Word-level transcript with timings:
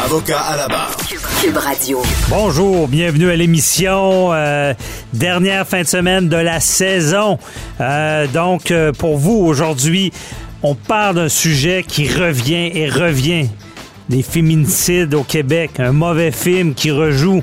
Avocat 0.00 0.40
à 0.40 0.56
la 0.56 0.68
barre. 0.68 0.96
Cube 1.40 1.56
Radio. 1.56 2.02
Bonjour, 2.28 2.88
bienvenue 2.88 3.30
à 3.30 3.36
l'émission. 3.36 4.32
euh, 4.32 4.74
dernière 5.12 5.66
fin 5.66 5.82
de 5.82 5.86
semaine 5.86 6.28
de 6.28 6.36
la 6.36 6.58
saison. 6.60 7.38
Euh, 7.80 8.26
donc, 8.26 8.70
euh, 8.70 8.92
pour 8.92 9.16
vous, 9.18 9.36
aujourd'hui, 9.44 10.12
on 10.62 10.74
parle 10.74 11.16
d'un 11.16 11.28
sujet 11.28 11.84
qui 11.86 12.08
revient 12.08 12.70
et 12.74 12.88
revient. 12.88 13.48
Les 14.08 14.22
féminicides 14.22 15.14
au 15.14 15.22
Québec, 15.22 15.72
un 15.78 15.92
mauvais 15.92 16.32
film 16.32 16.74
qui 16.74 16.90
rejoue. 16.90 17.42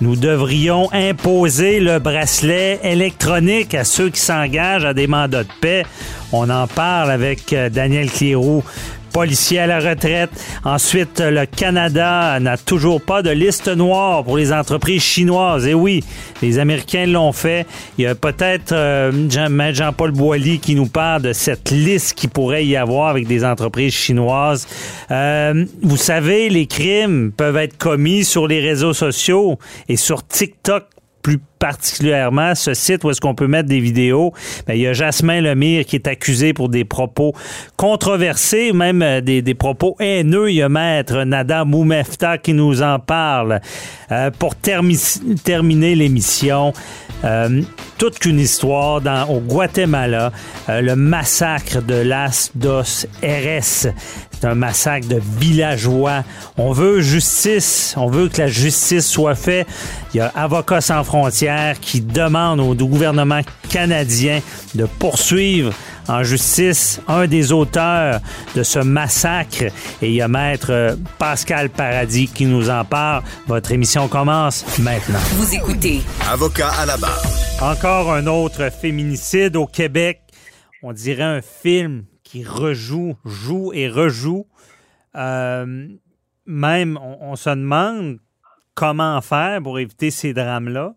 Nous 0.00 0.16
devrions 0.16 0.88
imposer 0.92 1.78
le 1.78 1.98
bracelet 1.98 2.80
électronique 2.82 3.74
à 3.74 3.84
ceux 3.84 4.08
qui 4.10 4.20
s'engagent 4.20 4.84
à 4.84 4.94
des 4.94 5.06
mandats 5.06 5.44
de 5.44 5.48
paix. 5.60 5.84
On 6.32 6.48
en 6.50 6.66
parle 6.66 7.10
avec 7.10 7.54
Daniel 7.70 8.10
Cléroux, 8.10 8.64
policier 9.12 9.58
à 9.58 9.66
la 9.66 9.78
retraite. 9.78 10.30
Ensuite, 10.64 11.20
euh, 11.20 11.30
le 11.30 11.46
Canada 11.46 12.38
n'a 12.40 12.56
toujours 12.56 13.00
pas 13.00 13.22
de 13.22 13.30
liste 13.30 13.68
noire 13.68 14.24
pour 14.24 14.36
les 14.36 14.52
entreprises 14.52 15.02
chinoises. 15.02 15.66
Et 15.66 15.74
oui, 15.74 16.02
les 16.40 16.58
Américains 16.58 17.06
l'ont 17.06 17.32
fait. 17.32 17.66
Il 17.98 18.04
y 18.04 18.06
a 18.06 18.14
peut-être 18.14 18.72
euh, 18.72 19.12
Jean-Paul 19.28 20.12
Boilly 20.12 20.58
qui 20.58 20.74
nous 20.74 20.86
parle 20.86 21.22
de 21.22 21.32
cette 21.32 21.70
liste 21.70 22.14
qui 22.14 22.28
pourrait 22.28 22.64
y 22.64 22.76
avoir 22.76 23.08
avec 23.08 23.26
des 23.26 23.44
entreprises 23.44 23.92
chinoises. 23.92 24.66
Euh, 25.10 25.64
vous 25.82 25.96
savez, 25.96 26.48
les 26.48 26.66
crimes 26.66 27.32
peuvent 27.36 27.56
être 27.56 27.76
commis 27.76 28.24
sur 28.24 28.48
les 28.48 28.60
réseaux 28.60 28.94
sociaux 28.94 29.58
et 29.88 29.96
sur 29.96 30.26
TikTok 30.26 30.84
plus 31.22 31.38
particulièrement 31.58 32.54
ce 32.56 32.74
site 32.74 33.04
où 33.04 33.10
est-ce 33.10 33.20
qu'on 33.20 33.34
peut 33.36 33.46
mettre 33.46 33.68
des 33.68 33.78
vidéos. 33.78 34.32
Ben, 34.66 34.74
il 34.74 34.80
y 34.80 34.86
a 34.88 34.92
Jasmin 34.92 35.40
Lemire 35.40 35.84
qui 35.86 35.94
est 35.96 36.08
accusé 36.08 36.52
pour 36.52 36.68
des 36.68 36.84
propos 36.84 37.32
controversés, 37.76 38.72
même 38.72 39.02
euh, 39.02 39.20
des, 39.20 39.42
des 39.42 39.54
propos 39.54 39.96
haineux. 40.00 40.50
Il 40.50 40.56
y 40.56 40.62
a 40.62 40.68
Maître 40.68 41.22
Nada 41.24 41.64
Moumefta 41.64 42.38
qui 42.38 42.54
nous 42.54 42.82
en 42.82 42.98
parle. 42.98 43.60
Euh, 44.10 44.30
pour 44.36 44.54
termi- 44.54 45.20
terminer 45.44 45.94
l'émission, 45.94 46.72
euh, 47.24 47.62
toute 47.98 48.18
qu'une 48.18 48.40
histoire 48.40 49.00
dans, 49.00 49.28
au 49.28 49.38
Guatemala, 49.40 50.32
euh, 50.68 50.80
le 50.80 50.96
massacre 50.96 51.80
de 51.82 51.94
Las 51.94 52.50
Dos 52.54 53.06
RS. 53.22 53.88
C'est 54.42 54.48
un 54.48 54.56
massacre 54.56 55.06
de 55.06 55.22
villageois. 55.38 56.24
On 56.58 56.72
veut 56.72 57.00
justice. 57.00 57.94
On 57.96 58.08
veut 58.08 58.28
que 58.28 58.38
la 58.38 58.48
justice 58.48 59.06
soit 59.06 59.36
faite. 59.36 59.68
Il 60.12 60.16
y 60.16 60.20
a 60.20 60.32
Avocats 60.34 60.80
sans 60.80 61.04
frontières 61.04 61.78
qui 61.78 62.00
demande 62.00 62.58
au 62.58 62.74
gouvernement 62.74 63.42
canadien 63.68 64.40
de 64.74 64.84
poursuivre 64.98 65.72
en 66.08 66.24
justice 66.24 67.00
un 67.06 67.28
des 67.28 67.52
auteurs 67.52 68.18
de 68.56 68.64
ce 68.64 68.80
massacre. 68.80 69.66
Et 70.02 70.08
il 70.08 70.14
y 70.14 70.22
a 70.22 70.26
Maître 70.26 70.72
euh, 70.72 70.96
Pascal 71.18 71.70
Paradis 71.70 72.26
qui 72.26 72.44
nous 72.44 72.68
en 72.68 72.84
parle. 72.84 73.22
Votre 73.46 73.70
émission 73.70 74.08
commence 74.08 74.64
maintenant. 74.80 75.20
Vous 75.36 75.54
écoutez 75.54 76.02
Avocat 76.28 76.72
à 76.80 76.86
la 76.86 76.96
barre. 76.96 77.22
Encore 77.60 78.12
un 78.12 78.26
autre 78.26 78.72
féminicide 78.72 79.54
au 79.54 79.66
Québec. 79.66 80.20
On 80.82 80.92
dirait 80.92 81.22
un 81.22 81.42
film 81.42 82.06
qui 82.32 82.44
rejoue, 82.44 83.14
joue 83.26 83.74
et 83.74 83.90
rejoue. 83.90 84.46
Euh, 85.16 85.86
même, 86.46 86.98
on, 87.20 87.36
se 87.36 87.50
demande 87.50 88.20
comment 88.74 89.20
faire 89.20 89.62
pour 89.62 89.78
éviter 89.78 90.10
ces 90.10 90.32
drames-là. 90.32 90.94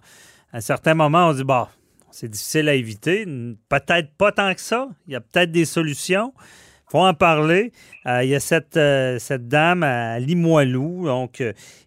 À 0.53 0.61
certains 0.61 0.93
moments, 0.93 1.27
on 1.27 1.33
dit, 1.33 1.43
bah, 1.43 1.67
c'est 2.09 2.29
difficile 2.29 2.69
à 2.69 2.73
éviter. 2.73 3.25
Peut-être 3.67 4.15
pas 4.17 4.31
tant 4.31 4.53
que 4.53 4.61
ça. 4.61 4.87
Il 5.07 5.11
y 5.11 5.15
a 5.17 5.19
peut-être 5.19 5.51
des 5.51 5.65
solutions. 5.65 6.33
Il 6.37 6.91
faut 6.91 6.99
en 6.99 7.13
parler. 7.13 7.73
Euh, 8.05 8.23
il 8.23 8.29
y 8.29 8.35
a 8.35 8.39
cette, 8.39 8.77
euh, 8.77 9.19
cette 9.19 9.49
dame 9.49 9.83
à 9.83 10.19
Limoilou 10.19 11.05
donc, 11.05 11.43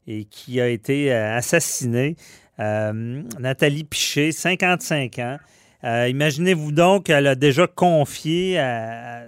et 0.07 0.25
qui 0.27 0.61
a 0.61 0.69
été 0.69 1.11
assassinée. 1.11 2.17
Nathalie 2.59 3.85
Piché, 3.85 4.31
55 4.31 5.19
ans. 5.21 5.39
Imaginez-vous 5.85 6.73
donc 6.73 7.07
qu'elle 7.07 7.29
a 7.29 7.35
déjà 7.35 7.67
confié 7.67 8.59
à, 8.59 9.23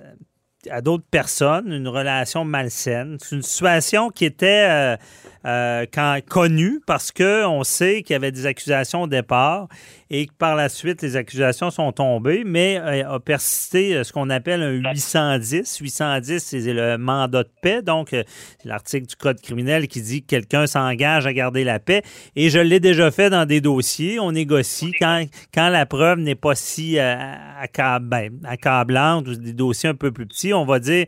à 0.70 0.80
d'autres 0.80 1.04
personnes 1.10 1.72
une 1.72 1.88
relation 1.88 2.44
malsaine. 2.44 3.16
C'est 3.20 3.36
une 3.36 3.42
situation 3.42 4.10
qui 4.10 4.24
était 4.24 4.66
euh, 4.68 4.96
euh, 5.46 5.86
quand, 5.92 6.18
connue 6.28 6.80
parce 6.86 7.12
qu'on 7.12 7.64
sait 7.64 8.02
qu'il 8.02 8.14
y 8.14 8.16
avait 8.16 8.32
des 8.32 8.46
accusations 8.46 9.02
au 9.02 9.06
départ 9.06 9.68
et 10.10 10.26
que 10.26 10.32
par 10.36 10.56
la 10.56 10.68
suite, 10.68 11.02
les 11.02 11.16
accusations 11.16 11.70
sont 11.70 11.92
tombées, 11.92 12.42
mais 12.44 12.78
euh, 12.80 13.14
a 13.14 13.20
persisté 13.20 13.94
euh, 13.94 14.02
ce 14.02 14.12
qu'on 14.12 14.28
appelle 14.28 14.60
un 14.60 14.70
810. 14.70 15.78
810, 15.80 16.40
c'est 16.40 16.72
le 16.72 16.98
mandat 16.98 17.44
de 17.44 17.48
paix, 17.62 17.80
donc 17.80 18.12
euh, 18.12 18.24
c'est 18.58 18.68
l'article 18.68 19.06
du 19.06 19.14
Code 19.14 19.40
criminel 19.40 19.86
qui 19.86 20.02
dit 20.02 20.22
que 20.22 20.26
quelqu'un 20.26 20.66
s'engage 20.66 21.26
à 21.26 21.32
garder 21.32 21.62
la 21.62 21.78
paix. 21.78 22.02
Et 22.34 22.50
je 22.50 22.58
l'ai 22.58 22.80
déjà 22.80 23.12
fait 23.12 23.30
dans 23.30 23.46
des 23.46 23.60
dossiers. 23.60 24.18
On 24.18 24.32
négocie 24.32 24.92
quand, 24.98 25.24
quand 25.54 25.68
la 25.68 25.86
preuve 25.86 26.18
n'est 26.18 26.34
pas 26.34 26.56
si 26.56 26.96
ben, 26.96 28.30
accablante 28.44 29.28
ou 29.28 29.36
des 29.36 29.52
dossiers 29.52 29.90
un 29.90 29.94
peu 29.94 30.10
plus 30.10 30.26
petits. 30.26 30.52
On 30.52 30.64
va 30.64 30.80
dire 30.80 31.06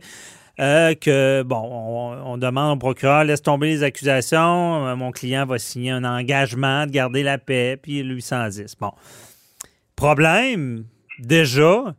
euh, 0.59 0.93
que, 0.93 1.41
bon, 1.43 2.15
on, 2.25 2.37
demande 2.37 2.75
au 2.75 2.79
procureur, 2.79 3.23
laisse 3.23 3.41
tomber 3.41 3.69
les 3.69 3.83
accusations, 3.83 4.85
euh, 4.85 4.95
mon 4.95 5.11
client 5.11 5.45
va 5.45 5.57
signer 5.57 5.91
un 5.91 6.03
engagement 6.03 6.85
de 6.85 6.91
garder 6.91 7.23
la 7.23 7.37
paix, 7.37 7.77
puis 7.81 8.03
le 8.03 8.15
810. 8.15 8.75
Bon. 8.79 8.91
Problème, 9.95 10.85
déjà, 11.19 11.95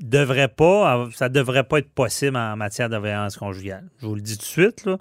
devrait 0.00 0.48
pas, 0.48 1.08
ça 1.14 1.28
devrait 1.28 1.64
pas 1.64 1.78
être 1.78 1.90
possible 1.90 2.36
en 2.36 2.56
matière 2.56 2.88
de 2.88 2.96
violence 2.96 3.36
conjugale. 3.36 3.88
Je 4.00 4.06
vous 4.06 4.14
le 4.14 4.20
dis 4.20 4.36
tout 4.36 4.42
de 4.42 4.46
suite, 4.46 4.84
là. 4.84 4.98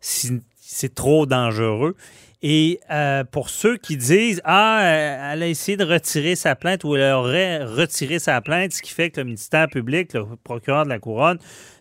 C'est 0.00 0.94
trop 0.94 1.26
dangereux. 1.26 1.94
Et 2.42 2.80
euh, 2.90 3.22
pour 3.22 3.50
ceux 3.50 3.76
qui 3.76 3.96
disent 3.96 4.40
Ah, 4.44 4.80
elle 4.82 5.42
a 5.44 5.46
essayé 5.46 5.76
de 5.76 5.84
retirer 5.84 6.34
sa 6.34 6.56
plainte 6.56 6.82
ou 6.82 6.96
elle 6.96 7.12
aurait 7.12 7.62
retiré 7.62 8.18
sa 8.18 8.40
plainte, 8.40 8.72
ce 8.72 8.82
qui 8.82 8.90
fait 8.90 9.10
que 9.10 9.20
le 9.20 9.26
ministère 9.26 9.68
public, 9.68 10.12
le 10.14 10.24
procureur 10.42 10.84
de 10.84 10.88
la 10.88 10.98
Couronne, 10.98 11.38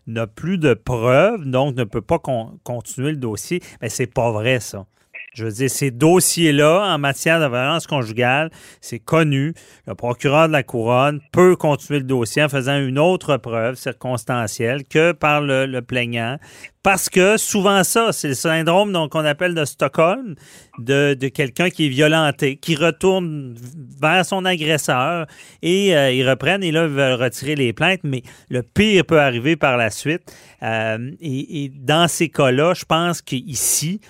n'a 0.08 0.28
plus 0.28 0.58
de 0.58 0.74
preuves, 0.74 1.46
donc 1.46 1.76
ne 1.76 1.84
peut 1.84 2.02
pas 2.02 2.20
con- 2.20 2.60
continuer 2.64 3.12
le 3.12 3.18
dossier. 3.18 3.62
Mais 3.82 3.90
c'est 3.90 4.08
pas 4.08 4.32
vrai, 4.32 4.60
ça. 4.60 4.86
Je 5.34 5.46
veux 5.46 5.52
dire, 5.52 5.70
ces 5.70 5.92
dossiers-là, 5.92 6.94
en 6.94 6.98
matière 6.98 7.40
de 7.40 7.46
violence 7.46 7.88
conjugale, 7.88 8.52
c'est 8.82 9.00
connu. 9.00 9.54
Le 9.88 9.96
procureur 9.96 10.48
de 10.50 10.52
la 10.52 10.62
Couronne 10.62 11.22
peut 11.32 11.56
continuer 11.56 12.00
le 12.00 12.06
dossier 12.06 12.44
en 12.44 12.50
faisant 12.50 12.78
une 12.78 13.00
autre 13.00 13.38
preuve 13.38 13.76
circonstancielle 13.76 14.84
que 14.84 15.14
par 15.14 15.40
le, 15.40 15.80
plaignant. 15.80 16.38
Parce 16.84 17.08
que 17.08 17.38
souvent 17.38 17.86
ça, 17.86 18.12
c'est 18.12 18.28
le 18.28 18.34
syndrome 18.34 19.08
qu'on 19.08 19.24
appelle 19.24 19.56
de 19.56 19.64
Stockholm, 19.64 20.36
de, 20.80 21.14
de 21.14 21.28
quelqu'un 21.30 21.70
qui 21.70 21.86
est 21.86 21.90
violenté, 21.90 22.58
qui 22.58 22.76
retourne 22.76 23.56
vers 24.02 24.26
son 24.26 24.44
agresseur 24.44 25.28
et 25.62 25.96
euh, 25.96 26.12
ils 26.12 26.30
reprennent 26.30 26.64
et 26.64 26.72
là, 26.74 26.84
ils 26.84 26.90
veulent 26.90 27.22
retirer 27.22 27.56
les 27.56 27.72
plaintes, 27.72 28.02
mais 28.04 28.24
le 28.50 28.64
pire 28.64 29.06
peut 29.06 29.22
arriver 29.22 29.56
par 29.56 29.78
la 29.78 29.92
suite. 29.92 30.24
Euh, 30.62 31.12
et, 31.22 31.64
et 31.64 31.70
dans 31.70 32.10
ces 32.10 32.28
cas-là, 32.28 32.74
je 32.74 32.84
pense 32.84 33.22
qu'ici, 33.22 34.02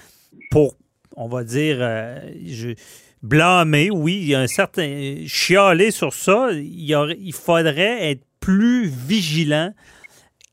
pour 0.49 0.75
on 1.15 1.27
va 1.27 1.43
dire, 1.43 1.77
euh, 1.79 2.19
blâmer, 3.23 3.89
oui, 3.91 4.19
il 4.21 4.27
y 4.27 4.35
a 4.35 4.39
un 4.39 4.47
certain. 4.47 5.25
chialer 5.27 5.91
sur 5.91 6.13
ça, 6.13 6.49
il, 6.51 7.33
faudrait 7.33 8.11
être 8.11 8.23
plus 8.39 8.87
vigilant 8.87 9.73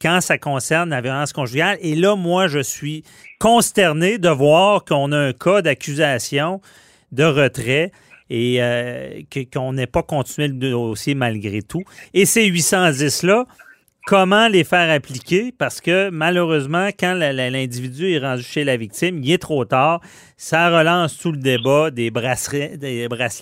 quand 0.00 0.20
ça 0.20 0.38
concerne 0.38 0.90
la 0.90 1.00
violence 1.00 1.32
conjugale. 1.32 1.78
Et 1.80 1.94
là, 1.94 2.14
moi, 2.14 2.48
je 2.48 2.60
suis 2.60 3.04
consterné 3.38 4.18
de 4.18 4.28
voir 4.28 4.84
qu'on 4.84 5.12
a 5.12 5.18
un 5.18 5.32
cas 5.32 5.62
d'accusation 5.62 6.60
de 7.12 7.24
retrait 7.24 7.92
et 8.30 8.62
euh, 8.62 9.22
qu'on 9.52 9.72
n'ait 9.72 9.86
pas 9.86 10.02
continué 10.02 10.48
le 10.48 10.54
dossier 10.54 11.14
malgré 11.14 11.62
tout. 11.62 11.82
Et 12.12 12.26
ces 12.26 12.48
810-là, 12.50 13.46
comment 14.08 14.48
les 14.48 14.64
faire 14.64 14.90
appliquer 14.90 15.52
parce 15.52 15.82
que 15.82 16.08
malheureusement, 16.08 16.88
quand 16.98 17.12
l'individu 17.12 18.10
est 18.10 18.18
rendu 18.18 18.42
chez 18.42 18.64
la 18.64 18.78
victime, 18.78 19.22
il 19.22 19.30
est 19.30 19.36
trop 19.36 19.66
tard. 19.66 20.00
Ça 20.38 20.70
relance 20.70 21.18
tout 21.18 21.30
le 21.30 21.36
débat 21.36 21.90
des 21.90 22.10
bracelets, 22.10 22.78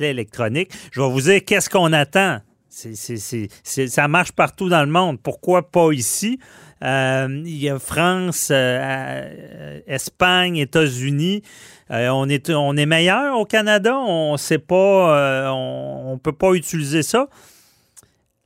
électroniques. 0.00 0.72
Je 0.90 1.00
vais 1.00 1.08
vous 1.08 1.20
dire 1.20 1.44
qu'est-ce 1.44 1.70
qu'on 1.70 1.92
attend. 1.92 2.40
Ça 2.68 4.08
marche 4.08 4.32
partout 4.32 4.68
dans 4.68 4.84
le 4.84 4.90
monde. 4.90 5.20
Pourquoi 5.22 5.70
pas 5.70 5.92
ici? 5.92 6.40
il 6.82 7.56
y 7.56 7.70
a 7.70 7.78
France, 7.78 8.50
Espagne, 9.86 10.56
États-Unis. 10.56 11.42
on, 11.90 12.28
est, 12.28 12.50
on 12.50 12.76
est 12.76 12.86
meilleur 12.86 13.38
au 13.38 13.44
Canada. 13.44 13.96
On 13.96 14.36
sait 14.36 14.58
pas, 14.58 15.52
on 15.54 16.14
ne 16.14 16.18
peut 16.18 16.32
pas 16.32 16.54
utiliser 16.54 17.04
ça. 17.04 17.28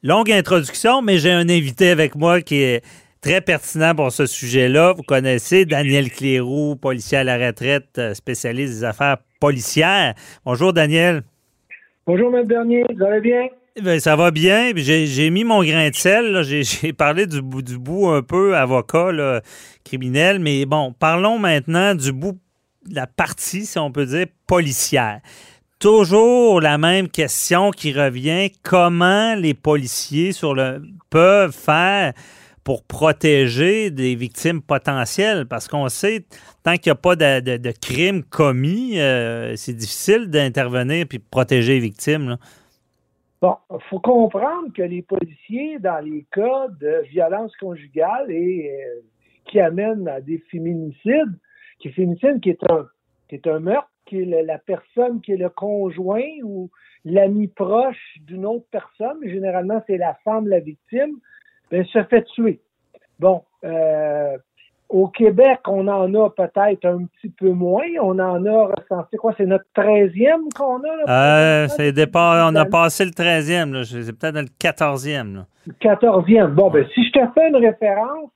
Longue 0.02 0.32
introduction, 0.32 1.02
mais 1.02 1.18
j'ai 1.18 1.30
un 1.30 1.50
invité 1.50 1.90
avec 1.90 2.14
moi 2.14 2.40
qui 2.40 2.62
est 2.62 2.82
très 3.20 3.42
pertinent 3.42 3.94
pour 3.94 4.10
ce 4.10 4.24
sujet-là. 4.24 4.94
Vous 4.94 5.02
connaissez 5.02 5.66
Daniel 5.66 6.10
Cléroux, 6.10 6.74
policier 6.74 7.18
à 7.18 7.24
la 7.24 7.36
retraite, 7.36 7.98
euh, 7.98 8.14
spécialiste 8.14 8.78
des 8.78 8.84
affaires 8.84 9.18
policières. 9.40 10.14
Bonjour, 10.46 10.72
Daniel. 10.72 11.22
Bonjour, 12.06 12.34
M. 12.34 12.46
Bernier. 12.46 12.86
Vous 12.96 13.04
allez 13.04 13.20
bien? 13.20 13.48
Ben, 13.82 14.00
ça 14.00 14.16
va 14.16 14.30
bien. 14.30 14.72
J'ai 14.74 15.28
mis 15.28 15.44
mon 15.44 15.62
grain 15.62 15.90
de 15.90 15.94
sel. 15.94 16.42
J'ai 16.62 16.94
parlé 16.94 17.26
du 17.26 17.42
bout, 17.42 17.60
du 17.60 17.76
bout 17.76 18.08
un 18.08 18.22
peu 18.22 18.56
avocat 18.56 19.42
criminel, 19.84 20.38
mais 20.38 20.64
bon, 20.64 20.94
parlons 20.98 21.38
maintenant 21.38 21.94
du 21.94 22.12
bout 22.12 22.38
de 22.88 22.94
la 22.94 23.06
partie, 23.06 23.66
si 23.66 23.78
on 23.78 23.92
peut 23.92 24.06
dire, 24.06 24.26
policière. 24.46 25.20
Toujours 25.80 26.60
la 26.60 26.76
même 26.76 27.08
question 27.08 27.70
qui 27.70 27.94
revient. 27.94 28.50
Comment 28.62 29.34
les 29.34 29.54
policiers 29.54 30.32
peuvent 31.08 31.52
faire 31.52 32.12
pour 32.62 32.84
protéger 32.84 33.90
des 33.90 34.14
victimes 34.14 34.60
potentielles? 34.60 35.46
Parce 35.46 35.68
qu'on 35.68 35.88
sait, 35.88 36.26
tant 36.64 36.74
qu'il 36.74 36.90
n'y 36.90 36.98
a 36.98 37.00
pas 37.00 37.16
de, 37.16 37.72
crime 37.80 38.22
commis, 38.24 39.00
euh, 39.00 39.56
c'est 39.56 39.72
difficile 39.72 40.28
d'intervenir 40.28 41.06
puis 41.08 41.18
protéger 41.18 41.72
les 41.72 41.80
victimes. 41.80 42.36
Bon, 43.40 43.56
il 43.70 43.78
faut 43.88 44.00
comprendre 44.00 44.70
que 44.76 44.82
les 44.82 45.00
policiers, 45.00 45.78
dans 45.78 46.04
les 46.04 46.26
cas 46.30 46.68
de 46.78 47.04
violence 47.08 47.56
conjugale 47.56 48.30
et 48.30 48.70
euh, 48.70 49.00
qui 49.46 49.58
amènent 49.58 50.06
à 50.08 50.20
des 50.20 50.44
féminicides, 50.50 51.38
qui 51.78 51.88
est 51.88 53.46
un 53.46 53.60
meurtre, 53.60 53.88
qui 54.10 54.22
est 54.22 54.42
la 54.42 54.58
personne 54.58 55.20
qui 55.20 55.32
est 55.32 55.36
le 55.36 55.48
conjoint 55.48 56.28
ou 56.42 56.68
l'ami 57.04 57.46
proche 57.46 58.18
d'une 58.26 58.44
autre 58.44 58.66
personne, 58.70 59.18
généralement 59.22 59.82
c'est 59.86 59.96
la 59.96 60.14
femme, 60.24 60.48
la 60.48 60.58
victime, 60.58 61.16
ben, 61.70 61.84
se 61.86 62.02
fait 62.04 62.24
tuer. 62.34 62.60
Bon, 63.20 63.42
euh, 63.64 64.36
au 64.88 65.06
Québec, 65.06 65.60
on 65.68 65.86
en 65.86 66.12
a 66.14 66.30
peut-être 66.30 66.84
un 66.84 67.04
petit 67.04 67.28
peu 67.28 67.50
moins. 67.50 67.86
On 68.02 68.18
en 68.18 68.44
a 68.44 68.74
recensé 68.74 69.16
quoi? 69.18 69.32
C'est 69.36 69.46
notre 69.46 69.66
13e 69.76 70.52
qu'on 70.56 70.80
a? 70.80 71.06
Là, 71.06 71.64
euh, 71.64 71.68
c'est 71.68 71.92
départ, 71.92 72.50
on 72.52 72.56
a 72.56 72.64
passé 72.64 73.04
le 73.04 73.12
13e. 73.12 73.84
C'est 73.84 74.18
peut-être 74.18 74.34
le 74.34 74.48
14e. 74.60 75.34
Là. 75.36 75.46
14e. 75.80 76.48
Bon, 76.54 76.70
ben, 76.70 76.84
si 76.92 77.06
je 77.06 77.12
te 77.12 77.20
fais 77.34 77.48
une 77.48 77.56
référence, 77.56 78.30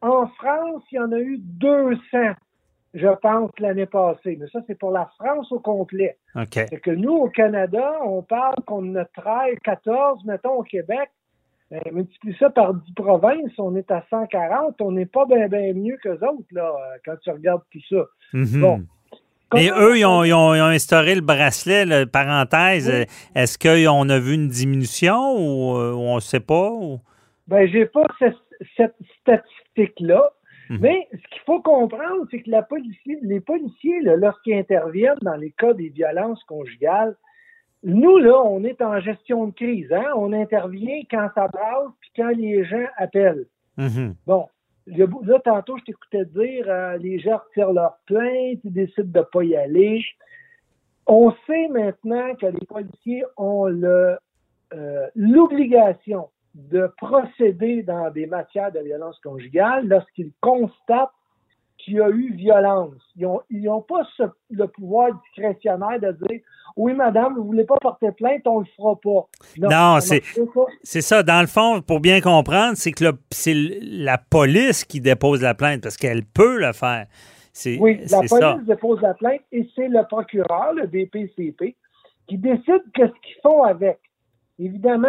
en 0.00 0.26
France, 0.26 0.82
il 0.90 0.96
y 0.96 0.98
en 0.98 1.12
a 1.12 1.18
eu 1.18 1.38
200, 1.38 2.00
je 2.94 3.08
pense, 3.22 3.50
l'année 3.58 3.86
passée. 3.86 4.36
Mais 4.40 4.46
ça, 4.52 4.60
c'est 4.66 4.78
pour 4.78 4.90
la 4.90 5.10
France 5.18 5.50
au 5.52 5.60
complet. 5.60 6.16
C'est 6.52 6.80
que 6.80 6.90
nous, 6.90 7.12
au 7.12 7.28
Canada, 7.28 7.92
on 8.04 8.22
parle 8.22 8.56
qu'on 8.66 8.94
a 8.96 9.04
13, 9.04 9.56
14, 9.62 10.24
mettons, 10.24 10.54
au 10.54 10.62
Québec. 10.62 11.10
Ben, 11.70 11.80
multiplie 11.92 12.34
ça 12.36 12.50
par 12.50 12.74
10 12.74 12.92
provinces, 12.94 13.52
on 13.58 13.76
est 13.76 13.88
à 13.92 14.04
140, 14.10 14.80
on 14.80 14.90
n'est 14.90 15.06
pas 15.06 15.24
bien 15.24 15.46
mieux 15.72 15.96
qu'eux 16.02 16.14
autres, 16.14 16.48
là, 16.50 16.72
quand 17.04 17.14
tu 17.22 17.30
regardes 17.30 17.62
tout 17.70 17.78
ça. 17.88 18.06
Mhm. 18.32 18.60
Bon. 18.60 18.82
Et 19.56 19.70
eux, 19.70 19.98
ils 19.98 20.04
ont, 20.04 20.52
instauré 20.52 21.14
le 21.14 21.20
bracelet, 21.20 22.06
parenthèse. 22.06 23.06
Est-ce 23.34 23.58
qu'on 23.58 24.08
a 24.08 24.18
vu 24.18 24.34
une 24.34 24.48
diminution 24.48 25.36
ou, 25.36 25.76
euh, 25.76 25.92
on 25.92 26.16
ne 26.16 26.20
sait 26.20 26.40
pas? 26.40 26.70
Ou... 26.70 27.00
Ben, 27.48 27.68
j'ai 27.68 27.86
pas 27.86 28.04
cette, 28.18 28.94
statistique-là. 29.20 30.30
Mhm. 30.70 30.78
Mais 30.80 31.08
ce 31.12 31.28
qu'il 31.28 31.42
faut 31.44 31.60
comprendre, 31.60 32.26
c'est 32.30 32.40
que 32.42 32.50
la 32.50 32.66
les 33.22 33.40
policiers, 33.40 34.00
lorsqu'ils 34.02 34.54
interviennent 34.54 35.18
dans 35.22 35.34
les 35.34 35.50
cas 35.50 35.74
des 35.74 35.88
violences 35.88 36.42
conjugales, 36.44 37.16
nous, 37.82 38.18
là, 38.18 38.40
on 38.44 38.62
est 38.62 38.80
en 38.80 39.00
gestion 39.00 39.46
de 39.46 39.52
crise. 39.52 39.92
Hein? 39.92 40.12
On 40.16 40.32
intervient 40.32 41.02
quand 41.10 41.28
ça 41.34 41.48
brasse 41.48 41.90
puis 42.00 42.10
quand 42.16 42.28
les 42.28 42.64
gens 42.64 42.86
appellent. 42.96 43.46
Mm-hmm. 43.78 44.14
Bon, 44.26 44.46
là, 44.86 45.40
tantôt, 45.44 45.76
je 45.78 45.84
t'écoutais 45.84 46.24
dire 46.26 46.66
euh, 46.68 46.98
les 46.98 47.18
gens 47.18 47.38
retirent 47.38 47.72
leur 47.72 47.98
plainte, 48.06 48.60
ils 48.62 48.72
décident 48.72 49.10
de 49.10 49.18
ne 49.18 49.24
pas 49.24 49.42
y 49.42 49.56
aller. 49.56 50.04
On 51.06 51.32
sait 51.46 51.68
maintenant 51.68 52.34
que 52.36 52.46
les 52.46 52.66
policiers 52.66 53.24
ont 53.36 53.64
le, 53.64 54.16
euh, 54.74 55.06
l'obligation 55.16 56.28
de 56.54 56.92
procéder 56.96 57.82
dans 57.82 58.10
des 58.10 58.26
matières 58.26 58.72
de 58.72 58.80
violence 58.80 59.18
conjugale 59.20 59.86
lorsqu'ils 59.86 60.32
constatent 60.40 61.10
qu'il 61.78 61.94
y 61.94 62.00
a 62.00 62.10
eu 62.10 62.34
violence. 62.34 62.94
Ils 63.16 63.22
n'ont 63.62 63.76
ont 63.76 63.82
pas 63.82 64.02
le 64.50 64.66
pouvoir 64.66 65.10
discrétionnaire 65.22 66.00
de 66.00 66.12
dire 66.26 66.40
oui, 66.76 66.94
madame, 66.94 67.34
vous 67.34 67.42
ne 67.42 67.46
voulez 67.46 67.64
pas 67.64 67.78
porter 67.80 68.12
plainte, 68.12 68.46
on 68.46 68.60
ne 68.60 68.64
le 68.64 68.70
fera 68.76 68.96
pas. 68.96 69.28
Non, 69.58 69.98
c'est 70.00 71.00
ça. 71.00 71.22
Dans 71.22 71.40
le 71.40 71.46
fond, 71.46 71.82
pour 71.82 72.00
bien 72.00 72.20
comprendre, 72.20 72.76
c'est 72.76 72.92
que 72.92 73.04
c'est 73.30 73.54
la 73.54 74.18
police 74.18 74.84
qui 74.84 75.00
dépose 75.00 75.42
la 75.42 75.54
plainte 75.54 75.82
parce 75.82 75.96
qu'elle 75.96 76.24
peut 76.24 76.58
le 76.58 76.72
faire. 76.72 77.06
Oui, 77.78 78.00
la 78.10 78.20
police 78.20 78.66
dépose 78.66 79.00
la 79.00 79.14
plainte 79.14 79.40
et 79.52 79.68
c'est 79.74 79.88
le 79.88 80.06
procureur, 80.06 80.72
le 80.74 80.86
DPCP, 80.86 81.76
qui 82.28 82.38
décide 82.38 82.82
qu'est-ce 82.94 83.20
qu'ils 83.22 83.40
font 83.42 83.62
avec. 83.64 83.98
Évidemment, 84.58 85.08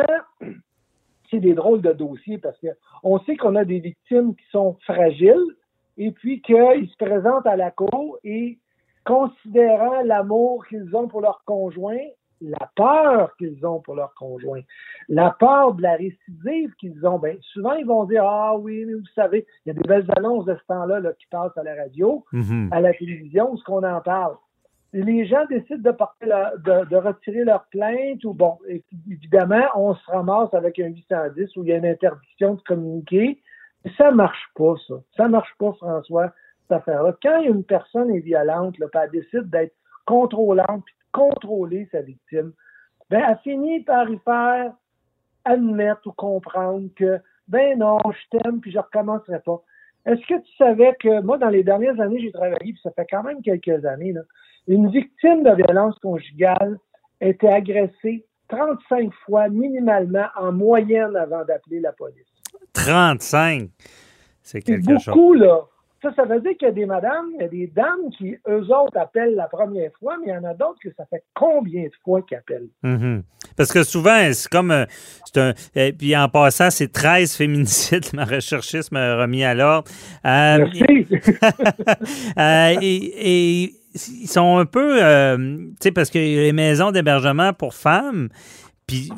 c'est 1.31 1.39
des 1.39 1.54
drôles 1.54 1.81
de 1.81 1.94
dossiers 1.94 2.38
parce 2.38 2.57
qu'on 2.60 3.19
sait 3.22 3.38
qu'on 3.38 3.56
a 3.56 3.66
des 3.66 3.80
victimes 3.80 4.36
qui 4.36 4.45
sont 4.51 4.78
fragiles 4.86 5.56
et 5.98 6.12
puis 6.12 6.42
qu'ils 6.42 6.89
se 6.89 6.98
présentent 6.98 7.48
à 7.48 7.56
la 7.56 7.72
cour 7.72 8.19
et 8.24 8.60
considérant 9.06 10.01
l'amour 10.04 10.66
qu'ils 10.68 10.95
ont 10.95 11.07
pour 11.07 11.22
leur 11.22 11.44
conjoint, 11.45 11.98
la 12.42 12.69
peur 12.75 13.36
qu'ils 13.38 13.66
ont 13.66 13.80
pour 13.80 13.95
leur 13.95 14.13
conjoint, 14.16 14.62
la 15.10 15.31
peur 15.31 15.74
de 15.74 15.81
la 15.81 15.95
récidive 15.95 16.74
qu'ils 16.80 17.06
ont, 17.06 17.19
bien, 17.19 17.36
souvent 17.54 17.74
ils 17.74 17.86
vont 17.86 18.06
dire 18.06 18.24
Ah 18.25 18.57
oui, 18.57 18.86
mais 18.86 18.94
vous 18.94 19.06
savez, 19.16 19.45
il 19.66 19.69
y 19.69 19.72
a 19.72 19.80
des 19.80 19.88
belles 19.88 20.07
annonces 20.18 20.45
de 20.45 20.56
ce 20.56 20.66
temps-là 20.68 21.00
là, 21.00 21.13
qui 21.13 21.28
passent 21.28 21.57
à 21.57 21.63
la 21.63 21.75
radio, 21.75 22.24
mm-hmm. 22.33 22.69
à 22.72 22.81
la 22.81 22.94
télévision, 22.94 23.56
ce 23.57 23.63
qu'on 23.63 23.83
en 23.83 24.01
parle. 24.01 24.36
Les 24.94 25.26
gens 25.26 25.46
décident 25.50 25.90
de, 25.90 25.96
porter 25.96 26.26
de, 26.26 26.96
retirer 26.96 27.46
leur 27.46 27.66
plainte 27.68 28.24
ou 28.26 28.34
bon, 28.34 28.58
évidemment, 29.10 29.64
on 29.76 29.96
se 29.96 30.12
ramasse 30.12 30.54
avec 30.54 30.80
un 30.80 30.88
810 30.88 31.56
où 31.56 31.64
il 31.64 31.70
y 31.70 31.74
a 31.74 31.78
une 31.78 31.86
interdiction 31.86 32.56
de 32.56 32.62
communiquer. 32.62 33.42
Ça 33.98 34.12
marche 34.12 34.50
pas, 34.56 34.76
ça. 34.88 34.96
Ça 35.16 35.28
marche 35.30 35.56
pas, 35.58 35.72
François 35.74 36.34
affaire-là. 36.72 37.16
Quand 37.22 37.42
une 37.42 37.64
personne 37.64 38.12
est 38.12 38.19
violente, 38.19 38.78
là, 38.80 38.88
elle 38.94 39.12
décide 39.12 39.50
d'être 39.50 39.76
contrôlante, 40.06 40.83
puis 40.86 40.95
de 40.95 41.12
contrôler 41.12 41.88
sa 41.92 42.02
victime, 42.02 42.54
ben, 43.10 43.24
elle 43.28 43.38
finit 43.44 43.81
par 43.81 44.10
y 44.10 44.18
faire 44.19 44.74
admettre 45.45 46.07
ou 46.07 46.12
comprendre 46.12 46.88
que, 46.95 47.19
ben 47.48 47.78
non, 47.78 48.00
je 48.06 48.38
t'aime, 48.38 48.62
puis 48.62 48.71
je 48.71 48.80
recommencerai 48.80 49.40
pas. 49.40 49.62
Est-ce 50.06 50.21
que 50.21 50.40
tu 50.42 50.56
savais 50.57 50.95
que 51.00 51.21
moi, 51.21 51.38
dans 51.38 51.50
les 51.50 51.64
dernières 51.64 52.00
années, 52.00 52.19
j'ai 52.19 52.31
travaillé, 52.31 52.74
puis 52.74 52.80
ça 52.81 52.92
fait 52.92 53.06
quand 53.10 53.24
même 53.24 53.42
quelques 53.42 53.86
années, 53.86 54.14
là, 54.14 54.21
une 54.68 54.89
victime 54.89 55.44
de 55.44 55.56
violence 55.56 55.97
conjugale 55.99 56.77
était 57.19 57.49
agressée 57.49 58.25
35 58.49 59.11
fois 59.25 59.47
minimalement 59.49 60.25
en 60.37 60.51
moyenne 60.51 61.15
avant 61.15 61.44
d'appeler 61.45 61.80
la 61.80 61.94
police. 61.94 62.25
35? 62.73 63.69
C'est 64.41 64.61
quelque 64.61 64.85
beaucoup, 64.85 65.33
chose. 65.35 65.41
là. 65.41 65.61
Ça, 66.01 66.11
ça 66.15 66.25
veut 66.25 66.41
dire 66.41 66.57
qu'il 66.57 66.68
y 66.68 66.71
a 66.71 66.73
des 66.73 66.87
madames, 66.87 67.27
il 67.35 67.41
y 67.41 67.45
a 67.45 67.47
des 67.47 67.68
dames 67.68 68.09
qui, 68.18 68.35
eux 68.49 68.73
autres, 68.73 68.97
appellent 68.97 69.35
la 69.35 69.47
première 69.47 69.91
fois, 69.99 70.18
mais 70.19 70.31
il 70.31 70.33
y 70.33 70.35
en 70.35 70.44
a 70.44 70.56
d'autres 70.56 70.80
que 70.81 70.89
ça 70.97 71.06
fait 71.06 71.23
combien 71.35 71.83
de 71.83 71.91
fois 72.03 72.23
qu'ils 72.23 72.37
appellent? 72.37 72.69
Mm-hmm. 72.83 73.21
Parce 73.56 73.71
que 73.71 73.83
souvent, 73.83 74.18
c'est 74.33 74.49
comme. 74.49 74.71
Euh, 74.71 74.85
un, 75.35 75.53
et 75.75 75.94
puis 75.94 76.18
en 76.18 76.27
passant, 76.27 76.71
c'est 76.71 76.91
13 76.91 77.35
féminicides. 77.35 78.06
Ma 78.13 78.25
recherchiste 78.25 78.91
m'a 78.91 79.15
remis 79.15 79.44
à 79.44 79.53
l'ordre. 79.53 79.89
Euh, 80.25 80.57
Merci. 80.57 81.07
Euh, 82.37 82.75
et, 82.81 83.73
ils 83.94 84.28
sont 84.28 84.57
un 84.57 84.66
peu. 84.66 84.98
tu 84.98 85.76
sais, 85.80 85.92
parce 85.92 86.10
que 86.10 86.19
les 86.19 86.54
maisons 86.54 86.92
d'hébergement 86.92 87.54
pour 87.54 87.74
femmes, 87.74 88.30
puis 88.88 89.10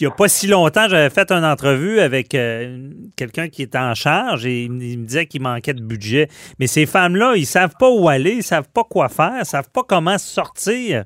il 0.00 0.06
n'y 0.06 0.12
a 0.12 0.14
pas 0.14 0.28
si 0.28 0.46
longtemps, 0.46 0.88
j'avais 0.88 1.10
fait 1.10 1.30
une 1.30 1.44
entrevue 1.44 2.00
avec 2.00 2.34
euh, 2.34 2.90
quelqu'un 3.16 3.48
qui 3.48 3.62
était 3.62 3.78
en 3.78 3.94
charge 3.94 4.46
et 4.46 4.62
il 4.62 4.70
me 4.70 5.04
disait 5.04 5.26
qu'il 5.26 5.42
manquait 5.42 5.74
de 5.74 5.82
budget. 5.82 6.28
Mais 6.58 6.66
ces 6.66 6.86
femmes-là, 6.86 7.34
ils 7.36 7.42
ne 7.42 7.46
savent 7.46 7.74
pas 7.78 7.90
où 7.90 8.08
aller, 8.08 8.32
ils 8.32 8.36
ne 8.38 8.42
savent 8.42 8.70
pas 8.72 8.82
quoi 8.82 9.10
faire, 9.10 9.32
ils 9.34 9.40
ne 9.40 9.44
savent 9.44 9.70
pas 9.70 9.82
comment 9.86 10.16
sortir 10.16 11.04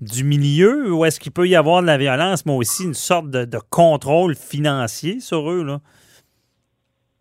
du 0.00 0.24
milieu 0.24 0.92
où 0.92 1.04
est-ce 1.04 1.20
qu'il 1.20 1.30
peut 1.30 1.46
y 1.46 1.54
avoir 1.54 1.82
de 1.82 1.86
la 1.86 1.96
violence, 1.96 2.44
mais 2.44 2.52
aussi 2.52 2.82
une 2.82 2.94
sorte 2.94 3.30
de, 3.30 3.58
contrôle 3.70 4.34
financier 4.34 5.20
sur 5.20 5.48
eux. 5.48 5.62
Là. 5.62 5.78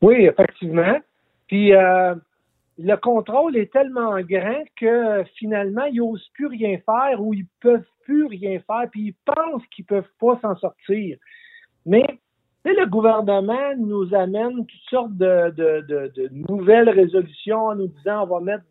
Oui, 0.02 0.26
effectivement. 0.26 1.00
Puis 1.48 1.76
euh, 1.76 2.16
le 2.84 2.96
contrôle 2.98 3.56
est 3.58 3.72
tellement 3.72 4.20
grand 4.22 4.64
que 4.76 5.24
finalement, 5.36 5.86
ils 5.86 5.98
n'osent 5.98 6.30
plus 6.34 6.48
rien 6.48 6.78
faire 6.86 7.22
ou 7.22 7.34
ils 7.34 7.46
peuvent 7.60 7.86
plus 8.04 8.26
rien 8.26 8.60
faire, 8.60 8.90
puis 8.92 9.02
ils 9.08 9.16
pensent 9.26 9.66
qu'ils 9.68 9.86
peuvent 9.86 10.12
pas 10.20 10.40
s'en 10.42 10.56
sortir. 10.56 11.18
Mais 11.86 12.06
le 12.66 12.86
gouvernement 12.86 13.76
nous 13.78 14.14
amène 14.14 14.66
toutes 14.66 14.90
sortes 14.90 15.16
de, 15.16 16.30
nouvelles 16.50 16.90
résolutions 16.90 17.66
en 17.68 17.76
nous 17.76 17.88
disant 17.88 18.24
on 18.24 18.28
va 18.28 18.40
mettre 18.40 18.64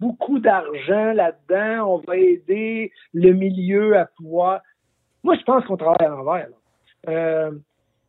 beaucoup 0.00 0.38
d'argent 0.38 1.12
là-dedans, 1.12 1.94
on 1.94 1.98
va 1.98 2.16
aider 2.16 2.92
le 3.12 3.32
milieu 3.32 3.98
à 3.98 4.06
pouvoir. 4.06 4.60
Moi, 5.24 5.36
je 5.36 5.42
pense 5.42 5.64
qu'on 5.66 5.76
travaille 5.76 6.06
à 6.06 6.08
l'envers. 6.08 6.48
Euh, 7.08 7.50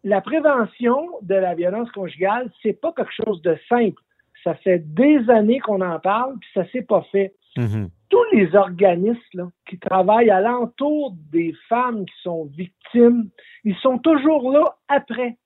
la 0.03 0.21
prévention 0.21 1.09
de 1.21 1.35
la 1.35 1.55
violence 1.55 1.91
conjugale, 1.91 2.49
c'est 2.61 2.79
pas 2.79 2.93
quelque 2.93 3.11
chose 3.25 3.41
de 3.41 3.57
simple. 3.67 4.01
Ça 4.43 4.53
fait 4.55 4.79
des 4.79 5.29
années 5.29 5.59
qu'on 5.59 5.81
en 5.81 5.99
parle, 5.99 6.37
puis 6.39 6.49
ça 6.53 6.65
s'est 6.71 6.81
pas 6.81 7.01
fait. 7.11 7.33
Mhm. 7.57 7.89
Tous 8.09 8.23
les 8.31 8.55
organismes 8.55 9.19
là, 9.33 9.47
qui 9.67 9.77
travaillent 9.77 10.29
alentour 10.29 11.13
des 11.31 11.53
femmes 11.67 12.05
qui 12.05 12.21
sont 12.23 12.45
victimes, 12.45 13.29
ils 13.63 13.75
sont 13.77 13.97
toujours 13.97 14.51
là 14.51 14.75
après. 14.87 15.37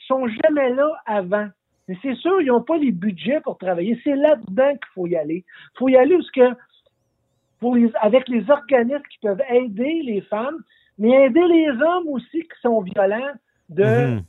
Ils 0.00 0.06
sont 0.06 0.26
jamais 0.26 0.70
là 0.70 0.90
avant. 1.06 1.48
Mais 1.88 1.96
c'est 2.02 2.14
sûr, 2.14 2.40
ils 2.40 2.46
n'ont 2.46 2.62
pas 2.62 2.76
les 2.78 2.92
budgets 2.92 3.40
pour 3.40 3.58
travailler. 3.58 4.00
C'est 4.04 4.16
là-dedans 4.16 4.70
qu'il 4.70 4.92
faut 4.94 5.06
y 5.06 5.16
aller. 5.16 5.44
Il 5.46 5.78
faut 5.78 5.88
y 5.88 5.96
aller 5.96 6.14
parce 6.16 6.30
que 6.30 6.58
pour 7.60 7.76
les, 7.76 7.90
avec 8.00 8.28
les 8.28 8.48
organismes 8.50 9.02
qui 9.10 9.18
peuvent 9.20 9.42
aider 9.50 10.02
les 10.04 10.20
femmes, 10.22 10.58
mais 10.98 11.26
aider 11.26 11.46
les 11.48 11.70
hommes 11.70 12.08
aussi 12.08 12.40
qui 12.40 12.60
sont 12.60 12.80
violents 12.82 13.32
de 13.68 13.84
Mhm. 13.84 14.22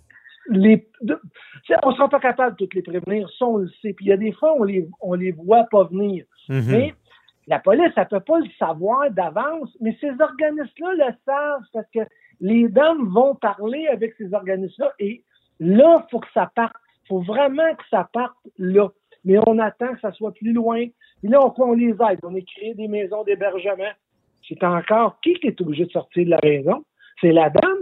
Les. 0.49 0.87
de- 1.01 1.19
c'est- 1.67 1.75
on 1.83 1.89
ne 1.91 1.95
sera 1.95 2.09
pas 2.09 2.19
capable 2.19 2.55
de 2.57 2.65
toutes 2.65 2.73
les 2.73 2.81
prévenir, 2.81 3.29
ça 3.37 3.45
on 3.45 3.57
le 3.57 3.69
sait. 3.81 3.93
Puis 3.93 4.05
il 4.05 4.09
y 4.09 4.11
a 4.11 4.17
des 4.17 4.31
fois, 4.33 4.53
on 4.59 4.63
les, 4.63 4.87
on 5.01 5.13
les 5.13 5.31
voit 5.31 5.65
pas 5.71 5.83
venir. 5.85 6.25
Mhm. 6.49 6.63
Mais 6.69 6.93
la 7.47 7.59
police, 7.59 7.91
elle 7.95 8.07
peut 8.07 8.19
pas 8.19 8.39
le 8.39 8.49
savoir 8.57 9.09
d'avance, 9.11 9.75
mais 9.81 9.97
ces 9.99 10.11
organismes-là 10.19 10.93
le 11.07 11.13
savent 11.25 11.63
parce 11.73 11.89
que 11.93 11.99
les 12.41 12.67
dames 12.67 13.07
vont 13.09 13.35
parler 13.35 13.87
avec 13.87 14.13
ces 14.17 14.33
organismes-là 14.33 14.91
et 14.99 15.23
là, 15.59 16.05
il 16.05 16.11
faut 16.11 16.19
que 16.19 16.31
ça 16.33 16.51
parte. 16.55 16.75
Il 17.05 17.07
faut 17.09 17.21
vraiment 17.21 17.73
que 17.75 17.83
ça 17.89 18.09
parte 18.13 18.35
là. 18.57 18.89
Mais 19.25 19.37
on 19.47 19.57
attend 19.59 19.93
que 19.93 19.99
ça 20.01 20.11
soit 20.11 20.33
plus 20.33 20.51
loin. 20.53 20.85
Puis 21.21 21.29
là, 21.29 21.39
on, 21.41 21.53
on 21.61 21.73
les 21.73 21.91
aide. 21.91 22.19
On 22.23 22.35
a 22.35 22.41
créé 22.41 22.73
des 22.73 22.87
maisons 22.87 23.23
d'hébergement. 23.23 23.91
C'est 24.47 24.61
encore 24.63 25.19
qui 25.21 25.33
qui 25.35 25.47
est 25.47 25.61
obligé 25.61 25.85
de 25.85 25.91
sortir 25.91 26.25
de 26.25 26.31
la 26.31 26.39
maison? 26.43 26.83
C'est 27.21 27.31
la 27.31 27.49
dame 27.49 27.77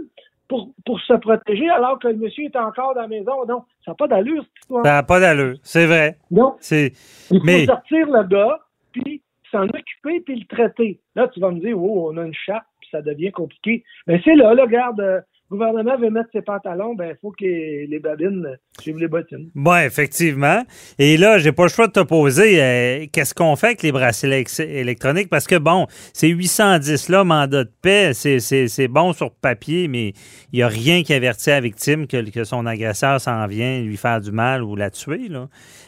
pour, 0.52 0.68
pour 0.84 1.00
se 1.00 1.14
protéger 1.14 1.70
alors 1.70 1.98
que 1.98 2.08
le 2.08 2.16
monsieur 2.16 2.44
est 2.44 2.56
encore 2.56 2.94
dans 2.94 3.00
la 3.00 3.08
maison. 3.08 3.32
Non, 3.48 3.64
ça 3.84 3.92
n'a 3.92 3.94
pas 3.94 4.06
d'allure, 4.06 4.42
cette 4.42 4.62
histoire. 4.64 4.84
Ça 4.84 4.92
n'a 4.92 5.02
pas 5.02 5.18
d'allure, 5.18 5.56
c'est 5.62 5.86
vrai. 5.86 6.18
Non, 6.30 6.56
C'est 6.60 6.92
il 7.30 7.38
faut 7.40 7.44
Mais- 7.46 7.64
sortir 7.64 8.06
le 8.10 8.22
gars, 8.24 8.58
puis 8.92 9.22
s'en 9.50 9.64
occuper, 9.64 10.20
puis 10.20 10.40
le 10.40 10.46
traiter. 10.46 11.00
Là, 11.14 11.28
tu 11.28 11.40
vas 11.40 11.50
me 11.50 11.60
dire, 11.60 11.78
oh, 11.82 12.10
on 12.12 12.16
a 12.18 12.24
une 12.26 12.34
chape, 12.34 12.64
puis 12.80 12.88
ça 12.92 13.00
devient 13.00 13.30
compliqué. 13.32 13.82
Mais 14.06 14.20
c'est 14.24 14.34
là, 14.34 14.52
là, 14.52 14.64
regarde, 14.64 15.00
euh, 15.00 15.20
gouvernement 15.52 15.96
veut 15.98 16.10
mettre 16.10 16.30
ses 16.32 16.42
pantalons, 16.42 16.94
ben 16.94 17.10
il 17.10 17.16
faut 17.20 17.30
que 17.30 17.44
les 17.44 17.98
babines 18.00 18.58
suivent 18.80 18.98
les 18.98 19.08
bottines. 19.08 19.50
Bon, 19.54 19.76
effectivement. 19.76 20.62
Et 20.98 21.16
là, 21.16 21.38
j'ai 21.38 21.52
pas 21.52 21.64
le 21.64 21.68
choix 21.68 21.86
de 21.86 21.92
te 21.92 22.00
poser 22.00 22.60
euh, 22.60 23.06
qu'est-ce 23.12 23.34
qu'on 23.34 23.54
fait 23.56 23.68
avec 23.68 23.82
les 23.82 23.92
bracelets 23.92 24.44
électroniques? 24.58 25.28
Parce 25.28 25.46
que 25.46 25.56
bon, 25.56 25.86
c'est 26.12 26.28
810 26.28 27.08
là, 27.08 27.24
mandat 27.24 27.64
de 27.64 27.70
paix, 27.82 28.12
c'est- 28.14 28.88
bon 28.88 29.12
sur 29.12 29.30
papier, 29.30 29.88
mais 29.88 30.12
il 30.52 30.56
n'y 30.56 30.62
a 30.62 30.68
rien 30.68 31.02
qui 31.02 31.14
avertit 31.14 31.50
la 31.50 31.60
victime 31.60 32.06
que, 32.06 32.44
son 32.44 32.66
agresseur 32.66 33.20
s'en 33.20 33.46
vient 33.46 33.80
lui 33.82 33.96
faire 33.96 34.20
du 34.20 34.32
mal 34.32 34.62
ou 34.62 34.74
la 34.74 34.90
tuer. 34.90 35.28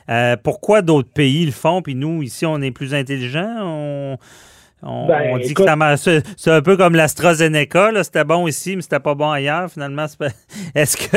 Euh, 0.08 0.36
pourquoi 0.42 0.82
d'autres 0.82 1.12
pays 1.12 1.44
le 1.46 1.52
font, 1.52 1.82
puis 1.82 1.94
nous, 1.94 2.22
ici, 2.22 2.46
on 2.46 2.60
est 2.60 2.70
plus 2.70 2.94
intelligents? 2.94 3.56
On, 3.60 4.18
on, 4.84 5.06
Ben, 5.06 5.30
on 5.32 5.38
dit 5.38 5.50
écoute- 5.52 5.66
que. 5.66 6.20
C'est 6.36 6.50
un 6.50 6.62
peu 6.62 6.76
comme 6.76 6.94
l'AstraZeneca, 6.94 7.92
là. 7.92 8.04
C'était 8.04 8.24
bon 8.24 8.46
ici, 8.46 8.76
mais 8.76 8.82
c'était 8.82 9.00
pas 9.00 9.14
bon 9.14 9.30
ailleurs. 9.30 9.70
Finalement, 9.70 10.06
est-ce 10.74 10.96
que, 10.96 11.16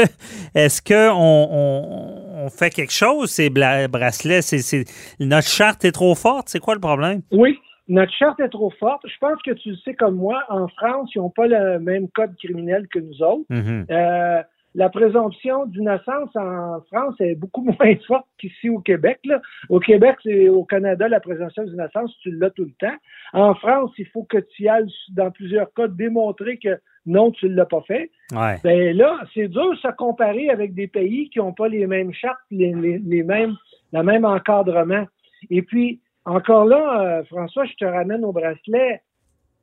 est-ce 0.55 0.81
que 0.81 1.09
on, 1.11 1.49
on- 1.51 2.45
on 2.45 2.49
fait 2.49 2.69
quelque 2.69 2.93
chose, 2.93 3.29
ces 3.31 3.49
bracelets? 3.49 4.41
C'est, 4.41 4.85
notre 5.19 5.47
charte 5.47 5.83
est 5.85 5.91
trop 5.91 6.15
forte? 6.15 6.49
C'est 6.49 6.59
quoi 6.59 6.73
le 6.75 6.79
problème? 6.81 7.21
Oui, 7.31 7.57
notre 7.87 8.11
charte 8.17 8.39
est 8.39 8.49
trop 8.49 8.71
forte. 8.79 9.01
Je 9.05 9.17
pense 9.19 9.41
que 9.45 9.51
tu 9.51 9.69
le 9.71 9.75
sais 9.83 9.93
comme 9.95 10.15
moi, 10.15 10.43
en 10.49 10.67
France, 10.67 11.09
ils 11.15 11.19
n'ont 11.19 11.29
pas 11.29 11.47
le 11.47 11.79
même 11.79 12.07
code 12.09 12.35
criminel 12.37 12.87
que 12.93 12.99
nous 12.99 13.21
autres. 13.21 13.45
Mhm. 13.49 13.85
Euh, 13.89 14.41
la 14.77 14.89
présomption 14.89 15.65
d'innocence 15.65 16.29
en 16.35 16.79
France 16.91 17.15
est 17.19 17.33
beaucoup 17.33 17.63
moins 17.79 17.95
forte 18.07 18.27
qu'ici 18.37 18.69
au 18.69 18.79
Québec. 18.79 19.19
Là. 19.25 19.41
Au 19.69 19.79
Québec, 19.79 20.15
c'est 20.23 20.49
au 20.49 20.63
Canada, 20.63 21.09
la 21.09 21.19
présomption 21.19 21.63
d'innocence, 21.63 22.15
tu 22.21 22.29
l'as 22.31 22.51
tout 22.51 22.65
le 22.65 22.73
temps. 22.79 22.95
En 23.33 23.55
France, 23.55 23.91
il 23.97 24.05
faut 24.07 24.23
que 24.23 24.37
tu 24.37 24.63
y 24.63 24.69
ailles 24.69 24.85
dans 25.09 25.31
plusieurs 25.31 25.73
cas 25.73 25.87
démontrer 25.87 26.59
que 26.59 26.79
non, 27.07 27.31
tu 27.31 27.49
ne 27.49 27.55
l'as 27.55 27.65
pas 27.65 27.81
fait. 27.87 28.11
Ouais. 28.31 28.57
Ben 28.63 28.95
là, 28.95 29.17
c'est 29.33 29.47
dur 29.47 29.71
de 29.71 29.77
se 29.77 29.87
comparer 29.95 30.49
avec 30.49 30.75
des 30.75 30.87
pays 30.87 31.29
qui 31.31 31.39
n'ont 31.39 31.53
pas 31.53 31.69
les 31.69 31.87
mêmes 31.87 32.13
chartes, 32.13 32.37
les, 32.51 32.71
les, 32.73 32.99
les 32.99 33.23
mêmes, 33.23 33.55
le 33.93 34.03
même 34.03 34.25
encadrement. 34.25 35.07
Et 35.49 35.63
puis, 35.63 36.01
encore 36.25 36.65
là, 36.65 37.01
euh, 37.01 37.23
François, 37.23 37.65
je 37.65 37.73
te 37.73 37.85
ramène 37.85 38.23
au 38.23 38.31
bracelet. 38.31 39.01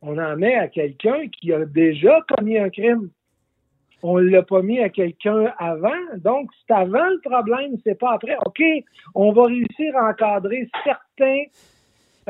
On 0.02 0.18
en 0.18 0.36
met 0.36 0.56
à 0.56 0.66
quelqu'un 0.66 1.28
qui 1.28 1.52
a 1.52 1.64
déjà 1.64 2.20
commis 2.28 2.58
un 2.58 2.70
crime. 2.70 3.10
On 4.06 4.18
ne 4.18 4.28
l'a 4.28 4.42
pas 4.42 4.60
mis 4.60 4.80
à 4.80 4.90
quelqu'un 4.90 5.50
avant. 5.58 5.88
Donc, 6.22 6.50
c'est 6.68 6.74
avant 6.74 7.06
le 7.06 7.20
problème, 7.24 7.72
c'est 7.84 7.98
pas 7.98 8.12
après. 8.12 8.36
OK, 8.44 8.62
on 9.14 9.32
va 9.32 9.44
réussir 9.44 9.96
à 9.96 10.10
encadrer 10.10 10.68
certains. 10.84 11.44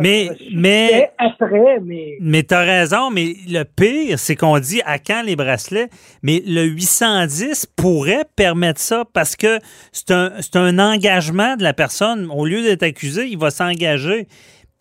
Mais- 0.01 0.29
euh, 0.31 0.35
mais- 0.55 0.89
suspects 0.89 1.11
après, 1.19 1.81
mais 1.83 2.17
Mais 2.21 2.43
t'as 2.45 2.63
raison, 2.63 3.11
mais 3.11 3.35
le 3.49 3.65
pire, 3.65 4.19
c'est 4.21 4.37
qu'on 4.37 4.59
dit 4.61 4.83
à 4.85 4.99
quand 5.01 5.23
les 5.25 5.35
bracelets, 5.37 5.89
mais 6.23 6.43
le 6.47 6.63
810 6.63 7.67
pourrait 7.77 8.25
permettre 8.37 8.81
ça 8.81 9.05
parce 9.13 9.35
que 9.35 9.59
c'est 9.91 10.13
un, 10.13 10.33
c'est 10.41 10.57
un 10.57 10.79
engagement 10.79 11.57
de 11.57 11.65
la 11.65 11.73
personne. 11.73 12.29
Au 12.33 12.45
lieu 12.45 12.63
d'être 12.63 12.83
accusé, 12.85 13.27
il 13.27 13.39
va 13.39 13.51
s'engager. 13.51 14.27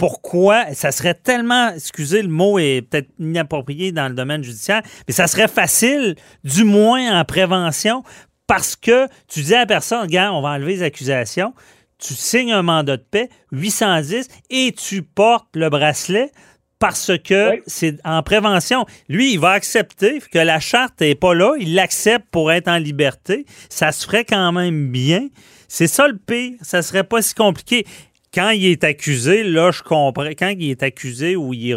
Pourquoi? 0.04 0.74
Ça 0.74 0.92
serait 0.92 1.14
tellement, 1.14 1.70
excusez, 1.70 2.24
le 2.24 2.28
mot 2.28 2.60
est 2.60 2.82
peut-être 2.82 3.08
inapproprié 3.20 3.94
dans 3.94 4.10
le 4.10 4.14
domaine 4.14 4.44
judiciaire, 4.44 4.82
mais 5.08 5.14
ça 5.14 5.28
serait 5.28 5.48
facile, 5.48 6.16
du 6.44 6.66
moins 6.66 7.18
en 7.18 7.24
prévention, 7.24 8.04
parce 8.46 8.76
que 8.76 9.08
tu 9.30 9.44
dis 9.44 9.56
à 9.56 9.60
la 9.60 9.66
personne, 9.66 10.02
regarde, 10.02 10.36
on 10.36 10.42
va 10.42 10.50
enlever 10.50 10.74
les 10.74 10.84
accusations, 10.84 11.54
tu 12.00 12.16
signes 12.16 12.52
un 12.52 12.64
mandat 12.64 12.98
de 12.98 13.02
paix, 13.10 13.30
810, 13.54 14.28
et 14.50 14.74
tu 14.74 15.04
portes 15.04 15.48
le 15.56 15.70
bracelet 15.70 16.34
parce 16.80 17.14
que 17.24 17.52
Oui. 17.52 17.62
c'est 17.66 17.96
en 18.04 18.22
prévention. 18.24 18.86
Lui, 19.08 19.32
il 19.32 19.40
va 19.40 19.52
accepter 19.52 20.20
que 20.20 20.40
la 20.40 20.60
charte 20.60 21.00
n'est 21.00 21.16
pas 21.16 21.34
là, 21.34 21.54
il 21.58 21.76
l'accepte 21.76 22.28
pour 22.30 22.52
être 22.52 22.68
en 22.68 22.78
liberté. 22.78 23.46
Ça 23.70 23.94
se 23.94 24.06
ferait 24.06 24.26
quand 24.26 24.52
même 24.52 24.90
bien. 24.92 25.30
C'est 25.70 25.88
ça 25.88 26.10
le 26.10 26.18
pire. 26.18 26.58
Ça 26.62 26.82
serait 26.82 27.06
pas 27.06 27.22
si 27.22 27.34
compliqué. 27.34 27.86
Quand 28.34 28.50
il 28.50 28.66
est 28.66 28.84
accusé, 28.84 29.44
là, 29.44 29.72
je 29.72 29.84
comprends. 29.84 30.26
Quand 30.38 30.54
il 30.58 30.72
est 30.72 30.84
accusé 30.84 31.36
ou 31.36 31.54
il 31.54 31.72
est 31.72 31.76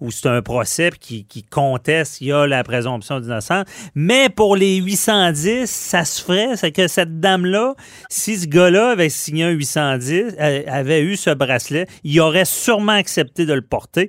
ou 0.00 0.10
c'est 0.10 0.28
un 0.28 0.42
procès 0.42 0.90
qui, 0.98 1.24
qui 1.26 1.42
conteste, 1.42 2.20
il 2.20 2.28
y 2.28 2.32
a 2.32 2.46
la 2.46 2.62
présomption 2.64 3.20
d'innocence. 3.20 3.64
Mais 3.94 4.28
pour 4.28 4.56
les 4.56 4.76
810, 4.76 5.66
ça 5.70 6.04
se 6.04 6.24
ferait? 6.24 6.56
C'est 6.56 6.72
que 6.72 6.88
cette 6.88 7.20
dame-là, 7.20 7.74
si 8.08 8.36
ce 8.36 8.48
gars-là 8.48 8.90
avait 8.90 9.08
signé 9.08 9.44
un 9.44 9.50
810, 9.50 10.36
euh, 10.40 10.62
avait 10.66 11.02
eu 11.02 11.16
ce 11.16 11.30
bracelet, 11.30 11.86
il 12.04 12.18
aurait 12.20 12.44
sûrement 12.44 12.92
accepté 12.92 13.46
de 13.46 13.52
le 13.54 13.62
porter. 13.62 14.08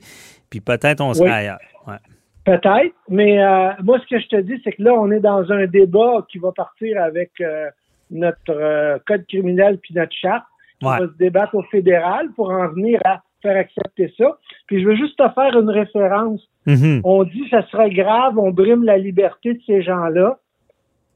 Puis 0.50 0.62
peut-être 0.62 1.01
on 1.01 1.13
serait 1.13 1.29
Oui. 1.29 1.36
ailleurs. 1.36 1.60
Ouais. 1.88 1.95
Peut-être, 2.45 2.95
mais 3.10 3.39
euh, 3.43 3.69
moi, 3.83 4.00
ce 4.00 4.15
que 4.15 4.21
je 4.21 4.27
te 4.27 4.41
dis, 4.41 4.60
c'est 4.63 4.71
que 4.71 4.83
là, 4.83 4.93
on 4.93 5.12
est 5.12 5.19
dans 5.19 5.51
un 5.51 5.65
débat 5.67 6.25
qui 6.31 6.39
va 6.39 6.51
partir 6.51 7.01
avec 7.01 7.31
euh, 7.39 7.69
notre 8.10 8.50
euh, 8.50 8.98
code 9.07 9.25
criminel 9.27 9.77
puis 9.81 9.93
notre 9.93 10.15
charte, 10.15 10.43
Ouais. 10.82 11.00
va 11.00 11.08
se 11.08 11.18
débattre 11.18 11.56
au 11.56 11.64
fédéral 11.64 12.30
pour 12.36 12.50
en 12.50 12.68
venir 12.70 13.00
à 13.06 13.22
faire 13.42 13.58
accepter 13.58 14.14
ça. 14.18 14.38
Puis 14.68 14.82
je 14.82 14.88
veux 14.88 14.96
juste 14.96 15.18
te 15.18 15.28
faire 15.34 15.60
une 15.60 15.70
référence. 15.70 16.42
Mhm. 16.66 17.02
On 17.04 17.24
dit 17.24 17.44
que 17.44 17.50
ça 17.50 17.68
serait 17.68 17.90
grave, 17.90 18.38
on 18.38 18.52
brime 18.52 18.84
la 18.84 18.98
liberté 18.98 19.54
de 19.54 19.60
ces 19.66 19.82
gens-là. 19.82 20.38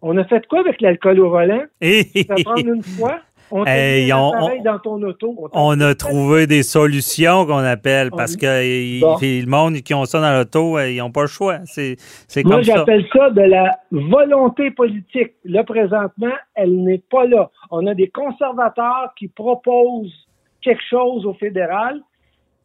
On 0.02 0.18
a 0.18 0.26
fait 0.26 0.46
quoi 0.48 0.60
avec 0.60 0.82
l'alcool 0.82 1.20
au 1.20 1.30
volant? 1.30 1.64
Et 1.82 2.04
Ça 2.28 2.36
prend 2.44 2.56
une 2.58 2.84
fois? 2.84 3.20
On 3.52 3.64
te 3.64 3.70
Hey, 3.70 4.06
met 4.08 4.12
un 4.12 4.18
on- 4.18 4.32
appareil 4.34 4.60
on- 4.60 4.64
dans 4.64 4.80
ton 4.80 5.02
auto. 5.04 5.36
On 5.38 5.50
t'en- 5.50 5.68
on 5.68 5.82
a 5.82 5.94
trouvé 5.96 6.48
des 6.48 6.64
solutions 6.64 7.46
qu'on 7.46 7.58
appelle 7.58 8.10
parce 8.12 8.36
On- 8.36 8.40
que 8.40 8.46
le 8.46 9.46
monde 9.50 9.76
qui 9.82 9.94
ont 9.94 10.06
ça 10.06 10.20
dans 10.20 10.36
l'auto, 10.38 10.78
euh, 10.78 10.90
ils 10.90 10.98
n'ont 10.98 11.12
pas 11.12 11.22
le 11.22 11.28
choix. 11.28 11.60
C'est 11.66 11.98
Moi, 12.44 12.56
comme 12.56 12.64
ça. 12.64 12.76
j'appelle 12.78 13.06
ça 13.14 13.30
de 13.30 13.42
la 13.42 13.72
volonté 13.92 14.72
politique. 14.72 15.34
Là, 15.46 15.64
présentement, 15.64 16.34
elle 16.56 16.84
n'est 16.84 17.02
pas 17.10 17.26
là. 17.26 17.50
On 17.72 17.86
a 17.88 17.94
des 17.94 18.08
conservateurs 18.10 19.14
qui 19.18 19.28
proposent 19.28 20.14
quelque 20.62 20.82
chose 20.90 21.26
au 21.26 21.34
fédéral. 21.36 22.02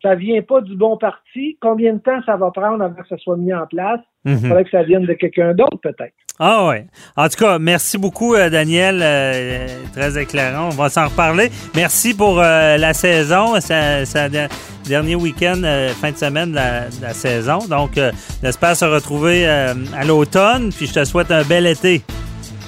Ça 0.02 0.14
vient 0.14 0.40
pas 0.42 0.60
du 0.62 0.76
bon 0.76 0.96
parti. 0.96 1.58
Combien 1.60 1.92
de 1.94 1.98
temps 1.98 2.20
ça 2.24 2.36
va 2.36 2.50
prendre 2.50 2.82
avant 2.82 2.94
que 3.02 3.08
ça 3.08 3.18
soit 3.18 3.36
mis 3.36 3.52
en 3.52 3.66
place? 3.66 4.00
Il 4.24 4.32
Mhm. 4.32 4.38
faudrait 4.40 4.64
que 4.64 4.70
ça 4.70 4.82
vienne 4.82 5.04
de 5.06 5.12
quelqu'un 5.14 5.52
d'autre, 5.54 5.78
peut-être. 5.82 6.14
Ah 6.38 6.66
ouais. 6.68 6.86
En 7.16 7.28
tout 7.28 7.36
cas, 7.44 7.58
merci 7.58 7.98
beaucoup, 7.98 8.34
euh, 8.34 8.48
Daniel. 8.48 9.00
euh, 9.02 9.66
très 9.94 10.20
éclairant. 10.22 10.66
On 10.66 10.74
va 10.74 10.88
s'en 10.88 11.06
reparler. 11.08 11.50
Merci 11.74 12.14
pour 12.16 12.40
euh, 12.40 12.78
la 12.78 12.94
saison. 12.94 13.60
C'est 13.60 14.04
le 14.28 14.48
dernier 14.88 15.16
week-end, 15.16 15.60
fin 16.00 16.12
de 16.12 16.16
semaine 16.16 16.50
de 16.52 16.56
la, 16.56 16.80
de 16.88 17.02
la 17.02 17.12
saison. 17.12 17.58
Donc, 17.68 17.98
j'espère 18.42 18.74
se 18.76 18.84
retrouver 18.86 19.46
à 19.46 20.04
l'automne. 20.06 20.70
Puis 20.70 20.86
je 20.86 20.94
te 20.94 21.04
souhaite 21.04 21.30
un 21.30 21.42
bel 21.44 21.66
été. 21.66 22.02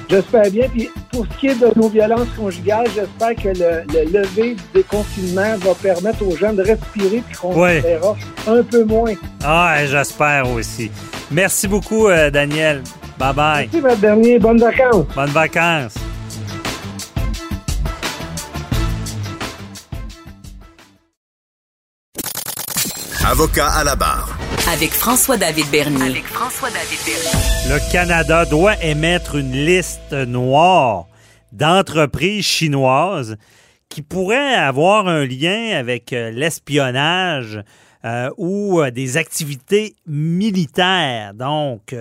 J'espère 0.09 0.50
bien. 0.50 0.68
Puis 0.68 0.90
pour 1.11 1.26
ce 1.26 1.38
qui 1.38 1.47
est 1.49 1.54
de 1.54 1.71
nos 1.76 1.88
violences 1.88 2.28
conjugales, 2.37 2.87
j'espère 2.94 3.35
que 3.37 3.49
le, 3.59 3.82
le 3.92 4.18
lever 4.21 4.54
du 4.54 4.62
déconfinement 4.75 5.56
va 5.59 5.75
permettre 5.75 6.23
aux 6.26 6.37
gens 6.37 6.52
de 6.52 6.62
respirer 6.62 7.23
puis 7.26 7.37
qu'on 7.37 7.54
Ouais. 7.54 7.80
verra 7.80 8.16
un 8.47 8.62
peu 8.62 8.85
moins. 8.85 9.14
Ah, 9.44 9.76
j'espère 9.87 10.50
aussi. 10.50 10.90
Merci 11.30 11.66
beaucoup, 11.68 12.09
euh, 12.09 12.30
Daniel. 12.30 12.82
Bye 13.18 13.35
bye. 13.35 13.68
Merci, 13.73 13.80
votre 13.80 14.00
dernier. 14.00 14.38
Bonnes 14.38 14.59
vacances. 14.61 15.06
Bonnes 15.14 15.30
vacances. 15.30 15.94
Avocat 23.25 23.68
à 23.68 23.85
la 23.85 23.97
barre. 23.97 24.28
Avec 24.73 24.93
François-David 24.93 25.67
Bernier. 25.71 26.02
Avec 26.02 26.25
François-David 26.25 26.99
Bernier. 27.05 27.69
Le 27.69 27.93
Canada 27.93 28.47
doit 28.47 28.83
émettre 28.83 29.37
une 29.37 29.52
liste 29.52 30.12
noire 30.12 31.09
d'entreprises 31.52 32.47
chinoises 32.47 33.37
qui 33.91 34.00
pourraient 34.00 34.55
avoir 34.55 35.09
un 35.09 35.26
lien 35.26 35.76
avec 35.76 36.14
euh, 36.14 36.31
l'espionnage 36.31 37.62
euh, 38.05 38.31
ou 38.37 38.81
euh, 38.81 38.91
des 38.91 39.17
activités 39.17 39.95
militaires. 40.07 41.35
Donc, 41.35 41.95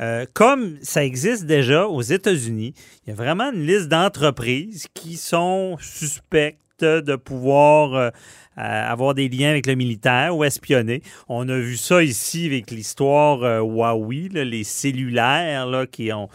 euh, 0.00 0.26
comme 0.34 0.76
ça 0.82 1.02
existe 1.02 1.46
déjà 1.46 1.86
aux 1.86 2.02
États-Unis, 2.02 2.74
il 3.06 3.10
y 3.10 3.12
a 3.12 3.14
vraiment 3.14 3.52
une 3.52 3.66
liste 3.66 3.88
d'entreprises 3.88 4.86
qui 4.92 5.16
sont 5.16 5.78
suspectes 5.80 6.60
de 6.80 7.16
pouvoir 7.16 7.94
euh, 7.94 8.10
euh, 8.58 8.90
avoir 8.90 9.14
des 9.14 9.28
liens 9.28 9.50
avec 9.50 9.66
le 9.66 9.74
militaire 9.74 10.36
ou 10.36 10.44
espionner. 10.44 11.02
On 11.28 11.48
a 11.48 11.56
vu 11.56 11.76
ça 11.76 12.02
ici 12.02 12.46
avec 12.46 12.70
l'histoire 12.70 13.42
euh, 13.42 13.60
Huawei, 13.60 14.28
les 14.32 14.64
cellulaires 14.64 15.66
là, 15.66 15.86
qui 15.86 16.10
ont, 16.12 16.28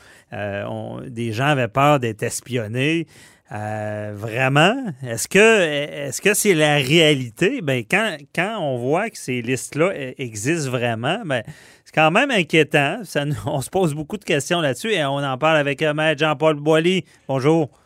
Des 1.07 1.33
gens 1.33 1.47
avaient 1.47 1.67
peur 1.67 1.99
d'être 1.99 2.23
espionnés. 2.23 3.07
Vraiment? 3.49 4.93
Est-ce 5.03 5.27
que 5.27 5.61
est-ce 5.61 6.33
c'est 6.33 6.53
la 6.53 6.75
réalité? 6.75 7.61
Ben, 7.61 7.83
quand, 7.89 8.15
quand 8.33 8.59
on 8.61 8.77
voit 8.77 9.09
que 9.09 9.17
ces 9.17 9.41
listes-là 9.41 9.91
e- 9.93 10.13
existent 10.17 10.71
vraiment, 10.71 11.21
ben, 11.25 11.43
c'est 11.83 11.93
quand 11.93 12.11
même 12.11 12.31
inquiétant. 12.31 13.01
On 13.45 13.59
se 13.59 13.69
pose 13.69 13.93
beaucoup 13.93 14.17
de 14.17 14.23
questions 14.23 14.61
là-dessus 14.61 14.93
et 14.93 15.03
on 15.03 15.17
en 15.17 15.37
parle 15.37 15.57
avec 15.57 15.81
Maître 15.81 16.19
Jean-Paul 16.19 16.55
Boilly. 16.55 17.03
Bonjour. 17.27 17.80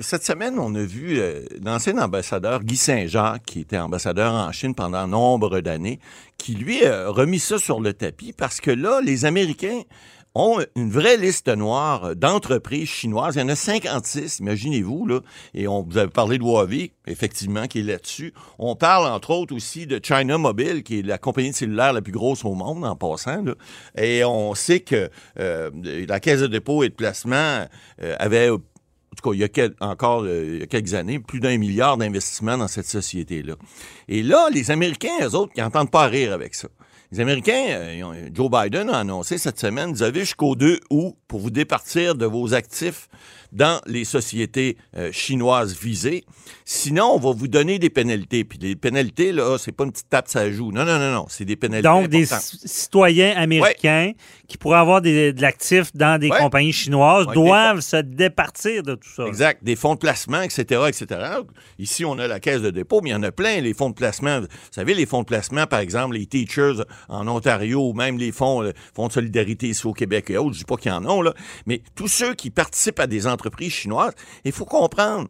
Cette 0.00 0.24
semaine, 0.24 0.58
on 0.58 0.74
a 0.74 0.82
vu 0.82 1.18
euh, 1.18 1.44
l'ancien 1.64 1.98
ambassadeur 1.98 2.62
Guy 2.62 2.76
Saint-Jacques, 2.76 3.44
qui 3.44 3.60
était 3.60 3.78
ambassadeur 3.78 4.32
en 4.32 4.52
Chine 4.52 4.74
pendant 4.74 5.06
nombre 5.06 5.60
d'années, 5.60 5.98
qui 6.36 6.54
lui 6.54 6.84
a 6.84 7.08
remis 7.08 7.38
ça 7.38 7.58
sur 7.58 7.80
le 7.80 7.92
tapis 7.92 8.32
parce 8.32 8.60
que 8.60 8.70
là, 8.70 9.00
les 9.00 9.24
Américains 9.24 9.82
ont 10.34 10.60
une 10.76 10.90
vraie 10.90 11.16
liste 11.16 11.48
noire 11.48 12.14
d'entreprises 12.14 12.88
chinoises. 12.88 13.34
Il 13.34 13.40
y 13.40 13.42
en 13.42 13.48
a 13.48 13.56
56, 13.56 14.38
imaginez-vous, 14.38 15.06
là. 15.06 15.20
Et 15.54 15.66
on, 15.66 15.82
vous 15.82 15.98
avez 15.98 16.10
parlé 16.10 16.38
de 16.38 16.44
Huawei, 16.44 16.92
effectivement, 17.06 17.66
qui 17.66 17.80
est 17.80 17.82
là-dessus. 17.82 18.32
On 18.58 18.76
parle, 18.76 19.10
entre 19.10 19.30
autres, 19.30 19.54
aussi 19.54 19.86
de 19.86 20.00
China 20.02 20.38
Mobile, 20.38 20.82
qui 20.82 21.00
est 21.00 21.02
la 21.02 21.18
compagnie 21.18 21.52
cellulaire 21.52 21.92
la 21.92 22.02
plus 22.02 22.12
grosse 22.12 22.44
au 22.44 22.54
monde, 22.54 22.84
en 22.84 22.94
passant, 22.94 23.42
là. 23.42 23.54
Et 23.96 24.24
on 24.24 24.54
sait 24.54 24.80
que 24.80 25.10
euh, 25.38 25.70
la 26.06 26.20
Caisse 26.20 26.40
de 26.40 26.46
dépôt 26.46 26.84
et 26.84 26.88
de 26.88 26.94
placement 26.94 27.66
euh, 28.02 28.14
avait 28.18 28.50
tout 29.18 29.30
cas, 29.30 29.34
il 29.34 29.40
y 29.40 29.44
a 29.44 29.68
encore 29.80 30.22
euh, 30.24 30.44
il 30.54 30.60
y 30.60 30.62
a 30.62 30.66
quelques 30.66 30.94
années, 30.94 31.18
plus 31.18 31.40
d'un 31.40 31.56
milliard 31.58 31.96
d'investissements 31.96 32.56
dans 32.56 32.68
cette 32.68 32.86
société-là. 32.86 33.54
Et 34.08 34.22
là, 34.22 34.48
les 34.52 34.70
Américains, 34.70 35.18
eux 35.22 35.34
autres, 35.34 35.52
ils 35.56 35.62
n'entendent 35.62 35.90
pas 35.90 36.06
rire 36.06 36.32
avec 36.32 36.54
ça. 36.54 36.68
Les 37.10 37.20
Américains, 37.20 37.64
euh, 37.68 38.28
Joe 38.32 38.50
Biden 38.50 38.90
a 38.90 38.98
annoncé 38.98 39.38
cette 39.38 39.58
semaine, 39.58 39.92
vous 39.92 40.02
avez 40.02 40.20
jusqu'au 40.20 40.54
2 40.54 40.80
août 40.90 41.14
pour 41.26 41.40
vous 41.40 41.50
départir 41.50 42.14
de 42.14 42.26
vos 42.26 42.54
actifs 42.54 43.08
dans 43.52 43.80
les 43.86 44.04
sociétés 44.04 44.76
euh, 44.96 45.10
chinoises 45.12 45.76
visées. 45.78 46.24
Sinon, 46.64 47.12
on 47.14 47.18
va 47.18 47.32
vous 47.32 47.48
donner 47.48 47.78
des 47.78 47.90
pénalités. 47.90 48.44
Puis 48.44 48.58
les 48.58 48.76
pénalités, 48.76 49.32
là, 49.32 49.56
c'est 49.58 49.72
pas 49.72 49.84
une 49.84 49.92
petite 49.92 50.08
tape 50.10 50.28
ça 50.28 50.50
joue. 50.50 50.70
Non, 50.72 50.84
non, 50.84 50.98
non, 50.98 51.12
non. 51.12 51.26
C'est 51.28 51.44
des 51.44 51.56
pénalités. 51.56 51.88
Donc, 51.88 52.08
des 52.08 52.24
importantes. 52.32 52.60
citoyens 52.66 53.34
américains 53.36 54.12
qui 54.46 54.58
pourraient 54.58 54.78
avoir 54.78 55.00
des- 55.00 55.32
de 55.32 55.40
l'actif 55.42 55.90
dans 55.94 56.18
des 56.20 56.28
Ouais. 56.30 56.38
compagnies 56.38 56.72
chinoises 56.72 57.26
Ouais, 57.26 57.34
doivent 57.34 57.80
se 57.80 57.96
départir 57.96 58.82
de 58.82 58.94
tout 58.94 59.08
ça. 59.14 59.26
Exact. 59.26 59.62
Des 59.64 59.76
fonds 59.76 59.94
de 59.94 59.98
placement, 59.98 60.42
etc., 60.42 60.82
etc. 60.88 61.06
Ici, 61.78 62.04
on 62.04 62.18
a 62.18 62.26
la 62.26 62.40
caisse 62.40 62.60
de 62.62 62.70
dépôt, 62.70 63.00
mais 63.02 63.10
il 63.10 63.12
y 63.12 63.16
en 63.16 63.22
a 63.22 63.32
plein, 63.32 63.60
les 63.60 63.74
fonds 63.74 63.90
de 63.90 63.94
placement. 63.94 64.40
Vous 64.40 64.46
savez, 64.70 64.94
les 64.94 65.06
fonds 65.06 65.20
de 65.22 65.26
placement, 65.26 65.66
par 65.66 65.80
exemple, 65.80 66.16
les 66.16 66.26
Teachers 66.26 66.82
en 67.08 67.26
Ontario, 67.28 67.88
ou 67.88 67.92
même 67.94 68.18
les 68.18 68.32
fonds, 68.32 68.60
le 68.60 68.72
fonds 68.94 69.08
de 69.08 69.12
solidarité 69.12 69.68
ici 69.68 69.86
au 69.86 69.92
Québec 69.92 70.30
et 70.30 70.36
autres, 70.36 70.54
je 70.54 70.58
dis 70.58 70.64
pas 70.64 70.76
qu'il 70.76 70.90
y 70.90 70.94
en 70.94 71.04
a, 71.04 71.22
là, 71.22 71.32
mais 71.66 71.82
tous 71.94 72.08
ceux 72.08 72.34
qui 72.34 72.50
participent 72.50 73.00
à 73.00 73.06
des 73.06 73.26
entreprises 73.26 73.37
chinoises, 73.68 74.14
il 74.44 74.52
faut 74.52 74.64
comprendre. 74.64 75.28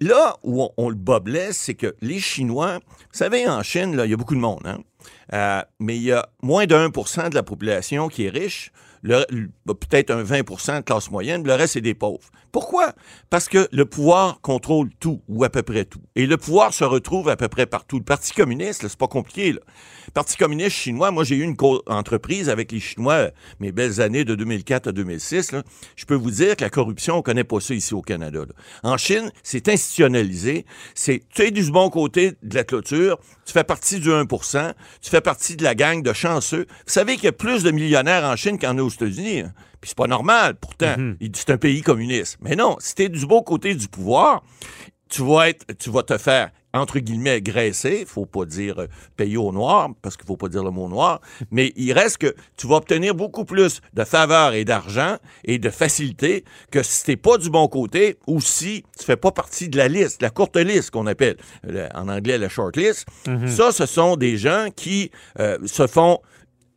Là 0.00 0.36
où 0.44 0.68
on, 0.76 0.88
le 0.88 0.94
boblait, 0.94 1.52
c'est 1.52 1.74
que 1.74 1.96
les 2.00 2.20
Chinois, 2.20 2.78
vous 2.78 3.18
savez, 3.18 3.48
en 3.48 3.64
Chine, 3.64 4.00
il 4.04 4.10
y 4.10 4.14
a 4.14 4.16
beaucoup 4.16 4.36
de 4.36 4.40
monde, 4.40 4.62
hein? 4.64 4.78
Euh, 5.32 5.62
mais 5.80 5.96
il 5.96 6.02
y 6.02 6.12
a 6.12 6.28
moins 6.42 6.66
de 6.66 6.74
1% 6.74 7.30
de 7.30 7.34
la 7.34 7.42
population 7.42 8.08
qui 8.08 8.26
est 8.26 8.30
riche, 8.30 8.72
peut-être 9.02 10.10
un 10.10 10.22
20 10.22 10.38
de 10.78 10.80
classe 10.80 11.10
moyenne, 11.10 11.44
le 11.44 11.54
reste, 11.54 11.74
c'est 11.74 11.80
des 11.80 11.94
pauvres. 11.94 12.30
Pourquoi? 12.52 12.94
Parce 13.30 13.48
que 13.48 13.68
le 13.72 13.84
pouvoir 13.84 14.40
contrôle 14.40 14.90
tout, 15.00 15.22
ou 15.28 15.44
à 15.44 15.50
peu 15.50 15.62
près 15.62 15.84
tout. 15.84 16.00
Et 16.16 16.26
le 16.26 16.36
pouvoir 16.36 16.72
se 16.72 16.84
retrouve 16.84 17.28
à 17.28 17.36
peu 17.36 17.48
près 17.48 17.66
partout. 17.66 17.98
Le 17.98 18.04
Parti 18.04 18.32
communiste, 18.32 18.88
c'est 18.88 18.96
pas 18.96 19.06
compliqué. 19.06 19.52
Là. 19.52 19.60
Parti 20.14 20.36
communiste 20.36 20.76
chinois, 20.76 21.10
moi, 21.10 21.24
j'ai 21.24 21.36
eu 21.36 21.42
une 21.42 21.56
entreprise 21.86 22.48
avec 22.48 22.72
les 22.72 22.80
Chinois, 22.80 23.30
mes 23.60 23.72
belles 23.72 24.00
années 24.00 24.24
de 24.24 24.34
2004 24.34 24.88
à 24.88 24.92
2006. 24.92 25.52
là. 25.52 25.62
Je 25.96 26.06
peux 26.06 26.14
vous 26.14 26.30
dire 26.30 26.56
que 26.56 26.64
la 26.64 26.70
corruption, 26.70 27.18
on 27.18 27.22
connaît 27.22 27.44
pas 27.44 27.60
ça 27.60 27.74
ici 27.74 27.92
au 27.92 28.02
Canada. 28.02 28.40
En 28.82 28.96
Chine, 28.96 29.30
c'est 29.42 29.68
institutionnalisé. 29.68 30.64
C'est, 30.94 31.22
tu 31.34 31.42
es 31.42 31.50
du 31.50 31.70
bon 31.70 31.90
côté 31.90 32.32
de 32.42 32.54
la 32.54 32.64
clôture, 32.64 33.18
tu 33.44 33.52
fais 33.52 33.64
partie 33.64 34.00
du 34.00 34.08
1% 34.08 34.74
tu 35.00 35.10
fais 35.10 35.20
partie 35.20 35.56
de 35.56 35.64
la 35.64 35.74
gang 35.74 36.02
de 36.02 36.12
chanceux. 36.12 36.66
Vous 36.68 36.92
savez 36.92 37.14
qu'il 37.14 37.24
y 37.24 37.28
a 37.28 37.32
plus 37.32 37.62
de 37.62 37.70
millionnaires 37.70 38.24
en 38.24 38.36
Chine 38.36 38.58
qu'en 38.58 38.78
a 38.78 38.82
aux 38.82 38.90
États-Unis. 39.04 39.40
hein. 39.40 39.52
Puis 39.80 39.90
c'est 39.90 39.98
pas 39.98 40.06
normal, 40.06 40.56
pourtant. 40.56 40.94
Dit, 41.20 41.30
C'est 41.34 41.50
un 41.50 41.58
pays 41.58 41.82
communiste. 41.82 42.38
Mais 42.40 42.56
non, 42.56 42.76
si 42.80 42.94
t'es 42.94 43.08
du 43.08 43.26
beau 43.26 43.42
côté 43.42 43.74
du 43.74 43.88
pouvoir, 43.88 44.42
tu 45.08 45.22
vas 45.22 45.48
être, 45.48 45.64
tu 45.78 45.90
vas 45.90 46.02
te 46.02 46.18
faire 46.18 46.50
entre 46.74 46.98
guillemets 46.98 47.40
graisser, 47.40 48.04
faut 48.06 48.26
pas 48.26 48.44
dire 48.44 48.78
euh, 48.80 48.86
payer 49.16 49.38
au 49.38 49.52
noir 49.52 49.88
parce 50.02 50.18
qu'il 50.18 50.26
faut 50.26 50.36
pas 50.36 50.48
dire 50.50 50.62
le 50.62 50.70
mot 50.70 50.86
noir, 50.86 51.20
mais 51.50 51.72
il 51.76 51.92
reste 51.94 52.18
que 52.18 52.34
tu 52.58 52.66
vas 52.66 52.76
obtenir 52.76 53.14
beaucoup 53.14 53.46
plus 53.46 53.80
de 53.94 54.04
faveurs 54.04 54.52
et 54.52 54.66
d'argent 54.66 55.16
et 55.44 55.58
de 55.58 55.70
facilité 55.70 56.44
que 56.70 56.82
si 56.82 57.04
t'es 57.04 57.16
pas 57.16 57.38
du 57.38 57.48
bon 57.48 57.66
côté 57.68 58.18
ou 58.26 58.42
si 58.42 58.84
tu 58.98 59.04
fais 59.06 59.16
pas 59.16 59.30
partie 59.32 59.70
de 59.70 59.78
la 59.78 59.88
liste, 59.88 60.20
la 60.20 60.28
courte 60.28 60.58
liste 60.58 60.90
qu'on 60.90 61.06
appelle 61.06 61.36
en 61.94 62.08
anglais 62.08 62.36
la 62.36 62.50
short 62.50 62.76
list. 62.76 63.06
Ça, 63.48 63.72
ce 63.72 63.86
sont 63.86 64.16
des 64.16 64.36
gens 64.36 64.68
qui 64.76 65.10
euh, 65.38 65.56
se 65.64 65.86
font 65.86 66.18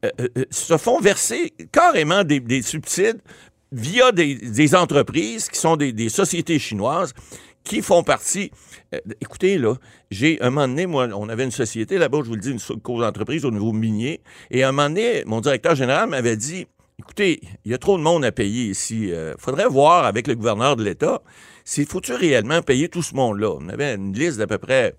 euh, 0.03 0.09
euh, 0.19 0.45
se 0.49 0.77
font 0.77 0.99
verser 0.99 1.53
carrément 1.71 2.23
des, 2.23 2.39
des 2.39 2.63
subsides 2.63 3.21
via 3.71 4.11
des, 4.11 4.75
entreprises 4.75 5.47
qui 5.47 5.59
sont 5.59 5.77
des, 5.77 6.09
sociétés 6.09 6.57
chinoises 6.57 7.13
qui 7.63 7.83
font 7.83 8.01
partie. 8.01 8.51
euh, 8.95 8.99
écoutez, 9.21 9.59
là, 9.59 9.75
j'ai 10.09 10.41
un 10.41 10.49
moment 10.49 10.67
donné, 10.67 10.87
moi, 10.87 11.07
on 11.13 11.29
avait 11.29 11.43
une 11.43 11.51
société 11.51 11.99
là-bas, 11.99 12.19
je 12.23 12.29
vous 12.29 12.35
le 12.35 12.41
dis, 12.41 12.51
une 12.51 12.99
d'entreprise 12.99 13.45
au 13.45 13.51
niveau 13.51 13.71
minier, 13.71 14.21
et 14.49 14.63
un 14.63 14.71
moment 14.71 14.89
donné, 14.89 15.23
mon 15.27 15.39
directeur 15.39 15.75
général 15.75 16.09
m'avait 16.09 16.35
dit 16.35 16.65
écoutez, 16.99 17.39
il 17.65 17.71
y 17.71 17.73
a 17.73 17.77
trop 17.77 17.97
de 17.97 18.03
monde 18.03 18.25
à 18.25 18.31
payer 18.31 18.65
ici. 18.65 19.09
Il 19.09 19.35
faudrait 19.37 19.67
voir 19.67 20.05
avec 20.05 20.27
le 20.27 20.35
gouverneur 20.35 20.75
de 20.75 20.83
l'État, 20.83 21.21
s'il 21.63 21.85
faut-tu 21.85 22.13
réellement 22.13 22.61
payer 22.61 22.89
tout 22.89 23.03
ce 23.03 23.15
monde-là? 23.15 23.51
On 23.59 23.69
avait 23.69 23.95
une 23.95 24.13
liste 24.13 24.37
d'à 24.37 24.47
peu 24.47 24.57
près 24.57 24.95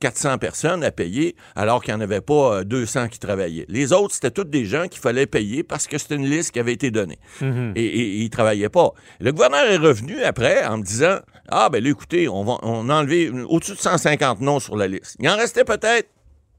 400 0.00 0.38
personnes 0.38 0.84
à 0.84 0.90
payer, 0.90 1.34
alors 1.56 1.82
qu'il 1.82 1.94
n'y 1.94 1.98
en 1.98 2.02
avait 2.02 2.20
pas 2.20 2.58
euh, 2.60 2.64
200 2.64 3.08
qui 3.08 3.18
travaillaient. 3.18 3.64
Les 3.68 3.92
autres, 3.92 4.14
c'était 4.14 4.30
tous 4.30 4.44
des 4.44 4.66
gens 4.66 4.86
qu'il 4.88 5.00
fallait 5.00 5.26
payer 5.26 5.62
parce 5.62 5.86
que 5.86 5.96
c'était 5.98 6.16
une 6.16 6.26
liste 6.28 6.50
qui 6.52 6.60
avait 6.60 6.72
été 6.74 6.90
donnée. 6.90 7.18
Et, 7.40 7.84
et- 7.84 8.00
et 8.00 8.16
ils 8.18 8.24
ne 8.24 8.28
travaillaient 8.28 8.68
pas. 8.68 8.90
Le 9.20 9.32
gouverneur 9.32 9.64
est 9.66 9.76
revenu 9.78 10.22
après 10.22 10.64
en 10.64 10.78
me 10.78 10.82
disant 10.82 11.18
Ah, 11.48 11.68
ben 11.70 11.82
là, 11.82 11.90
écoutez, 11.90 12.28
on, 12.28 12.44
va, 12.44 12.58
on 12.62 12.88
a 12.88 12.94
enlevé 12.94 13.30
au-dessus 13.48 13.72
de 13.72 13.78
150 13.78 14.40
noms 14.40 14.60
sur 14.60 14.76
la 14.76 14.88
liste. 14.88 15.16
Il 15.20 15.28
en 15.28 15.36
restait 15.36 15.64
peut-être 15.64 16.08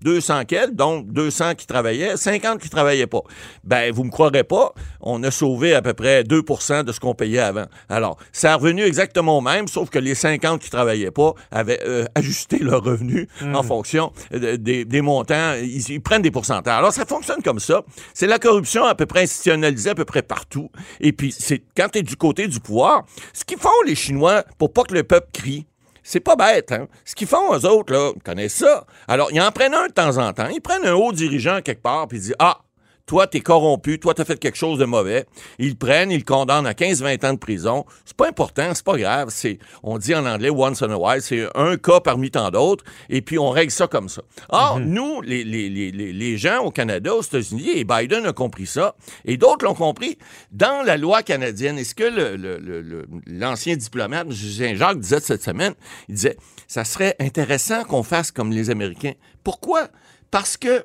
200 0.05 0.43
quels, 0.47 0.75
donc 0.75 1.11
200 1.11 1.55
qui 1.55 1.65
travaillaient, 1.65 2.15
50 2.15 2.61
qui 2.61 2.69
travaillaient 2.69 3.07
pas. 3.07 3.23
Ben, 3.63 3.91
vous 3.91 4.03
me 4.03 4.11
croirez 4.11 4.43
pas, 4.43 4.73
on 5.01 5.21
a 5.23 5.31
sauvé 5.31 5.73
à 5.73 5.81
peu 5.81 5.93
près 5.93 6.21
2% 6.23 6.83
de 6.83 6.91
ce 6.91 6.99
qu'on 6.99 7.15
payait 7.15 7.39
avant. 7.39 7.65
Alors, 7.89 8.17
ça 8.31 8.51
est 8.51 8.53
revenu 8.53 8.83
exactement 8.83 9.39
au 9.39 9.41
même, 9.41 9.67
sauf 9.67 9.89
que 9.89 9.97
les 9.99 10.13
50 10.15 10.61
qui 10.61 10.69
travaillaient 10.69 11.09
pas 11.11 11.33
avaient 11.51 11.79
euh, 11.85 12.05
ajusté 12.15 12.59
leur 12.59 12.83
revenu 12.83 13.27
en 13.53 13.63
fonction 13.63 14.11
de- 14.31 14.55
des, 14.55 14.85
des 14.85 15.01
montants. 15.01 15.53
Ils, 15.61 15.89
ils 15.89 16.01
prennent 16.01 16.21
des 16.21 16.31
pourcentages. 16.31 16.77
Alors, 16.77 16.93
ça 16.93 17.05
fonctionne 17.05 17.41
comme 17.41 17.59
ça. 17.59 17.81
C'est 18.13 18.27
la 18.27 18.37
corruption 18.37 18.85
à 18.85 18.93
peu 18.93 19.07
près 19.07 19.23
institutionnalisée 19.23 19.89
à 19.89 19.95
peu 19.95 20.05
près 20.05 20.21
partout. 20.21 20.69
Et 20.99 21.11
puis, 21.13 21.31
c'est 21.37 21.63
quand 21.75 21.89
tu 21.91 21.99
es 21.99 22.03
du 22.03 22.15
côté 22.15 22.47
du 22.47 22.59
pouvoir, 22.59 23.05
ce 23.33 23.43
qu'ils 23.43 23.57
font 23.57 23.69
les 23.87 23.95
Chinois 23.95 24.43
pour 24.59 24.71
pas 24.71 24.83
que 24.83 24.93
le 24.93 25.03
peuple 25.03 25.29
crie, 25.33 25.65
c'est 26.07 26.19
pas 26.19 26.35
bête, 26.35 26.71
hein? 26.71 26.87
Ce 27.03 27.15
qu'ils 27.15 27.27
font, 27.27 27.51
eux 27.55 27.65
autres, 27.65 27.91
là, 27.91 28.11
ils 28.15 28.21
connaissent 28.21 28.57
ça. 28.57 28.85
Alors, 29.07 29.29
ils 29.31 29.41
en 29.41 29.51
prennent 29.51 29.73
un 29.73 29.87
de 29.87 29.91
temps 29.91 30.17
en 30.17 30.31
temps. 30.33 30.47
Ils 30.49 30.61
prennent 30.61 30.85
un 30.85 30.93
haut 30.93 31.11
dirigeant 31.11 31.61
quelque 31.61 31.81
part, 31.81 32.07
puis 32.07 32.19
ils 32.19 32.21
disent 32.21 32.35
Ah, 32.37 32.59
toi, 33.05 33.27
t'es 33.27 33.39
corrompu, 33.41 33.99
toi, 33.99 34.13
t'as 34.15 34.25
fait 34.25 34.39
quelque 34.39 34.57
chose 34.57 34.79
de 34.79 34.85
mauvais. 34.85 35.25
Ils 35.59 35.69
le 35.69 35.75
prennent, 35.75 36.09
ils 36.11 36.17
le 36.17 36.23
condamnent 36.23 36.65
à 36.65 36.73
15-20 36.73 37.25
ans 37.27 37.33
de 37.33 37.37
prison. 37.39 37.85
C'est 38.03 38.17
pas 38.17 38.27
important, 38.27 38.71
c'est 38.73 38.83
pas 38.85 38.97
grave. 38.97 39.29
C'est, 39.31 39.59
on 39.83 39.97
dit 39.99 40.15
en 40.15 40.25
anglais 40.25 40.49
once 40.49 40.81
in 40.81 40.89
a 40.89 40.97
while, 40.97 41.21
c'est 41.21 41.47
un 41.55 41.77
cas 41.77 41.99
parmi 41.99 42.31
tant 42.31 42.49
d'autres, 42.49 42.83
et 43.09 43.21
puis 43.21 43.37
on 43.37 43.49
règle 43.51 43.71
ça 43.71 43.87
comme 43.87 44.09
ça. 44.09 44.23
Or, 44.49 44.79
nous, 44.79 45.21
les, 45.21 45.43
les, 45.43 45.69
les, 45.69 45.91
les 45.91 46.37
gens 46.37 46.63
au 46.63 46.71
Canada, 46.71 47.13
aux 47.13 47.21
États-Unis, 47.21 47.69
et 47.75 47.83
Biden 47.83 48.25
a 48.25 48.33
compris 48.33 48.65
ça, 48.65 48.95
et 49.23 49.37
d'autres 49.37 49.65
l'ont 49.65 49.75
compris, 49.75 50.17
dans 50.51 50.81
la 50.83 50.97
loi 50.97 51.21
canadienne, 51.21 51.77
est-ce 51.77 51.93
que 51.93 52.03
le- 52.03 52.35
le- 52.35 52.57
le- 52.57 52.81
le- 52.81 53.05
l'ancien 53.27 53.75
diplomate, 53.75 54.25
M. 54.27 54.33
Saint-Jacques, 54.33 54.99
disait 54.99 55.19
cette 55.19 55.43
semaine, 55.43 55.73
il 56.09 56.15
disait, 56.15 56.37
ça 56.67 56.83
serait 56.83 57.15
intéressant 57.19 57.83
qu'on 57.83 58.01
fasse 58.01 58.31
comme 58.31 58.51
les 58.51 58.71
Américains. 58.71 59.13
Pourquoi? 59.43 59.89
Parce 60.31 60.57
que 60.57 60.83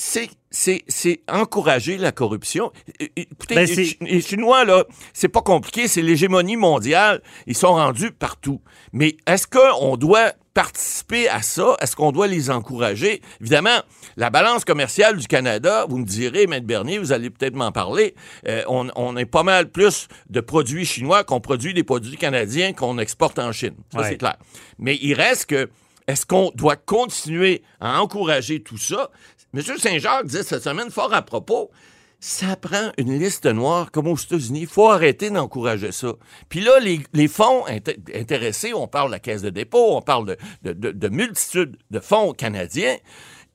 c'est, 0.00 0.30
c'est, 0.52 0.84
c'est 0.86 1.22
encourager 1.28 1.98
la 1.98 2.12
corruption. 2.12 2.70
Écoutez, 3.16 3.56
Ben, 3.56 3.68
les, 4.00 4.20
Chinois, 4.20 4.64
là, 4.64 4.84
c'est 5.12 5.28
pas 5.28 5.42
compliqué, 5.42 5.88
c'est 5.88 6.02
l'hégémonie 6.02 6.56
mondiale. 6.56 7.20
Ils 7.48 7.56
sont 7.56 7.72
rendus 7.74 8.12
partout. 8.12 8.60
Mais 8.92 9.16
est-ce 9.26 9.48
qu'on 9.48 9.96
doit 9.96 10.34
participer 10.54 11.28
à 11.28 11.42
ça? 11.42 11.76
Est-ce 11.80 11.96
qu'on 11.96 12.12
doit 12.12 12.28
les 12.28 12.48
encourager? 12.48 13.20
Évidemment, 13.40 13.80
la 14.16 14.30
balance 14.30 14.64
commerciale 14.64 15.16
du 15.16 15.26
Canada, 15.26 15.84
vous 15.88 15.98
me 15.98 16.04
direz, 16.06 16.46
Maître 16.46 16.66
Bernier, 16.66 16.98
vous 16.98 17.10
allez 17.10 17.30
peut-être 17.30 17.56
m'en 17.56 17.72
parler, 17.72 18.14
euh, 18.46 18.62
on, 18.68 18.88
on 18.94 19.16
est 19.16 19.26
pas 19.26 19.42
mal 19.42 19.68
plus 19.68 20.06
de 20.30 20.40
produits 20.40 20.84
chinois 20.86 21.24
qu'on 21.24 21.40
produit 21.40 21.74
des 21.74 21.82
produits 21.84 22.16
canadiens 22.16 22.72
qu'on 22.72 22.98
exporte 22.98 23.40
en 23.40 23.50
Chine. 23.50 23.74
Ça, 23.92 23.98
Ouais. 24.00 24.08
c'est 24.10 24.16
clair. 24.18 24.36
Mais 24.78 24.96
il 25.02 25.14
reste 25.14 25.46
que 25.46 25.68
est-ce 26.06 26.24
qu'on 26.24 26.50
doit 26.54 26.76
continuer 26.76 27.62
à 27.80 28.00
encourager 28.00 28.60
tout 28.62 28.78
ça? 28.78 29.10
M. 29.54 29.62
Saint-Jacques 29.78 30.26
dit 30.26 30.38
cette 30.44 30.62
semaine, 30.62 30.90
fort 30.90 31.12
à 31.14 31.22
propos, 31.22 31.70
ça 32.20 32.56
prend 32.56 32.90
une 32.98 33.16
liste 33.18 33.46
noire 33.46 33.90
comme 33.90 34.08
aux 34.08 34.16
États-Unis. 34.16 34.60
Il 34.62 34.66
faut 34.66 34.90
arrêter 34.90 35.30
d'encourager 35.30 35.92
ça. 35.92 36.12
Puis 36.48 36.60
là, 36.60 36.80
les, 36.80 37.00
les 37.12 37.28
fonds 37.28 37.64
int- 37.66 37.96
intéressés, 38.14 38.74
on 38.74 38.88
parle 38.88 39.08
de 39.08 39.12
la 39.12 39.20
Caisse 39.20 39.42
de 39.42 39.50
dépôt, 39.50 39.96
on 39.96 40.02
parle 40.02 40.26
de, 40.26 40.36
de, 40.62 40.72
de- 40.72 40.90
de 40.90 41.08
multitudes 41.08 41.76
de 41.90 42.00
fonds 42.00 42.32
canadiens. 42.32 42.96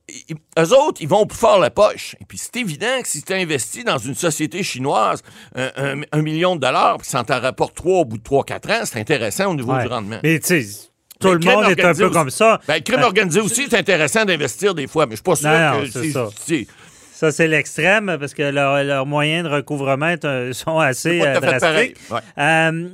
I- 0.08 0.34
Eux 0.58 0.72
autres, 0.78 1.00
ils 1.02 1.08
vont 1.08 1.26
plus 1.26 1.38
fort 1.38 1.58
la 1.58 1.70
poche. 1.70 2.16
Et 2.20 2.24
puis 2.24 2.38
c'est 2.38 2.56
évident 2.56 3.00
que 3.02 3.08
si 3.08 3.22
tu 3.22 3.32
investis 3.34 3.84
dans 3.84 3.98
une 3.98 4.14
société 4.14 4.62
chinoise 4.62 5.22
un, 5.54 5.70
un- 5.76 6.00
un 6.12 6.22
million 6.22 6.56
de 6.56 6.60
dollars, 6.60 6.98
puis 6.98 7.06
ça 7.08 7.22
t'en 7.22 7.40
rapporte 7.40 7.74
trois 7.76 8.00
au 8.00 8.04
bout 8.04 8.18
de 8.18 8.22
trois, 8.22 8.44
quatre 8.44 8.70
ans, 8.70 8.82
c'est 8.84 8.98
intéressant 8.98 9.50
au 9.50 9.54
niveau 9.54 9.72
Ouais. 9.74 9.82
du 9.82 9.88
rendement. 9.88 10.20
Mais 10.22 10.38
tu 10.40 10.62
sais, 10.62 10.90
tout 11.20 11.28
Ben, 11.28 11.32
le 11.34 11.38
crime 11.40 11.52
monde 11.52 11.64
est 11.70 11.84
un 11.84 11.94
peu 11.94 12.04
aussi. 12.04 12.12
comme 12.14 12.30
ça. 12.30 12.60
Ben, 12.68 12.74
le 12.74 12.80
crime 12.80 13.00
Euh, 13.00 13.04
organisé 13.06 13.40
aussi, 13.40 13.66
c'est 13.70 13.78
intéressant 13.78 14.24
d'investir 14.24 14.74
des 14.74 14.86
fois, 14.86 15.06
mais 15.06 15.12
je 15.12 15.16
suis 15.16 15.22
pas 15.22 15.36
sûr 15.36 15.50
que 15.82 15.86
c'est 15.90 16.10
ça. 16.10 16.28
c'est- 16.44 16.66
Ça, 17.12 17.30
c'est 17.30 17.46
l'extrême 17.46 18.16
parce 18.18 18.34
que 18.34 18.42
leurs 18.42 19.06
moyens 19.06 19.44
de 19.48 19.54
recouvrement 19.54 20.14
un- 20.24 20.52
sont 20.52 20.78
assez 20.80 21.20
euh, 21.22 21.38
drastiques. 21.40 21.96
Ouais. 22.10 22.18
Euh, 22.38 22.88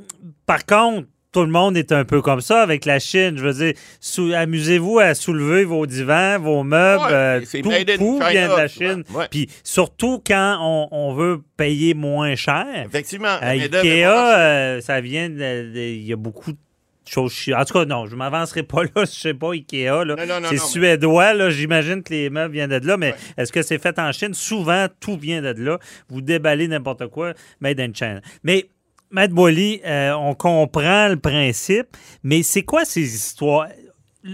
par 0.45 0.63
contre, 0.65 1.07
tout 1.33 1.41
le 1.41 1.47
monde 1.47 1.75
est 1.75 1.91
un 1.91 2.05
peu 2.05 2.21
comme 2.21 2.39
ça 2.41 2.61
avec 2.61 2.85
la 2.85 2.99
Chine. 2.99 3.35
Je 3.37 3.43
veux 3.47 3.53
dire, 3.53 3.73
amusez-vous 4.37 4.99
à 4.99 5.15
soulever 5.15 5.63
vos 5.63 5.85
divans, 5.87 6.37
vos 6.39 6.63
meubles. 6.63 7.03
Ouais, 7.03 7.11
euh, 7.11 7.41
c'est 7.45 7.61
tout, 7.61 7.69
vient 7.71 7.83
de 8.49 8.57
la. 8.57 8.67
Chine. 8.67 9.03
Ouais. 9.13 9.25
Puis 9.31 9.49
surtout 9.63 10.21
quand 10.25 10.57
on, 10.61 10.87
on 10.91 11.13
veut 11.13 11.41
payer 11.57 11.93
moins 11.93 12.35
cher. 12.35 12.65
Effectivement. 12.85 13.39
est 13.41 13.73
Ikea, 13.73 14.05
euh, 14.05 14.81
ça 14.81 15.01
vient 15.01 15.29
Il 15.29 16.03
y 16.03 16.13
a 16.13 16.17
beaucoup 16.17 16.51
de 16.51 16.57
choses. 17.05 17.33
chi- 17.33 17.53
En 17.53 17.63
tout 17.65 17.73
cas, 17.73 17.85
non, 17.85 18.05
je 18.07 18.15
m'avancerai 18.15 18.63
pas 18.63 18.83
là. 18.83 18.89
Je 18.95 19.05
sais 19.05 19.33
pas, 19.33 19.51
Ikea. 19.53 19.89
c'est 20.49 20.57
suédois. 20.59 21.33
là. 21.33 21.49
J'imagine 21.49 22.03
que 22.03 22.13
les 22.13 22.29
meubles 22.29 22.53
viennent 22.53 22.69
de 22.79 22.87
là. 22.87 22.97
Mais 22.97 23.13
est-ce 23.37 23.51
que 23.51 23.61
c'est 23.61 23.79
fait 23.79 23.97
en 23.99 24.11
Chine? 24.11 24.33
Souvent, 24.33 24.87
tout 24.99 25.17
vient 25.17 25.41
de 25.41 25.53
là. 25.61 25.79
Vous 26.09 26.21
déballez 26.21 26.67
n'importe 26.67 27.07
quoi, 27.07 27.33
made 27.59 27.79
in 27.79 27.91
China. 27.93 28.21
Mais. 28.43 28.69
Maître 29.13 29.33
Boily, 29.33 29.81
euh, 29.85 30.13
on 30.13 30.33
comprend 30.35 31.09
le 31.09 31.17
principe, 31.17 31.97
mais 32.23 32.43
c'est 32.43 32.61
quoi 32.63 32.85
ces 32.85 33.01
histoires? 33.13 33.67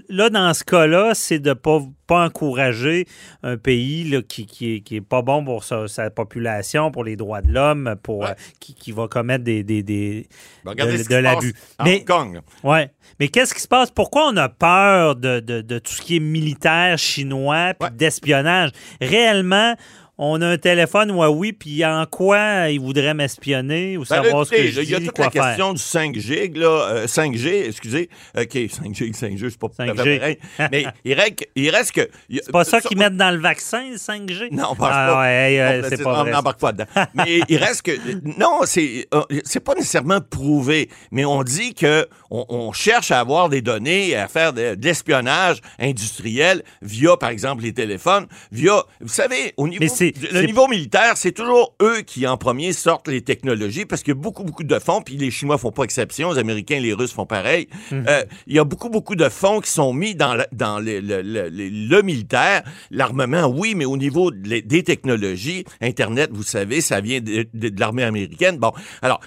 Là, 0.10 0.30
dans 0.30 0.54
ce 0.54 0.64
cas-là, 0.66 1.14
c'est 1.14 1.40
de 1.40 1.50
ne 1.50 1.54
pas, 1.54 1.80
pas 2.08 2.26
encourager 2.26 3.06
un 3.42 3.56
pays 3.56 4.04
là, 4.04 4.22
qui, 4.22 4.46
qui, 4.46 4.76
est, 4.76 4.80
qui 4.82 4.98
est 4.98 5.02
pas 5.02 5.22
bon 5.22 5.46
pour 5.46 5.64
sa, 5.64 5.88
sa 5.88 6.10
population, 6.10 6.92
pour 6.92 7.06
les 7.06 7.16
droits 7.16 7.42
de 7.42 7.52
l'homme, 7.54 7.96
pour 8.04 8.20
Ouais. 8.20 8.32
euh, 8.32 8.34
qui, 8.60 8.74
qui 8.76 8.92
va 8.92 9.08
commettre 9.08 9.44
des, 9.46 9.64
des, 9.64 9.84
des- 9.84 10.28
Ben, 10.66 10.74
de, 10.76 11.16
l'abus. 11.16 11.54
Mais 11.86 12.00
Hong 12.02 12.06
Kong. 12.06 12.34
là. 12.36 12.42
ouais. 12.70 12.92
Mais 13.20 13.30
qu'est-ce 13.30 13.54
qui 13.54 13.62
se 13.62 13.68
passe? 13.68 13.90
Pourquoi 13.92 14.28
on 14.28 14.36
a 14.38 14.50
peur 14.50 15.16
de, 15.16 15.40
de- 15.40 15.62
de 15.62 15.80
tout 15.80 15.94
ce 15.94 16.02
qui 16.02 16.18
est 16.18 16.22
militaire 16.22 16.98
chinois 16.98 17.74
puis 17.80 17.88
Ouais. 17.90 17.96
d'espionnage? 17.96 18.72
Réellement, 19.00 19.74
on 20.18 20.42
a 20.42 20.48
un 20.48 20.58
téléphone 20.58 21.12
Huawei, 21.12 21.54
puis 21.54 21.86
en 21.86 22.06
quoi 22.10 22.70
ils 22.70 22.80
voudraient 22.80 23.14
m'espionner 23.14 23.98
ou 23.98 24.02
Ben, 24.02 24.24
savoir 24.24 24.46
ce 24.46 24.52
que 24.52 24.68
je 24.68 24.78
là, 24.78 24.84
Il 24.84 24.90
y 24.90 24.96
a 24.96 25.00
dis, 25.00 25.06
toute 25.08 25.18
la 25.20 25.30
faire? 25.30 25.44
question 25.44 25.74
du 25.74 25.82
5 25.82 26.16
G, 26.18 26.52
là, 26.56 26.68
euh, 26.92 27.08
5G, 27.08 27.68
excusez. 27.68 28.10
OK, 28.38 28.44
5G, 28.54 29.14
5G, 29.14 29.50
c'est 29.50 29.60
pas 29.60 29.68
tout 29.70 29.76
à 29.82 29.86
fait 29.86 29.92
5G. 29.94 30.20
pareil. 30.20 30.38
Mais 30.72 30.86
il 31.06 31.14
reste, 31.14 31.36
que- 31.36 31.46
il 31.56 31.70
reste 31.70 31.92
que. 31.92 32.10
C'est 32.30 32.52
pas 32.52 32.64
ça 32.64 32.82
qu'ils 32.82 32.98
mettent 32.98 33.16
dans 33.18 33.32
le 33.32 33.40
vaccin, 33.40 33.84
le 33.92 33.98
5G? 33.98 34.50
Non, 34.52 34.76
pense 34.76 34.90
Ah, 34.92 35.08
pas. 35.14 35.22
ouais, 35.22 35.60
euh, 35.60 35.82
On 35.86 35.90
c'est 35.90 36.04
pas 36.04 36.20
on 36.20 36.24
vrai. 36.24 36.32
n'embarque 36.32 36.60
pas 36.60 36.72
dedans. 36.72 36.86
Mais 37.14 37.40
il 37.48 37.58
reste 37.58 37.84
que. 37.84 37.92
Non, 38.40 38.62
c'est 38.66 39.08
euh, 39.14 39.22
c'est 39.44 39.60
pas 39.60 39.76
nécessairement 39.76 40.20
prouvé, 40.22 40.90
mais 41.12 41.26
on 41.26 41.44
dit 41.44 41.74
que 41.74 42.08
on, 42.32 42.46
on 42.50 42.72
cherche 42.72 43.12
à 43.12 43.20
avoir 43.20 43.50
des 43.50 43.62
données, 43.62 44.16
à 44.16 44.28
faire 44.28 44.54
de, 44.54 44.76
de 44.76 44.86
l'espionnage 44.86 45.62
industriel 45.80 46.64
via, 46.82 47.18
par 47.18 47.30
exemple, 47.30 47.64
les 47.64 47.74
téléphones, 47.74 48.28
via. 48.52 48.84
Vous 49.02 49.08
savez, 49.08 49.54
au 49.58 49.68
niveau, 49.68 49.84
Mais 49.84 49.90
c'est- 50.16 50.32
le 50.32 50.42
niveau 50.46 50.68
militaire, 50.68 51.18
c'est 51.18 51.32
toujours 51.32 51.76
eux 51.82 52.02
qui, 52.02 52.28
en 52.28 52.38
premier, 52.38 52.74
sortent 52.74 53.08
les 53.08 53.22
technologies 53.22 53.86
parce 53.86 54.04
qu'il 54.04 54.14
y 54.14 54.18
a 54.18 54.20
beaucoup, 54.22 54.44
beaucoup 54.44 54.64
de 54.64 54.80
fonds, 54.80 55.02
puis 55.02 55.18
les 55.18 55.32
Chinois 55.32 55.58
font 55.58 55.72
pas 55.72 55.84
exception, 55.84 56.32
les 56.34 56.40
Américains, 56.40 56.80
les 56.80 56.94
Russes 56.94 57.14
font 57.14 57.26
pareil. 57.26 57.68
Mhm. 57.92 58.06
Euh, 58.08 58.24
il 58.48 58.56
y 58.56 58.60
a 58.60 58.64
beaucoup, 58.64 58.90
beaucoup 58.90 59.16
de 59.16 59.30
fonds 59.30 59.60
qui 59.62 59.70
sont 59.72 59.94
mis 59.94 60.16
dans, 60.16 60.34
la- 60.36 60.48
dans 60.52 60.80
le, 60.80 61.00
le- 61.00 61.22
le- 61.22 61.50
le- 61.50 61.70
le 61.70 62.02
militaire. 62.02 62.64
L'armement, 62.92 63.48
oui, 63.48 63.74
mais 63.76 63.86
au 63.86 63.98
niveau 63.98 64.32
de 64.32 64.38
des 64.60 64.84
technologies, 64.84 65.66
Internet, 65.82 66.30
vous 66.34 66.44
savez, 66.44 66.82
ça 66.82 67.02
vient 67.02 67.20
de, 67.20 67.46
de- 67.54 67.70
de 67.70 67.80
l'armée 67.80 68.04
américaine. 68.04 68.58
Bon, 68.58 68.72
alors, 69.02 69.20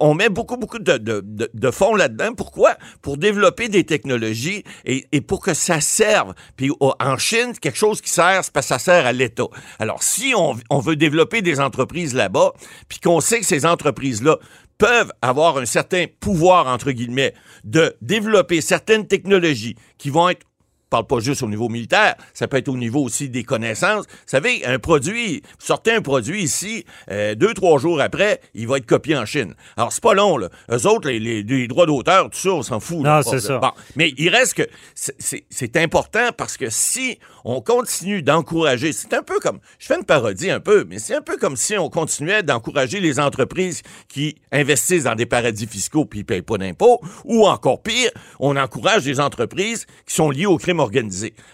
on 0.00 0.14
met 0.14 0.28
beaucoup, 0.28 0.56
beaucoup 0.56 0.78
de, 0.78 1.70
fonds 1.70 1.94
là-dedans. 1.94 2.34
Pourquoi? 2.34 2.76
Pour 3.00 3.16
développer 3.16 3.68
des 3.68 3.84
technologies 3.84 4.64
et, 4.84 5.06
et 5.12 5.20
pour 5.20 5.40
que 5.40 5.54
ça 5.54 5.80
serve. 5.80 6.34
Puis 6.56 6.70
en 6.80 7.16
Chine, 7.18 7.52
quelque 7.60 7.78
chose 7.78 8.00
qui 8.00 8.10
sert, 8.10 8.44
c'est 8.44 8.52
parce 8.52 8.66
que 8.66 8.74
ça 8.74 8.78
sert 8.78 9.06
à 9.06 9.12
l'État. 9.12 9.44
Alors, 9.82 10.04
si 10.04 10.32
on, 10.36 10.78
veut 10.78 10.94
développer 10.94 11.42
des 11.42 11.58
entreprises 11.58 12.14
là-bas, 12.14 12.52
puis 12.88 13.00
qu'on 13.00 13.18
sait 13.18 13.40
que 13.40 13.46
ces 13.46 13.66
entreprises-là 13.66 14.38
peuvent 14.78 15.10
avoir 15.22 15.58
un 15.58 15.64
certain 15.64 16.04
pouvoir, 16.20 16.68
entre 16.68 16.92
guillemets, 16.92 17.34
de 17.64 17.92
développer 18.00 18.60
certaines 18.60 19.08
technologies 19.08 19.74
qui 19.98 20.08
vont 20.08 20.28
être 20.28 20.46
parle 20.92 21.06
pas 21.06 21.20
juste 21.20 21.42
au 21.42 21.48
niveau 21.48 21.68
militaire, 21.68 22.14
ça 22.34 22.46
peut 22.48 22.58
être 22.58 22.68
au 22.68 22.76
niveau 22.76 23.00
aussi 23.02 23.28
des 23.30 23.44
connaissances. 23.44 24.04
Vous 24.06 24.16
savez, 24.26 24.64
un 24.66 24.78
produit, 24.78 25.40
vous 25.58 25.66
sortez 25.66 25.92
un 25.92 26.02
produit 26.02 26.42
ici, 26.42 26.84
euh, 27.10 27.34
deux, 27.34 27.54
trois 27.54 27.78
jours 27.78 28.00
après, 28.00 28.40
il 28.54 28.68
va 28.68 28.76
être 28.76 28.86
copié 28.86 29.16
en 29.16 29.24
Chine. 29.24 29.54
Alors, 29.76 29.92
c'est 29.92 30.02
pas 30.02 30.12
long, 30.14 30.36
là. 30.36 30.48
Eux 30.70 30.86
autres, 30.86 31.08
les, 31.08 31.18
les- 31.18 31.42
les 31.42 31.66
droits 31.68 31.86
d'auteur, 31.86 32.28
tout 32.30 32.38
ça, 32.38 32.50
on 32.50 32.62
s'en 32.62 32.78
fout. 32.80 32.98
Non, 33.00 33.22
c'est 33.22 33.40
ça. 33.40 33.58
Bon, 33.58 33.70
mais 33.96 34.12
il 34.18 34.28
reste 34.28 34.54
que 34.54 34.68
c'est 34.94 35.76
important 35.76 36.28
parce 36.36 36.56
que 36.56 36.68
si 36.70 37.18
on 37.44 37.60
continue 37.60 38.22
d'encourager, 38.22 38.92
c'est 38.92 39.14
un 39.14 39.22
peu 39.22 39.38
comme, 39.40 39.58
je 39.78 39.86
fais 39.86 39.96
une 39.96 40.04
parodie 40.04 40.50
un 40.50 40.60
peu, 40.60 40.84
mais 40.88 40.98
c'est 40.98 41.14
un 41.14 41.22
peu 41.22 41.36
comme 41.38 41.56
si 41.56 41.76
on 41.78 41.88
continuait 41.88 42.42
d'encourager 42.42 43.00
les 43.00 43.18
entreprises 43.18 43.82
qui 44.08 44.36
investissent 44.52 45.04
dans 45.04 45.14
des 45.14 45.26
paradis 45.26 45.66
fiscaux 45.66 46.04
puis 46.04 46.20
ils 46.20 46.24
payent 46.24 46.42
pas 46.42 46.58
d'impôts, 46.58 47.00
ou 47.24 47.46
encore 47.48 47.82
pire, 47.82 48.10
on 48.40 48.56
encourage 48.56 49.04
des 49.04 49.18
entreprises 49.20 49.86
qui 50.06 50.14
sont 50.14 50.30
liées 50.30 50.46
au 50.46 50.58
crime 50.58 50.80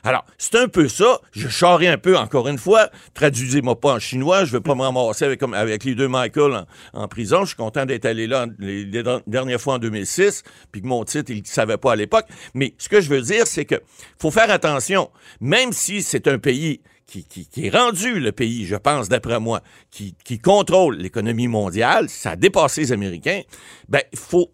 Alors, 0.05 0.25
c'est 0.39 0.57
un 0.57 0.69
peu 0.69 0.89
ça. 0.89 1.21
Je 1.33 1.49
charrie 1.49 1.89
un 1.89 1.99
peu, 1.99 2.17
encore 2.17 2.49
une 2.49 2.59
fois. 2.59 2.89
Traduisez-moi 3.15 3.81
pas 3.81 3.95
en 3.95 3.99
chinois. 3.99 4.45
Je 4.45 4.53
veux 4.53 4.61
pas 4.61 4.75
me 4.75 4.83
ramasser 4.83 5.25
avec, 5.25 5.85
les 5.85 5.95
deux 5.95 6.09
Michael 6.09 6.67
en, 6.93 7.09
prison. 7.09 7.43
Je 7.43 7.49
suis 7.49 7.57
content 7.57 7.85
d'être 7.85 8.05
allé 8.05 8.27
là 8.27 8.47
les, 8.59 8.85
dernières 9.27 9.61
fois 9.61 9.75
en 9.75 9.79
2006, 9.79 10.43
puis 10.73 10.83
que 10.83 10.87
mon 10.87 11.05
titre, 11.05 11.31
il 11.31 11.41
ne 11.43 11.47
savait 11.47 11.77
pas 11.79 11.93
à 11.93 11.97
l'époque. 11.97 12.27
Mais 12.55 12.75
ce 12.79 12.89
que 12.89 13.01
je 13.01 13.09
veux 13.09 13.23
dire, 13.23 13.47
c'est 13.47 13.65
que 13.65 13.77
faut 14.19 14.31
faire 14.31 14.51
attention. 14.51 15.11
Même 15.41 15.73
si 15.73 16.03
c'est 16.03 16.29
un 16.29 16.39
pays 16.39 16.81
qui, 17.07 17.49
est 17.57 17.71
rendu 17.71 18.21
le 18.21 18.33
pays, 18.33 18.67
je 18.67 18.77
pense, 18.77 19.09
d'après 19.09 19.41
moi, 19.41 19.63
qui, 19.91 20.15
qui 20.25 20.39
contrôle 20.39 20.97
l'économie 20.97 21.49
mondiale, 21.49 22.09
ça 22.11 22.33
a 22.33 22.37
dépassé 22.37 22.83
les 22.83 22.93
Américains, 22.93 23.41
ben, 23.89 24.03
il 24.13 24.19
faut 24.19 24.53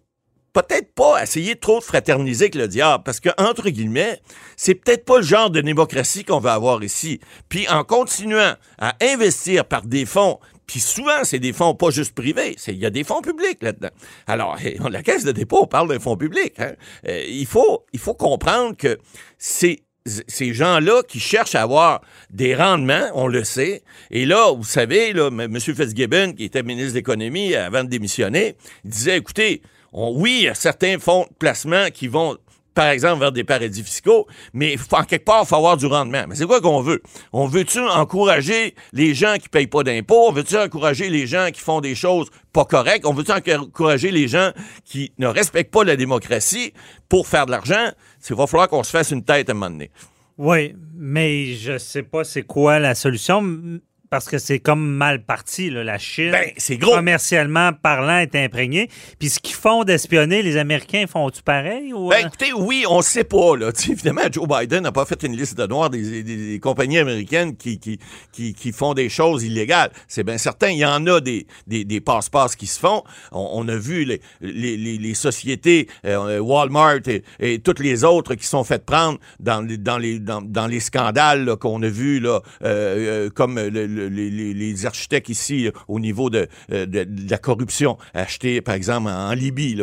peut-être 0.61 0.93
pas 0.93 1.21
essayer 1.21 1.55
trop 1.55 1.79
de 1.79 1.83
fraterniser 1.83 2.45
avec 2.45 2.55
le 2.55 2.67
diable, 2.67 3.03
parce 3.03 3.19
que, 3.19 3.29
entre 3.37 3.69
guillemets, 3.69 4.19
c'est 4.55 4.75
peut-être 4.75 5.05
pas 5.05 5.17
le 5.17 5.23
genre 5.23 5.49
de 5.49 5.61
démocratie 5.61 6.23
qu'on 6.23 6.39
va 6.39 6.53
avoir 6.53 6.83
ici. 6.83 7.19
Puis 7.49 7.67
en 7.69 7.83
continuant 7.83 8.55
à 8.77 8.95
investir 9.01 9.65
par 9.65 9.83
des 9.83 10.05
fonds, 10.05 10.39
puis 10.67 10.79
souvent, 10.79 11.23
c'est 11.23 11.39
des 11.39 11.53
fonds 11.53 11.75
pas 11.75 11.91
juste 11.91 12.13
privés, 12.15 12.55
il 12.67 12.77
y 12.77 12.85
a 12.85 12.89
des 12.89 13.03
fonds 13.03 13.21
publics 13.21 13.61
là-dedans. 13.61 13.89
Alors, 14.27 14.57
la 14.89 15.03
Caisse 15.03 15.23
de 15.23 15.31
dépôt, 15.31 15.63
on 15.63 15.67
parle 15.67 15.89
d'un 15.89 15.99
fonds 15.99 16.17
public. 16.17 16.53
hein. 16.57 16.73
Euh, 17.07 17.23
il, 17.27 17.45
faut, 17.45 17.85
il 17.93 17.99
faut 17.99 18.15
comprendre 18.15 18.75
que 18.75 18.97
c'est 19.37 19.81
ces 20.27 20.53
gens-là 20.53 21.01
qui 21.07 21.19
cherchent 21.19 21.55
à 21.55 21.63
avoir 21.63 22.01
des 22.29 22.55
rendements, 22.55 23.09
on 23.15 23.27
le 23.27 23.43
sait. 23.43 23.81
Et 24.11 24.25
là, 24.25 24.51
vous 24.53 24.63
savez, 24.63 25.13
là, 25.13 25.29
M. 25.31 25.59
Fitzgibbon, 25.59 26.33
qui 26.33 26.43
était 26.43 26.61
ministre 26.61 26.91
de 26.91 26.97
l'Économie 26.97 27.55
avant 27.55 27.83
de 27.83 27.89
démissionner, 27.89 28.55
disait, 28.83 29.17
écoutez, 29.17 29.63
oui, 29.95 30.49
certains 30.53 30.99
fonds 30.99 31.23
de 31.29 31.35
placement 31.37 31.87
qui 31.93 32.07
vont 32.07 32.37
par 32.75 32.89
exemple, 32.89 33.21
vers 33.21 33.31
des 33.31 33.45
paradis 33.45 33.81
fiscaux, 33.81 34.27
mais 34.53 34.75
en 34.91 35.03
quelque 35.05 35.23
part, 35.23 35.43
il 35.43 35.47
faut 35.47 35.55
avoir 35.55 35.77
du 35.77 35.85
rendement. 35.85 36.25
Mais 36.27 36.35
c'est 36.35 36.45
quoi 36.45 36.59
qu'on 36.59 36.81
veut? 36.81 37.01
On 37.31 37.47
veut-tu 37.47 37.79
encourager 37.79 38.75
les 38.91 39.15
gens 39.15 39.37
qui 39.41 39.47
payent 39.47 39.65
pas 39.65 39.83
d'impôts? 39.83 40.27
On 40.27 40.33
veut-tu 40.33 40.57
encourager 40.57 41.09
les 41.09 41.25
gens 41.25 41.47
qui 41.53 41.61
font 41.61 41.79
des 41.79 41.95
choses 41.95 42.29
pas 42.51 42.65
correctes? 42.65 43.05
On 43.05 43.13
veut-tu 43.13 43.31
encourager 43.31 44.11
les 44.11 44.27
gens 44.27 44.51
qui 44.83 45.13
ne 45.17 45.27
respectent 45.27 45.71
pas 45.71 45.85
la 45.85 45.95
démocratie 45.95 46.73
pour 47.07 47.27
faire 47.27 47.45
de 47.45 47.51
l'argent? 47.51 47.91
Il 48.29 48.35
va 48.35 48.45
falloir 48.45 48.67
qu'on 48.67 48.83
se 48.83 48.91
fasse 48.91 49.11
une 49.11 49.23
tête 49.23 49.47
à 49.47 49.53
un 49.53 49.55
moment 49.55 49.71
donné. 49.71 49.89
Oui, 50.37 50.75
mais 50.93 51.53
je 51.53 51.77
sais 51.77 52.03
pas 52.03 52.25
c'est 52.25 52.43
quoi 52.43 52.79
la 52.79 52.93
solution 52.93 53.79
parce 54.09 54.27
que 54.29 54.37
c'est 54.37 54.59
comme 54.59 54.85
mal 54.85 55.23
parti. 55.23 55.69
Là. 55.69 55.83
La 55.83 55.97
Chine, 55.97 56.31
ben, 56.31 56.51
c'est 56.57 56.77
gros. 56.77 56.95
commercialement 56.95 57.71
parlant, 57.73 58.19
est 58.19 58.35
imprégnée. 58.35 58.89
Puis 59.19 59.29
ce 59.29 59.39
qu'ils 59.39 59.55
font 59.55 59.83
d'espionner, 59.83 60.41
les 60.41 60.57
Américains 60.57 61.05
font-tu 61.07 61.41
pareil? 61.41 61.93
Ou, 61.93 62.09
ben, 62.09 62.27
écoutez, 62.27 62.53
oui, 62.53 62.85
on 62.89 62.97
ne 62.97 63.03
sait 63.03 63.23
pas. 63.23 63.55
Là. 63.57 63.71
évidemment, 63.89 64.21
Joe 64.31 64.47
Biden 64.47 64.83
n'a 64.83 64.91
pas 64.91 65.05
fait 65.05 65.21
une 65.23 65.35
liste 65.35 65.57
de 65.57 65.65
noirs 65.67 65.89
des, 65.89 66.59
compagnies 66.61 66.99
américaines 66.99 67.55
qui, 67.55 67.79
qui, 67.79 67.99
qui, 68.31 68.71
font 68.71 68.93
des 68.93 69.09
choses 69.09 69.43
illégales. 69.43 69.91
C'est 70.07 70.23
bien 70.23 70.37
certain. 70.37 70.69
Il 70.69 70.77
y 70.77 70.85
en 70.85 71.05
a 71.07 71.19
des, 71.21 71.47
des, 71.67 72.01
passe-passe 72.01 72.55
qui 72.55 72.67
se 72.67 72.79
font. 72.79 73.03
On, 73.31 73.67
a 73.67 73.75
vu 73.75 74.05
les, 74.05 74.21
les, 74.41 74.77
les 74.77 75.13
sociétés, 75.13 75.87
euh, 76.05 76.39
Walmart 76.39 76.99
et, 77.39 77.59
toutes 77.59 77.79
les 77.79 78.03
autres 78.03 78.35
qui 78.35 78.45
sont 78.45 78.63
faites 78.63 78.85
prendre 78.85 79.19
dans, 79.39 79.65
dans, 79.65 79.97
les, 79.97 80.19
dans, 80.19 80.67
les 80.67 80.79
scandales 80.79 81.55
qu'on 81.57 81.81
a 81.81 81.87
vus, 81.87 82.19
là, 82.19 82.41
euh, 82.63 83.25
euh, 83.25 83.29
comme 83.29 83.59
le 83.59 83.94
les, 83.95 84.85
architectes 84.85 85.29
ici 85.29 85.69
au 85.87 85.99
niveau 85.99 86.29
euh, 86.33 86.45
de, 86.69 86.85
de, 86.85 87.29
la 87.29 87.37
corruption. 87.37 87.97
Acheter, 88.13 88.61
par 88.61 88.75
exemple, 88.75 89.09
en, 89.09 89.33
Libye, 89.33 89.75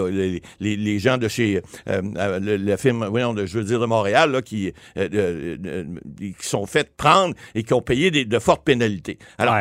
les, 0.61 0.99
gens 0.99 1.19
de 1.19 1.29
chez 1.29 1.63
euh, 1.89 2.03
euh, 2.17 2.59
la 2.59 2.77
firme, 2.77 3.07
voyons, 3.07 3.35
je 3.37 3.59
veux 3.59 3.65
dire 3.65 3.81
de 3.81 3.87
Montréal, 3.87 4.43
qui, 4.43 4.73
qui 4.97 6.47
sont 6.47 6.67
faits 6.67 6.97
prendre 6.97 7.35
et 7.55 7.63
qui 7.63 7.75
ont 7.75 7.83
payé 7.83 8.11
de 8.11 8.39
fortes 8.39 8.65
pénalités. 8.65 9.19
Alors, 9.39 9.57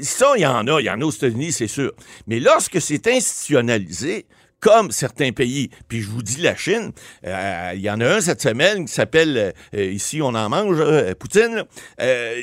ça, 0.00 0.32
il 0.36 0.42
y 0.42 0.46
en 0.46 0.66
a. 0.66 0.80
Il 0.80 0.84
y 0.84 0.90
en 0.90 1.00
a 1.00 1.04
aux 1.04 1.10
États-Unis, 1.10 1.52
c'est 1.52 1.66
sûr. 1.66 1.92
Mais 2.26 2.40
lorsque 2.40 2.80
c'est 2.80 3.06
institutionnalisé, 3.06 4.26
comme 4.66 4.90
certains 4.90 5.30
pays. 5.30 5.70
Puis 5.86 6.02
je 6.02 6.08
vous 6.08 6.24
dis 6.24 6.40
la 6.40 6.56
Chine, 6.56 6.90
euh, 7.24 7.70
il 7.76 7.82
y 7.82 7.88
en 7.88 8.00
a 8.00 8.16
un 8.16 8.20
cette 8.20 8.42
semaine 8.42 8.86
qui 8.86 8.92
s'appelle, 8.92 9.54
euh, 9.76 9.84
ici 9.84 10.20
on 10.20 10.34
en 10.34 10.48
mange, 10.48 10.82
Poutine, 11.20 11.62
euh, 12.00 12.42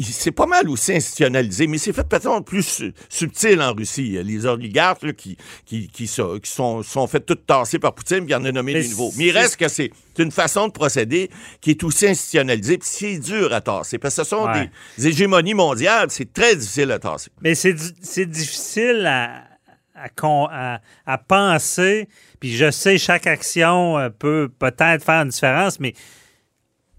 c'est 0.00 0.30
pas 0.30 0.46
mal 0.46 0.68
aussi 0.68 0.92
institutionnalisé, 0.92 1.66
mais 1.66 1.78
c'est 1.78 1.92
fait 1.92 2.06
peut-être 2.06 2.44
plus 2.44 2.84
subtil 3.08 3.60
en 3.60 3.74
Russie. 3.74 4.20
Les 4.22 4.46
oligarques 4.46 5.14
qui, 5.14 5.36
qui, 5.64 5.88
qui, 5.88 6.06
sont, 6.06 6.38
qui 6.38 6.48
sont, 6.48 6.84
sont 6.84 7.08
fait 7.08 7.18
tout 7.18 7.34
tasser 7.34 7.80
par 7.80 7.92
Poutine, 7.92 8.20
puis 8.20 8.30
il 8.30 8.36
en 8.36 8.44
a 8.44 8.52
nommé 8.52 8.74
des 8.74 8.88
nouveaux. 8.88 9.12
Mais 9.16 9.24
il 9.24 9.32
reste 9.32 9.56
que 9.56 9.66
c'est 9.66 9.90
une 10.18 10.30
façon 10.30 10.68
de 10.68 10.72
procéder 10.72 11.28
qui 11.60 11.70
est 11.70 11.82
aussi 11.82 12.06
institutionnalisée, 12.06 12.78
puis 12.78 12.88
c'est 12.88 13.18
dur 13.18 13.52
à 13.52 13.60
tasser, 13.60 13.98
parce 13.98 14.14
que 14.14 14.22
ce 14.22 14.30
sont 14.30 14.46
des, 14.52 15.08
hégémonies 15.08 15.54
mondiales, 15.54 16.06
c'est 16.10 16.32
très 16.32 16.54
difficile 16.54 16.92
à 16.92 17.00
tasser. 17.00 17.30
Mais 17.42 17.56
c'est 17.56 18.26
difficile 18.26 19.04
à 19.06 19.55
à, 19.96 21.18
penser. 21.26 22.08
Puis 22.40 22.56
je 22.56 22.70
sais, 22.70 22.98
chaque 22.98 23.26
action 23.26 23.98
euh, 23.98 24.08
peut 24.10 24.50
peut-être 24.58 25.04
faire 25.04 25.22
une 25.22 25.28
différence, 25.28 25.80
mais 25.80 25.94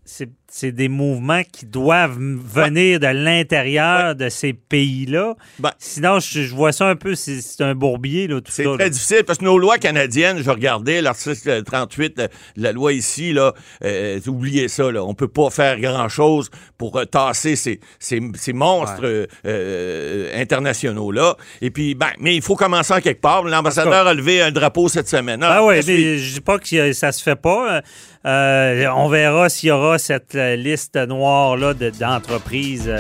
c'est 0.06 0.30
c'est 0.50 0.72
des 0.72 0.88
mouvements 0.88 1.42
qui 1.52 1.66
doivent 1.66 2.18
venir 2.18 3.00
de 3.00 3.08
l'intérieur 3.08 4.16
de 4.16 4.30
ces 4.30 4.54
pays-là. 4.54 5.36
Ben. 5.60 5.72
Sinon, 5.78 6.20
je, 6.20 6.54
vois 6.54 6.72
ça 6.72 6.88
un 6.88 6.96
peu, 6.96 7.16
c'est 7.16 7.62
un 7.62 7.76
bourbier, 7.76 8.28
là, 8.28 8.40
tout 8.40 8.52
C'est 8.52 8.64
très 8.64 8.90
difficile 8.90 9.24
parce 9.26 9.40
que 9.40 9.46
nos 9.46 9.58
lois 9.58 9.78
canadiennes, 9.78 10.42
je 10.42 10.50
regardais 10.50 11.02
l'article 11.02 11.64
38, 11.64 12.22
la, 12.56 12.72
loi 12.72 12.94
ici, 12.94 13.34
là, 13.34 13.54
euh, 13.84 14.20
oubliez 14.28 14.70
ça, 14.70 14.90
là, 14.90 15.04
on 15.04 15.14
peut 15.14 15.28
pas 15.28 15.50
faire 15.50 15.80
grand-chose 15.80 16.50
pour 16.78 16.98
euh, 16.98 17.06
tasser 17.06 17.56
ces, 17.56 17.80
ces, 18.00 18.54
monstres 18.54 19.28
euh, 19.46 20.42
internationaux-là. 20.42 21.36
Et 21.62 21.72
puis, 21.72 21.94
ben, 21.94 22.12
mais 22.20 22.36
il 22.36 22.42
faut 22.42 22.56
commencer 22.56 22.94
en 22.94 23.02
quelque 23.02 23.22
part. 23.22 23.44
L'ambassadeur 23.44 24.08
a 24.08 24.14
levé 24.14 24.42
un 24.42 24.52
drapeau 24.52 24.88
cette 24.88 25.10
semaine. 25.10 25.44
Ah, 25.44 25.64
oui, 25.64 25.76
mais 25.86 26.18
je 26.18 26.34
dis 26.36 26.42
pas 26.42 26.58
que 26.58 26.94
ça 26.94 27.12
se 27.12 27.22
fait 27.22 27.36
pas. 27.36 27.82
On 28.28 29.08
verra 29.10 29.50
s'il 29.50 29.70
y 29.70 29.72
aura 29.72 29.98
cette 29.98 30.34
liste 30.34 30.96
noire 30.96 31.56
là, 31.58 31.74
d'entreprises 31.74 32.92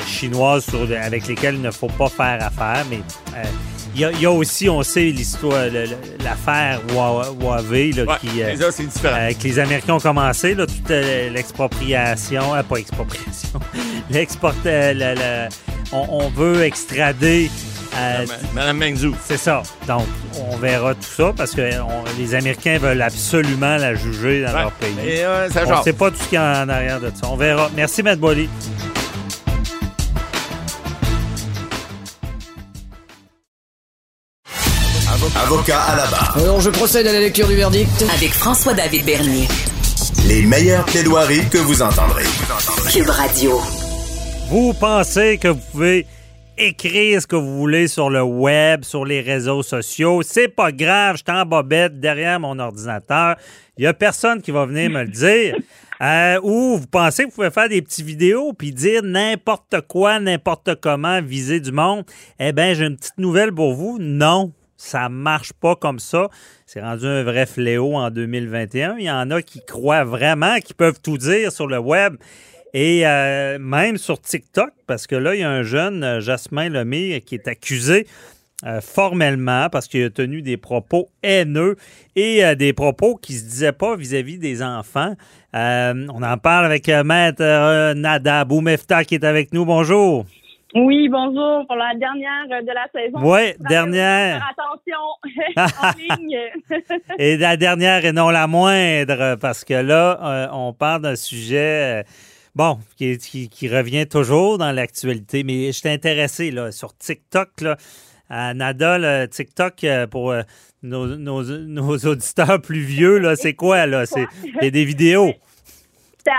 euh, 0.00 0.02
chinoises 0.06 0.66
avec 1.02 1.26
lesquelles 1.26 1.56
il 1.56 1.62
ne 1.62 1.70
faut 1.70 1.88
pas 1.88 2.08
faire 2.08 2.44
affaire. 2.44 2.84
Mais 2.90 3.00
euh, 3.36 3.44
il 3.94 4.20
y, 4.20 4.26
a 4.26 4.30
aussi, 4.30 4.68
on 4.68 4.84
sait, 4.84 5.06
l'histoire, 5.06 5.64
l'affaire 6.22 6.80
Huawei 6.92 7.90
là, 7.90 8.18
qui, 8.20 8.40
euh, 8.40 8.54
que 8.56 9.42
les 9.42 9.58
Américains 9.58 9.94
ont 9.94 10.00
commencé, 10.00 10.54
là, 10.54 10.64
toute 10.64 10.88
l'expropriation, 10.88 12.52
pas 12.68 12.76
expropriation, 12.76 13.58
l'export, 14.10 14.54
on, 15.92 16.06
on, 16.08 16.28
veut 16.28 16.62
extrader 16.62 17.50
euh, 17.96 18.26
Madame 18.54 18.78
Mengzou. 18.78 19.14
C'est 19.26 19.36
ça. 19.36 19.62
Donc, 19.86 20.06
on 20.50 20.56
verra 20.56 20.94
tout 20.94 21.02
ça 21.02 21.32
parce 21.36 21.52
que 21.52 21.62
les 22.18 22.34
Américains 22.34 22.78
veulent 22.78 23.02
absolument 23.02 23.76
la 23.76 23.94
juger 23.94 24.42
dans 24.42 24.52
leur 24.52 24.72
pays. 24.72 24.94
on 24.96 25.76
ne 25.76 25.82
sait 25.82 25.92
pas 25.92 26.10
tout 26.10 26.16
ce 26.18 26.28
qu'il 26.28 26.34
y 26.34 26.38
a 26.38 26.62
en 26.64 26.68
arrière 26.68 27.00
de 27.00 27.08
ça. 27.08 27.28
On 27.28 27.36
verra. 27.36 27.70
Merci, 27.74 28.02
Matt 28.02 28.18
Bolly. 28.18 28.48
Avocat 35.36 35.80
à 35.80 35.96
la 35.96 36.06
barre. 36.06 36.36
Alors, 36.38 36.60
je 36.60 36.70
procède 36.70 37.06
à 37.06 37.12
la 37.12 37.20
lecture 37.20 37.48
du 37.48 37.56
verdict. 37.56 38.04
Avec 38.14 38.32
François-David 38.32 39.04
Bernier. 39.04 39.48
Les 40.26 40.42
meilleures 40.42 40.84
plaidoiries 40.84 41.48
que 41.48 41.58
vous 41.58 41.82
entendrez. 41.82 42.24
Cube 42.92 43.08
Radio. 43.08 43.60
Vous 44.48 44.72
pensez 44.74 45.38
que 45.38 45.48
vous 45.48 45.60
pouvez 45.72 46.06
écrire 46.60 47.22
ce 47.22 47.26
que 47.26 47.36
vous 47.36 47.56
voulez 47.58 47.88
sur 47.88 48.10
le 48.10 48.22
web, 48.22 48.84
sur 48.84 49.04
les 49.04 49.22
réseaux 49.22 49.62
sociaux. 49.62 50.22
C'est 50.22 50.48
pas 50.48 50.72
grave, 50.72 51.16
je 51.16 51.22
suis 51.26 51.40
en 51.40 51.46
bobette 51.46 51.98
derrière 51.98 52.38
mon 52.38 52.58
ordinateur. 52.58 53.36
Il 53.78 53.84
y 53.84 53.86
a 53.86 53.94
personne 53.94 54.42
qui 54.42 54.50
va 54.50 54.66
venir 54.66 54.90
me 54.90 55.02
le 55.02 55.08
dire. 55.08 55.56
Euh, 56.02 56.40
ou 56.42 56.78
vous 56.78 56.86
pensez 56.86 57.24
que 57.24 57.28
vous 57.28 57.34
pouvez 57.34 57.50
faire 57.50 57.68
des 57.68 57.82
petites 57.82 58.06
vidéos 58.06 58.54
puis 58.54 58.72
dire 58.72 59.02
n'importe 59.02 59.82
quoi, 59.86 60.18
n'importe 60.18 60.76
comment, 60.76 61.20
viser 61.20 61.60
du 61.60 61.72
monde. 61.72 62.06
Eh 62.38 62.52
bien, 62.52 62.72
j'ai 62.72 62.86
une 62.86 62.96
petite 62.96 63.18
nouvelle 63.18 63.52
pour 63.52 63.74
vous. 63.74 63.98
Non, 64.00 64.50
ça 64.78 65.10
marche 65.10 65.52
pas 65.52 65.76
comme 65.76 65.98
ça. 65.98 66.30
C'est 66.64 66.80
rendu 66.80 67.04
un 67.04 67.22
vrai 67.22 67.44
fléau 67.44 67.96
en 67.96 68.10
2021. 68.10 68.96
Il 68.98 69.04
y 69.04 69.10
en 69.10 69.30
a 69.30 69.42
qui 69.42 69.60
croient 69.62 70.04
vraiment 70.04 70.58
qu'ils 70.60 70.74
peuvent 70.74 71.00
tout 71.02 71.18
dire 71.18 71.52
sur 71.52 71.66
le 71.66 71.78
web. 71.78 72.16
Et 72.72 73.06
euh, 73.06 73.58
même 73.58 73.96
sur 73.96 74.20
TikTok, 74.20 74.70
parce 74.86 75.06
que 75.06 75.16
là, 75.16 75.34
il 75.34 75.40
y 75.40 75.44
a 75.44 75.50
un 75.50 75.62
jeune, 75.62 76.04
euh, 76.04 76.20
Jasmin 76.20 76.68
Lemay, 76.68 77.20
qui 77.20 77.34
est 77.34 77.48
accusé 77.48 78.06
euh, 78.64 78.80
formellement 78.80 79.68
parce 79.70 79.88
qu'il 79.88 80.04
a 80.04 80.10
tenu 80.10 80.42
des 80.42 80.56
propos 80.56 81.08
haineux 81.22 81.76
et 82.14 82.54
des 82.56 82.74
propos 82.74 83.16
qui 83.16 83.32
se 83.32 83.44
disaient 83.44 83.72
pas 83.72 83.96
vis-à-vis 83.96 84.38
des 84.38 84.62
enfants. 84.62 85.14
on 85.54 86.22
en 86.22 86.36
parle 86.36 86.66
avec 86.66 86.86
Maître 86.88 87.94
Nada 87.94 88.44
Boumefta 88.44 89.04
qui 89.04 89.14
est 89.14 89.24
avec 89.24 89.54
nous. 89.54 89.64
Bonjour. 89.64 90.26
Oui, 90.74 91.08
bonjour 91.08 91.66
pour 91.66 91.76
la 91.76 91.94
dernière 91.94 92.62
de 92.62 92.72
la 92.72 92.86
saison. 92.92 93.18
Oui, 93.22 93.54
dernière. 93.58 94.46
attention 94.50 94.98
en 95.82 96.16
ligne. 96.16 96.38
et 97.18 97.38
la 97.38 97.56
dernière 97.56 98.04
et 98.04 98.12
non 98.12 98.28
la 98.28 98.46
moindre, 98.46 99.36
parce 99.36 99.64
que 99.64 99.74
là, 99.74 100.50
on 100.52 100.74
parle 100.74 101.00
d'un 101.00 101.16
sujet 101.16 102.04
bon, 102.60 102.78
qui, 102.98 103.68
revient 103.68 104.06
toujours 104.06 104.58
dans 104.58 104.70
l'actualité, 104.70 105.44
mais 105.44 105.72
je 105.72 105.80
t'ai 105.80 105.88
intéressé 105.88 106.50
là, 106.50 106.72
sur 106.72 106.94
TikTok. 106.94 107.62
Là, 107.62 107.78
à 108.28 108.52
Nada, 108.52 109.26
TikTok, 109.28 109.82
euh, 109.84 110.06
pour 110.06 110.30
euh, 110.30 110.42
nos, 110.82 112.04
auditeurs 112.06 112.60
plus 112.60 112.82
vieux, 112.82 113.16
là, 113.16 113.34
c'est 113.34 113.54
quoi? 113.54 113.86
là? 113.86 114.04
C'est 114.04 114.26
des 114.70 114.84
vidéos. 114.84 115.32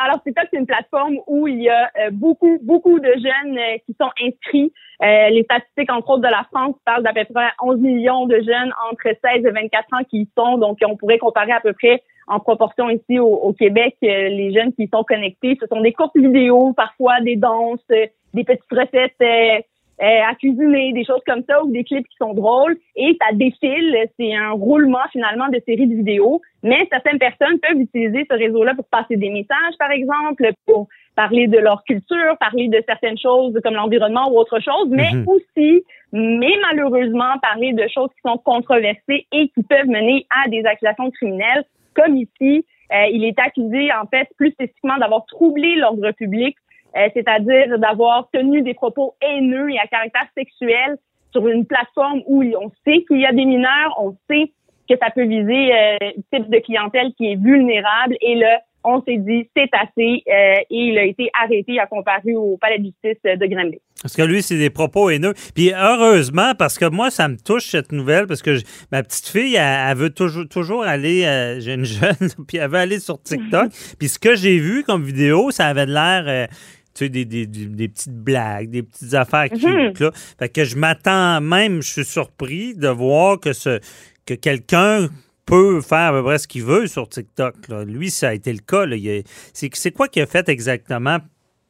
Alors, 0.05 0.21
TikTok, 0.23 0.45
c'est 0.51 0.59
une 0.59 0.65
plateforme 0.65 1.17
où 1.27 1.47
il 1.47 1.63
y 1.63 1.69
a 1.69 1.91
euh, 1.99 2.09
beaucoup, 2.11 2.59
beaucoup 2.61 2.99
de 2.99 3.11
jeunes 3.13 3.59
qui 3.85 3.95
sont 3.99 4.09
inscrits. 4.21 4.73
les 5.01 5.43
statistiques, 5.43 5.91
entre 5.91 6.11
autres, 6.11 6.23
de 6.23 6.31
la 6.31 6.45
France 6.51 6.75
parlent 6.85 7.03
d'à 7.03 7.13
peu 7.13 7.25
près 7.33 7.49
11 7.61 7.79
millions 7.79 8.25
de 8.27 8.35
jeunes 8.35 8.73
entre 8.91 9.03
16 9.03 9.45
et 9.45 9.51
24 9.51 9.87
ans 9.93 10.03
qui 10.09 10.21
y 10.21 10.29
sont. 10.37 10.57
Donc, 10.57 10.77
on 10.85 10.95
pourrait 10.95 11.17
comparer 11.17 11.51
à 11.51 11.59
peu 11.59 11.73
près 11.73 12.01
en 12.31 12.39
proportion 12.39 12.89
ici 12.89 13.19
au, 13.19 13.53
Québec, 13.53 13.97
euh, 14.03 14.29
les 14.29 14.53
jeunes 14.53 14.73
qui 14.73 14.87
sont 14.87 15.03
connectés, 15.03 15.57
ce 15.59 15.67
sont 15.67 15.81
des 15.81 15.91
courtes 15.91 16.15
vidéos, 16.15 16.73
parfois 16.73 17.19
des 17.21 17.35
danses, 17.35 17.83
euh, 17.91 18.05
des 18.33 18.43
petites 18.43 18.71
recettes 18.71 19.15
euh, 19.21 19.59
à 19.99 20.33
cuisiner, 20.35 20.93
des 20.93 21.05
choses 21.05 21.21
comme 21.27 21.43
ça, 21.47 21.63
ou 21.63 21.71
des 21.71 21.83
clips 21.83 22.07
qui 22.07 22.15
sont 22.17 22.33
drôles, 22.33 22.77
et 22.95 23.17
ça 23.21 23.35
défile. 23.35 23.97
C'est 24.19 24.33
un 24.33 24.51
roulement 24.51 25.05
finalement 25.11 25.47
de 25.49 25.61
séries 25.67 25.87
de 25.87 25.95
vidéos. 25.95 26.41
Mais 26.63 26.87
certaines 26.91 27.19
personnes 27.19 27.59
peuvent 27.59 27.79
utiliser 27.79 28.25
ce 28.29 28.35
réseau-là 28.35 28.73
pour 28.75 28.85
passer 28.85 29.15
des 29.17 29.29
messages, 29.29 29.77
par 29.77 29.91
exemple, 29.91 30.49
pour 30.65 30.87
parler 31.15 31.47
de 31.47 31.57
leur 31.57 31.83
culture, 31.83 32.37
parler 32.39 32.67
de 32.67 32.81
certaines 32.87 33.17
choses 33.17 33.59
comme 33.63 33.75
l'environnement 33.75 34.31
ou 34.31 34.37
autre 34.37 34.59
chose, 34.59 34.87
mais 34.89 35.11
Mhm. 35.13 35.27
aussi, 35.27 35.83
mais 36.13 36.53
malheureusement, 36.61 37.37
parler 37.41 37.73
de 37.73 37.85
choses 37.93 38.09
qui 38.15 38.21
sont 38.25 38.37
controversées 38.37 39.27
et 39.31 39.49
qui 39.49 39.63
peuvent 39.63 39.87
mener 39.87 40.25
à 40.43 40.49
des 40.49 40.63
accusations 40.65 41.11
criminelles, 41.11 41.65
comme 41.93 42.15
ici, 42.15 42.65
euh, 42.93 43.05
il 43.11 43.23
est 43.25 43.39
accusé, 43.39 43.91
en 43.93 44.05
fait, 44.07 44.27
plus 44.37 44.51
spécifiquement 44.51 44.97
d'avoir 44.97 45.25
troublé 45.25 45.75
l'ordre 45.75 46.11
public, 46.11 46.55
euh, 46.97 47.07
c'est-à-dire 47.13 47.77
d'avoir 47.79 48.29
tenu 48.33 48.61
des 48.61 48.73
propos 48.73 49.15
haineux 49.21 49.69
et 49.71 49.79
à 49.79 49.87
caractère 49.87 50.27
sexuel 50.37 50.97
sur 51.31 51.47
une 51.47 51.65
plateforme 51.65 52.21
où 52.27 52.43
on 52.43 52.69
sait 52.85 53.03
qu'il 53.07 53.21
y 53.21 53.25
a 53.25 53.31
des 53.31 53.45
mineurs, 53.45 53.95
on 53.99 54.15
sait 54.29 54.51
que 54.89 54.95
ça 55.01 55.09
peut 55.11 55.25
viser 55.25 55.73
euh, 55.73 55.95
un 56.01 56.37
type 56.37 56.49
de 56.49 56.59
clientèle 56.59 57.11
qui 57.17 57.31
est 57.31 57.35
vulnérable 57.41 58.15
et 58.21 58.35
là, 58.35 58.59
on 58.83 58.99
s'est 59.03 59.17
dit 59.17 59.47
c'est 59.55 59.69
assez 59.73 60.23
euh, 60.27 60.55
et 60.57 60.65
il 60.69 60.97
a 60.97 61.03
été 61.03 61.29
arrêté 61.41 61.79
à 61.79 61.85
comparu 61.85 62.35
au 62.35 62.57
palais 62.57 62.79
de 62.79 62.85
justice 62.85 63.21
de 63.23 63.45
Granby. 63.45 63.77
Parce 64.01 64.15
que 64.15 64.23
lui, 64.23 64.41
c'est 64.41 64.57
des 64.57 64.71
propos 64.71 65.11
haineux. 65.11 65.33
Puis 65.55 65.71
heureusement, 65.71 66.53
parce 66.57 66.79
que 66.79 66.85
moi, 66.89 67.11
ça 67.11 67.27
me 67.27 67.37
touche 67.37 67.65
cette 67.67 67.91
nouvelle, 67.91 68.25
parce 68.25 68.41
que 68.41 68.55
je- 68.55 68.63
ma 68.91 69.03
petite 69.03 69.27
fille, 69.27 69.55
elle, 69.55 69.91
elle 69.91 69.97
veut 69.97 70.09
toujours, 70.09 70.47
toujours 70.49 70.83
aller, 70.83 71.23
euh, 71.25 71.59
j'ai 71.59 71.75
une 71.75 71.85
jeune, 71.85 72.15
puis 72.47 72.57
elle 72.57 72.69
veut 72.71 72.79
aller 72.79 72.99
sur 72.99 73.21
TikTok. 73.21 73.69
puis 73.99 74.07
ce 74.09 74.17
que 74.17 74.35
j'ai 74.35 74.57
vu 74.57 74.83
comme 74.83 75.03
vidéo, 75.03 75.51
ça 75.51 75.67
avait 75.67 75.85
l'air, 75.85 76.23
euh, 76.27 76.47
tu 76.93 77.05
sais, 77.05 77.09
des, 77.09 77.25
des, 77.25 77.45
des- 77.47 77.87
petites 77.87 78.13
blagues, 78.15 78.69
des 78.69 78.83
petites 78.83 79.13
affaires 79.13 79.49
cute, 79.49 79.63
Mhm. 79.63 79.93
là. 79.99 80.11
Fait 80.39 80.49
que 80.49 80.63
je 80.63 80.75
m'attends 80.77 81.41
même, 81.41 81.81
je 81.81 81.91
suis 81.91 82.05
surpris 82.05 82.75
de 82.75 82.87
voir 82.87 83.39
que 83.39 83.53
ce 83.53 83.79
que 84.25 84.33
quelqu'un 84.33 85.07
peut 85.45 85.81
faire 85.81 86.09
à 86.09 86.11
peu 86.11 86.23
près 86.23 86.37
ce 86.37 86.47
qu'il 86.47 86.63
veut 86.63 86.87
sur 86.87 87.09
TikTok. 87.09 87.67
là. 87.69 87.83
Lui, 87.83 88.09
ça 88.09 88.29
a 88.29 88.33
été 88.33 88.53
le 88.53 88.59
cas. 88.59 88.85
Il 88.85 89.23
C'est 89.53 89.91
quoi 89.91 90.07
qu'il 90.07 90.21
a 90.21 90.25
fait 90.27 90.47
exactement 90.49 91.17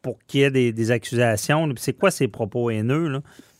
pour 0.01 0.17
qu'il 0.27 0.41
y 0.41 0.43
ait 0.43 0.51
des, 0.51 0.71
des 0.73 0.91
accusations? 0.91 1.67
C'est 1.77 1.93
quoi 1.97 2.11
ses 2.11 2.27
propos 2.27 2.69
haineux? 2.69 3.07
Là? 3.07 3.19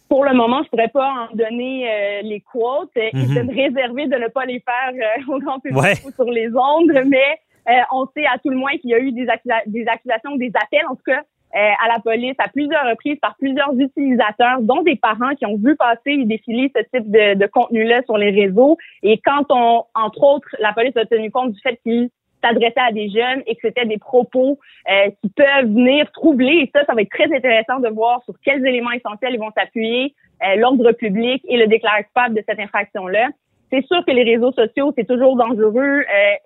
Pour 0.10 0.26
le 0.26 0.34
moment, 0.36 0.62
je 0.64 0.70
pourrais 0.70 0.90
pas 0.90 1.10
en 1.32 1.36
donner 1.36 1.88
euh, 1.90 2.22
les 2.24 2.42
quotes 2.42 2.90
euh, 2.98 3.10
et 3.14 3.16
Mhm. 3.18 3.36
de 3.36 3.42
me 3.44 3.56
réserver 3.56 4.08
de 4.08 4.18
ne 4.18 4.28
pas 4.28 4.46
les 4.46 4.60
faire 4.60 4.94
euh, 4.94 5.34
au 5.34 5.40
grand 5.40 5.60
public 5.62 5.82
Ouais. 5.82 5.94
ou 6.06 6.12
sur 6.12 6.26
les 6.26 6.50
ondes, 6.50 6.92
mais 7.08 7.40
euh, 7.70 7.82
on 7.94 8.06
sait 8.16 8.26
à 8.26 8.38
tout 8.40 8.50
le 8.50 8.58
moins 8.58 8.76
qu'il 8.78 8.90
y 8.90 8.94
a 8.94 9.00
eu 9.00 9.14
des, 9.14 9.26
accusa- 9.28 9.64
des 9.68 9.86
accusations, 9.88 10.36
des 10.36 10.52
appels, 10.56 10.86
en 10.90 10.96
tout 10.96 11.04
cas, 11.06 11.22
à 11.54 11.88
la 11.88 12.00
police 12.00 12.36
à 12.38 12.50
plusieurs 12.50 12.86
reprises 12.86 13.20
par 13.22 13.36
plusieurs 13.38 13.74
utilisateurs, 13.78 14.62
dont 14.62 14.82
des 14.84 14.96
parents 14.96 15.36
qui 15.36 15.46
ont 15.46 15.58
vu 15.58 15.76
passer 15.76 16.12
et 16.12 16.26
défiler 16.26 16.72
ce 16.76 16.82
type 16.82 17.10
de, 17.12 17.36
de 17.36 17.46
contenu-là 17.48 18.04
sur 18.04 18.18
les 18.18 18.32
réseaux. 18.32 18.78
Et 19.04 19.20
quand 19.24 19.46
on, 19.50 19.84
entre 19.96 20.24
autres, 20.24 20.48
la 20.60 20.74
police 20.74 20.96
a 20.98 21.06
tenu 21.06 21.32
compte 21.32 21.52
du 21.52 21.60
fait 21.62 21.80
qu'il 21.84 22.10
s'adressait 22.44 22.74
à 22.80 22.92
des 22.92 23.10
jeunes 23.10 23.44
et 23.46 23.56
que 23.56 23.62
c'était 23.64 23.86
des 23.86 23.98
propos 23.98 24.60
euh, 24.90 25.10
qui 25.22 25.30
peuvent 25.30 25.66
venir 25.66 26.12
troubler. 26.12 26.64
Et 26.64 26.72
ça, 26.74 26.86
ça 26.86 26.94
va 26.94 27.02
être 27.02 27.12
très 27.12 27.34
intéressant 27.34 27.80
de 27.80 27.90
voir 27.90 28.24
sur 28.24 28.34
quels 28.44 28.66
éléments 28.66 28.92
essentiels 28.92 29.34
ils 29.34 29.40
vont 29.40 29.52
s'appuyer, 29.56 30.14
euh, 30.44 30.56
l'ordre 30.56 30.92
public 30.92 31.44
et 31.48 31.58
le 31.58 31.68
coupable 31.68 32.36
de 32.36 32.44
cette 32.48 32.60
infraction-là. 32.60 33.30
C'est 33.72 33.86
sûr 33.86 34.04
que 34.06 34.12
les 34.12 34.24
réseaux 34.24 34.52
sociaux, 34.52 34.94
c'est 34.98 35.08
toujours 35.08 35.38
dangereux 35.38 36.02
euh, 36.02 36.04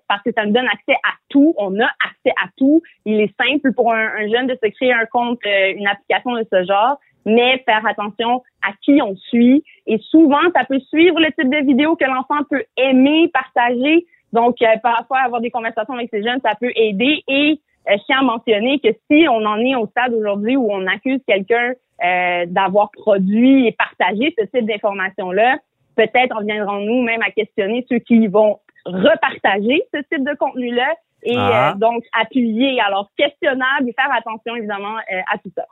parce 0.08 0.22
que 0.22 0.30
ça 0.32 0.46
nous 0.46 0.52
donne 0.52 0.66
accès 0.66 0.94
à 1.02 1.14
tout. 1.28 1.54
On 1.58 1.78
a 1.80 1.86
accès 1.86 2.32
à 2.42 2.48
tout. 2.56 2.82
Il 3.04 3.20
est 3.20 3.34
simple 3.36 3.72
pour 3.74 3.92
un, 3.92 4.06
un 4.18 4.28
jeune 4.28 4.46
de 4.46 4.56
se 4.62 4.68
créer 4.70 4.92
un 4.92 5.06
compte, 5.06 5.40
euh, 5.44 5.72
une 5.76 5.88
application 5.88 6.36
de 6.36 6.46
ce 6.52 6.64
genre, 6.64 6.98
mais 7.24 7.62
faire 7.66 7.84
attention 7.84 8.42
à 8.62 8.72
qui 8.82 9.02
on 9.02 9.16
suit. 9.16 9.64
Et 9.86 9.98
souvent, 10.10 10.40
ça 10.54 10.64
peut 10.64 10.78
suivre 10.78 11.18
le 11.18 11.32
type 11.32 11.50
de 11.50 11.66
vidéo 11.66 11.96
que 11.96 12.04
l'enfant 12.04 12.44
peut 12.48 12.62
aimer, 12.76 13.28
partager. 13.34 14.06
Donc, 14.32 14.62
euh, 14.62 14.66
parfois, 14.82 15.18
avoir 15.18 15.40
des 15.40 15.50
conversations 15.50 15.94
avec 15.94 16.10
ces 16.10 16.22
jeunes, 16.22 16.40
ça 16.44 16.54
peut 16.54 16.72
aider. 16.76 17.24
Et 17.26 17.60
euh, 17.88 17.96
je 17.96 18.04
tiens 18.06 18.20
à 18.20 18.22
mentionner 18.22 18.78
que 18.78 18.88
si 19.10 19.26
on 19.28 19.44
en 19.44 19.58
est 19.58 19.74
au 19.74 19.86
stade 19.88 20.14
aujourd'hui 20.14 20.56
où 20.56 20.70
on 20.70 20.86
accuse 20.86 21.20
quelqu'un 21.26 21.72
euh, 22.04 22.44
d'avoir 22.46 22.90
produit 22.92 23.66
et 23.66 23.72
partagé 23.72 24.34
ce 24.38 24.44
type 24.46 24.66
d'informations-là, 24.66 25.58
peut-être 25.96 26.36
en 26.36 26.42
viendrons-nous 26.44 27.02
même 27.02 27.22
à 27.22 27.30
questionner 27.30 27.84
ceux 27.90 27.98
qui 27.98 28.26
vont 28.28 28.60
repartager 28.84 29.82
ce 29.92 29.98
type 30.10 30.24
de 30.24 30.34
contenu-là 30.36 30.94
et 31.24 31.34
Ah. 31.36 31.70
euh, 31.72 31.78
donc 31.78 32.04
appuyer. 32.20 32.78
Alors, 32.80 33.10
questionnable 33.16 33.88
et 33.88 33.92
faire 33.94 34.12
attention 34.16 34.54
évidemment 34.56 34.96
euh, 35.12 35.20
à 35.32 35.38
tout 35.38 35.50
ça. 35.56 35.64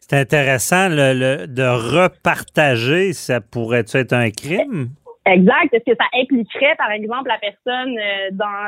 C'est 0.00 0.18
intéressant 0.20 0.88
le, 0.88 1.12
le- 1.14 1.46
de 1.46 1.62
repartager. 1.64 3.12
Ça 3.12 3.40
pourrait 3.40 3.84
être 3.94 4.12
un 4.12 4.30
crime? 4.30 4.88
Exact. 5.26 5.72
Est-ce 5.72 5.84
que 5.92 5.96
ça 5.96 6.06
impliquerait, 6.20 6.74
par 6.76 6.90
exemple, 6.90 7.28
la 7.28 7.38
personne 7.38 7.96
euh, 7.98 8.28
dans 8.32 8.66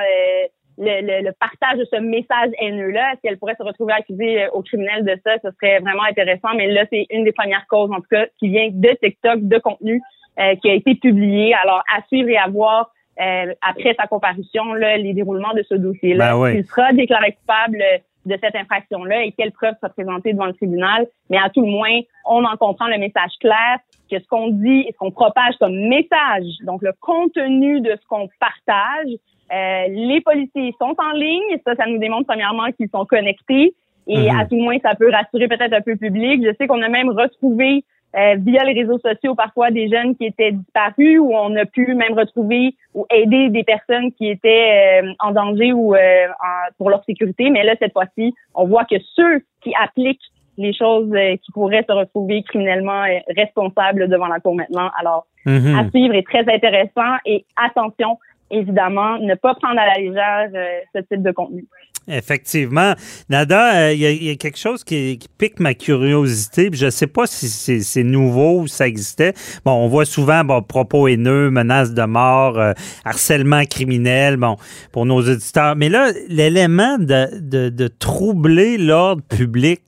le, 0.78 1.30
partage 1.40 1.78
de 1.78 1.86
ce 1.90 1.96
message 2.00 2.50
haineux-là? 2.60 3.12
Est-ce 3.12 3.20
qu'elle 3.22 3.38
pourrait 3.38 3.56
se 3.58 3.62
retrouver 3.62 3.92
accusée 3.94 4.46
au 4.52 4.62
criminel 4.62 5.04
de 5.04 5.16
ça? 5.24 5.34
Ce 5.42 5.50
serait 5.52 5.80
vraiment 5.80 6.04
intéressant. 6.04 6.48
Mais 6.56 6.66
là, 6.68 6.84
c'est 6.90 7.06
une 7.10 7.24
des 7.24 7.32
premières 7.32 7.66
causes, 7.68 7.90
en 7.90 7.96
tout 7.96 8.08
cas, 8.10 8.26
qui 8.38 8.48
vient 8.48 8.68
de 8.70 8.88
TikTok, 9.02 9.40
de 9.42 9.58
contenu 9.58 10.00
euh, 10.38 10.54
qui 10.56 10.70
a 10.70 10.74
été 10.74 10.94
publié. 10.94 11.54
Alors, 11.54 11.82
à 11.94 12.02
suivre 12.08 12.28
et 12.28 12.36
à 12.38 12.48
voir 12.48 12.90
euh, 13.20 13.52
après 13.60 13.94
sa 13.98 14.06
comparution, 14.06 14.72
là, 14.74 14.96
les 14.96 15.12
déroulements 15.12 15.52
de 15.54 15.62
ce 15.68 15.74
dossier-là. 15.74 16.32
Ben 16.32 16.38
oui. 16.38 16.58
Il 16.58 16.64
sera 16.64 16.92
déclaré 16.92 17.32
coupable 17.32 17.82
de 18.24 18.38
cette 18.42 18.54
infraction-là 18.54 19.24
et 19.24 19.32
quelles 19.32 19.52
preuves 19.52 19.74
sera 19.80 19.90
présentées 19.90 20.32
devant 20.32 20.46
le 20.46 20.54
tribunal. 20.54 21.06
Mais 21.28 21.38
à 21.38 21.50
tout 21.50 21.60
le 21.60 21.70
moins, 21.70 22.00
on 22.24 22.44
en 22.44 22.56
comprend 22.56 22.86
le 22.86 22.98
message 22.98 23.32
clair 23.40 23.78
que 24.10 24.18
ce 24.18 24.26
qu'on 24.28 24.48
dit 24.48 24.84
et 24.88 24.92
ce 24.92 24.98
qu'on 24.98 25.10
propage 25.10 25.54
comme 25.58 25.74
message, 25.88 26.44
donc 26.64 26.82
le 26.82 26.92
contenu 27.00 27.80
de 27.80 27.90
ce 27.90 28.06
qu'on 28.08 28.28
partage, 28.38 29.12
euh, 29.52 29.88
les 29.88 30.20
policiers 30.20 30.74
sont 30.80 30.94
en 30.98 31.12
ligne. 31.12 31.58
Ça, 31.66 31.74
ça 31.74 31.86
nous 31.86 31.98
démontre 31.98 32.26
premièrement 32.26 32.70
qu'ils 32.72 32.88
sont 32.88 33.04
connectés. 33.04 33.74
Et 34.06 34.30
Mhm. 34.30 34.40
à 34.40 34.46
tout 34.46 34.56
le 34.56 34.62
moins, 34.62 34.78
ça 34.82 34.94
peut 34.94 35.10
rassurer 35.10 35.48
peut-être 35.48 35.72
un 35.74 35.80
peu 35.80 35.92
le 35.92 35.96
public. 35.96 36.42
Je 36.44 36.54
sais 36.56 36.66
qu'on 36.66 36.82
a 36.82 36.88
même 36.88 37.10
retrouvé 37.10 37.84
euh, 38.16 38.36
via 38.38 38.64
les 38.64 38.74
réseaux 38.80 38.98
sociaux 38.98 39.34
parfois 39.34 39.70
des 39.70 39.88
jeunes 39.88 40.14
qui 40.16 40.26
étaient 40.26 40.52
disparus 40.52 41.18
ou 41.18 41.34
on 41.34 41.54
a 41.56 41.64
pu 41.64 41.94
même 41.94 42.12
retrouver 42.12 42.74
ou 42.94 43.06
aider 43.10 43.48
des 43.48 43.64
personnes 43.64 44.12
qui 44.12 44.28
étaient 44.28 45.02
euh, 45.02 45.12
en 45.20 45.30
danger 45.32 45.72
ou 45.72 45.94
euh, 45.94 46.26
en- 46.28 46.72
pour 46.78 46.90
leur 46.90 47.02
sécurité. 47.04 47.50
Mais 47.50 47.62
là, 47.64 47.74
cette 47.78 47.92
fois-ci, 47.92 48.34
on 48.54 48.66
voit 48.66 48.84
que 48.84 48.96
ceux 49.14 49.40
qui 49.62 49.72
appliquent 49.80 50.20
les 50.58 50.74
choses 50.74 51.10
euh, 51.14 51.36
qui 51.42 51.50
pourraient 51.52 51.84
se 51.88 51.92
retrouver 51.92 52.42
criminellement 52.42 53.04
euh, 53.04 53.18
responsables 53.36 54.08
devant 54.08 54.26
la 54.26 54.40
cour 54.40 54.54
maintenant. 54.54 54.90
Alors, 55.00 55.26
Mhm. 55.44 55.74
à 55.76 55.88
suivre 55.90 56.14
est 56.14 56.22
très 56.26 56.40
intéressant 56.54 57.16
et 57.26 57.44
attention, 57.56 58.16
évidemment, 58.50 59.18
ne 59.18 59.34
pas 59.34 59.54
prendre 59.54 59.80
à 59.80 59.86
la 59.86 59.94
légère 59.94 60.50
euh, 60.54 60.78
ce 60.94 61.00
type 61.00 61.22
de 61.22 61.32
contenu. 61.32 61.64
Effectivement. 62.08 62.94
Nada, 63.28 63.76
euh, 63.88 63.92
il 63.92 64.00
y, 64.00 64.06
a- 64.06 64.10
il 64.10 64.24
y 64.24 64.30
a 64.30 64.34
quelque 64.36 64.58
chose 64.58 64.82
qui, 64.84 65.18
qui 65.18 65.28
pique 65.38 65.60
ma 65.60 65.74
curiosité. 65.74 66.70
puis 66.70 66.78
Je 66.78 66.86
ne 66.86 66.90
sais 66.90 67.06
pas 67.06 67.26
si 67.26 67.48
c'est 67.82 68.02
nouveau 68.04 68.60
ou 68.60 68.66
ça 68.66 68.86
existait. 68.86 69.32
Bon, 69.64 69.72
on 69.72 69.88
voit 69.88 70.04
souvent 70.04 70.44
bon, 70.44 70.62
propos 70.62 71.08
haineux, 71.08 71.50
menaces 71.50 71.94
de 71.94 72.02
mort, 72.04 72.58
euh, 72.58 72.72
harcèlement 73.04 73.64
criminel, 73.64 74.36
bon, 74.36 74.56
pour 74.92 75.06
nos 75.06 75.20
auditeurs. 75.20 75.76
Mais 75.76 75.88
là, 75.88 76.10
l'élément 76.28 76.98
de, 76.98 77.38
de, 77.40 77.68
de 77.68 77.88
troubler 77.88 78.78
l'ordre 78.78 79.22
public, 79.22 79.82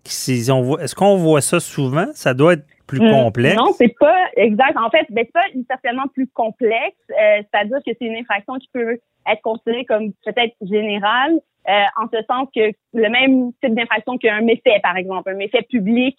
voit- 0.63 0.83
est-ce 0.83 0.95
qu'on 0.95 1.17
voit 1.17 1.41
ça 1.41 1.61
souvent? 1.61 2.07
Ça 2.15 2.35
doit 2.35 2.55
être 2.55 2.65
plus 2.87 3.01
Hmm, 3.01 3.11
complexe. 3.11 3.57
Non, 3.57 3.73
c'est 3.79 3.95
pas 3.99 4.15
exact. 4.37 4.77
En 4.77 4.91
fait, 4.91 5.07
ben, 5.11 5.25
c'est 5.25 5.33
pas 5.33 5.41
certainement 5.71 6.07
plus 6.13 6.29
complexe. 6.35 6.97
Euh, 7.11 7.43
C'est-à-dire 7.51 7.79
que 7.79 7.93
c'est 7.99 8.07
une 8.07 8.17
infraction 8.17 8.55
qui 8.59 8.69
peut 8.73 8.99
être 9.27 9.41
considérée 9.43 9.87
comme 9.87 10.13
peut-être 10.25 10.55
générale, 10.61 11.33
euh, 11.69 11.73
en 12.01 12.07
ce 12.13 12.19
sens 12.29 12.49
que 12.55 12.73
le 12.93 13.09
même 13.09 13.53
type 13.63 13.75
d'infraction 13.75 14.19
qu'un 14.19 14.41
méfait, 14.43 14.81
par 14.83 14.97
exemple, 14.97 15.31
un 15.31 15.35
méfait 15.35 15.63
public 15.69 16.17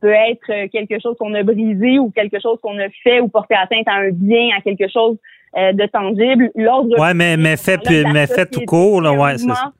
peut 0.00 0.12
être 0.12 0.66
quelque 0.70 1.00
chose 1.00 1.16
qu'on 1.18 1.34
a 1.34 1.42
brisé 1.42 1.98
ou 1.98 2.10
quelque 2.10 2.40
chose 2.40 2.58
qu'on 2.62 2.78
a 2.78 2.88
fait 3.02 3.20
ou 3.20 3.28
porté 3.28 3.54
atteinte 3.54 3.88
à 3.88 3.94
un 3.94 4.10
bien, 4.12 4.48
à 4.56 4.60
quelque 4.60 4.88
chose 4.88 5.16
euh, 5.56 5.72
de 5.72 5.86
tangible. 5.86 6.50
L'ordre 6.54 6.98
Ouais, 6.98 7.14
mais, 7.14 7.36
mais 7.36 7.56
fait, 7.56 7.80
la 7.90 8.12
mais 8.12 8.26
fait 8.26 8.46
tout 8.50 8.64
court, 8.66 9.00
là, 9.00 9.12
ouais, 9.12 9.38
c'est 9.38 9.48
ça. 9.48 9.72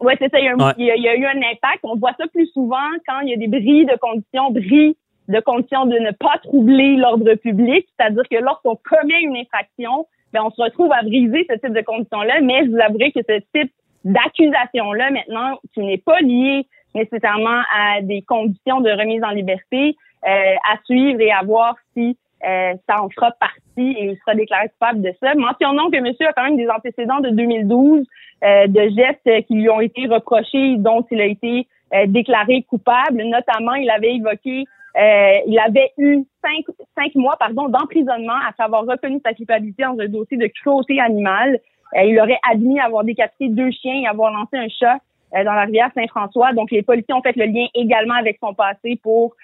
Ouais, 0.00 0.14
c'est 0.20 0.30
ça. 0.30 0.38
Il 0.38 0.44
y, 0.44 0.48
a 0.48 0.52
un- 0.52 0.56
Ouais. 0.58 0.72
il 0.78 0.84
y 0.86 0.90
a, 0.90 0.96
il 0.96 1.02
y 1.02 1.08
a 1.08 1.16
eu 1.16 1.24
un 1.24 1.38
impact. 1.38 1.80
On 1.84 1.96
voit 1.96 2.12
ça 2.18 2.26
plus 2.28 2.46
souvent 2.52 2.76
quand 3.08 3.20
il 3.20 3.30
y 3.30 3.32
a 3.32 3.36
des 3.36 3.48
bris 3.48 3.86
de 3.86 3.96
conditions, 3.98 4.50
bris 4.50 4.96
de 5.28 5.40
conditions 5.40 5.86
de 5.86 5.98
ne 5.98 6.10
pas 6.12 6.38
troubler 6.44 6.96
l'ordre 6.96 7.34
public. 7.34 7.86
C'est-à-dire 7.98 8.22
que 8.30 8.36
lorsqu'on 8.36 8.76
commet 8.76 9.20
une 9.22 9.36
infraction, 9.36 10.06
ben, 10.32 10.42
on 10.44 10.50
se 10.50 10.60
retrouve 10.62 10.92
à 10.92 11.02
briser 11.02 11.46
ce 11.48 11.54
type 11.56 11.72
de 11.72 11.80
conditions-là. 11.80 12.40
Mais 12.42 12.66
je 12.66 12.70
vous 12.70 12.78
avouerai 12.78 13.10
que 13.10 13.20
ce 13.26 13.38
type 13.58 13.72
d'accusation-là, 14.06 15.10
maintenant, 15.10 15.58
qui 15.74 15.80
n'est 15.80 15.98
pas 15.98 16.20
lié 16.20 16.66
nécessairement 16.94 17.60
à 17.76 18.00
des 18.00 18.22
conditions 18.22 18.80
de 18.80 18.90
remise 18.90 19.22
en 19.22 19.30
liberté, 19.30 19.96
euh, 20.26 20.54
à 20.72 20.78
suivre 20.84 21.20
et 21.20 21.30
à 21.30 21.42
voir 21.42 21.74
si 21.92 22.16
euh, 22.44 22.74
ça 22.88 23.02
en 23.02 23.08
fera 23.08 23.32
partie 23.32 23.60
et 23.76 24.10
il 24.10 24.18
sera 24.18 24.34
déclaré 24.34 24.68
coupable 24.68 25.02
de 25.02 25.12
ça. 25.20 25.34
Mentionnons 25.34 25.90
que 25.90 26.00
monsieur 26.00 26.26
a 26.28 26.32
quand 26.32 26.44
même 26.44 26.56
des 26.56 26.68
antécédents 26.68 27.20
de 27.20 27.30
2012 27.30 28.06
euh, 28.44 28.66
de 28.66 28.80
gestes 28.94 29.46
qui 29.46 29.54
lui 29.54 29.68
ont 29.68 29.80
été 29.80 30.06
reprochés, 30.06 30.76
dont 30.76 31.04
il 31.10 31.20
a 31.20 31.24
été 31.24 31.66
euh, 31.94 32.06
déclaré 32.06 32.62
coupable. 32.68 33.22
Notamment, 33.24 33.74
il 33.74 33.90
avait 33.90 34.14
évoqué 34.14 34.64
il 34.98 35.58
avait 35.58 35.92
eu 35.98 36.24
cinq, 36.42 36.74
cinq 36.96 37.14
mois 37.16 37.36
pardon, 37.38 37.68
d'emprisonnement 37.68 38.38
après 38.48 38.64
avoir 38.64 38.86
reconnu 38.86 39.20
sa 39.22 39.34
culpabilité 39.34 39.82
dans 39.82 39.98
un 39.98 40.08
dossier 40.08 40.38
de 40.38 40.46
cruauté 40.46 40.98
animale. 41.00 41.58
Il 41.94 42.18
aurait 42.20 42.38
admis 42.50 42.80
avoir 42.80 43.04
décapité 43.04 43.48
deux 43.48 43.70
chiens 43.70 44.00
et 44.02 44.06
avoir 44.06 44.32
lancé 44.32 44.56
un 44.56 44.68
chat 44.68 44.98
dans 45.32 45.52
la 45.52 45.64
rivière 45.64 45.90
Saint-François. 45.94 46.52
Donc, 46.52 46.70
les 46.70 46.82
policiers 46.82 47.14
ont 47.14 47.22
fait 47.22 47.36
le 47.36 47.46
lien 47.46 47.66
également 47.74 48.14
avec 48.14 48.38
son 48.40 48.54
passé 48.54 48.98
pour 49.02 49.34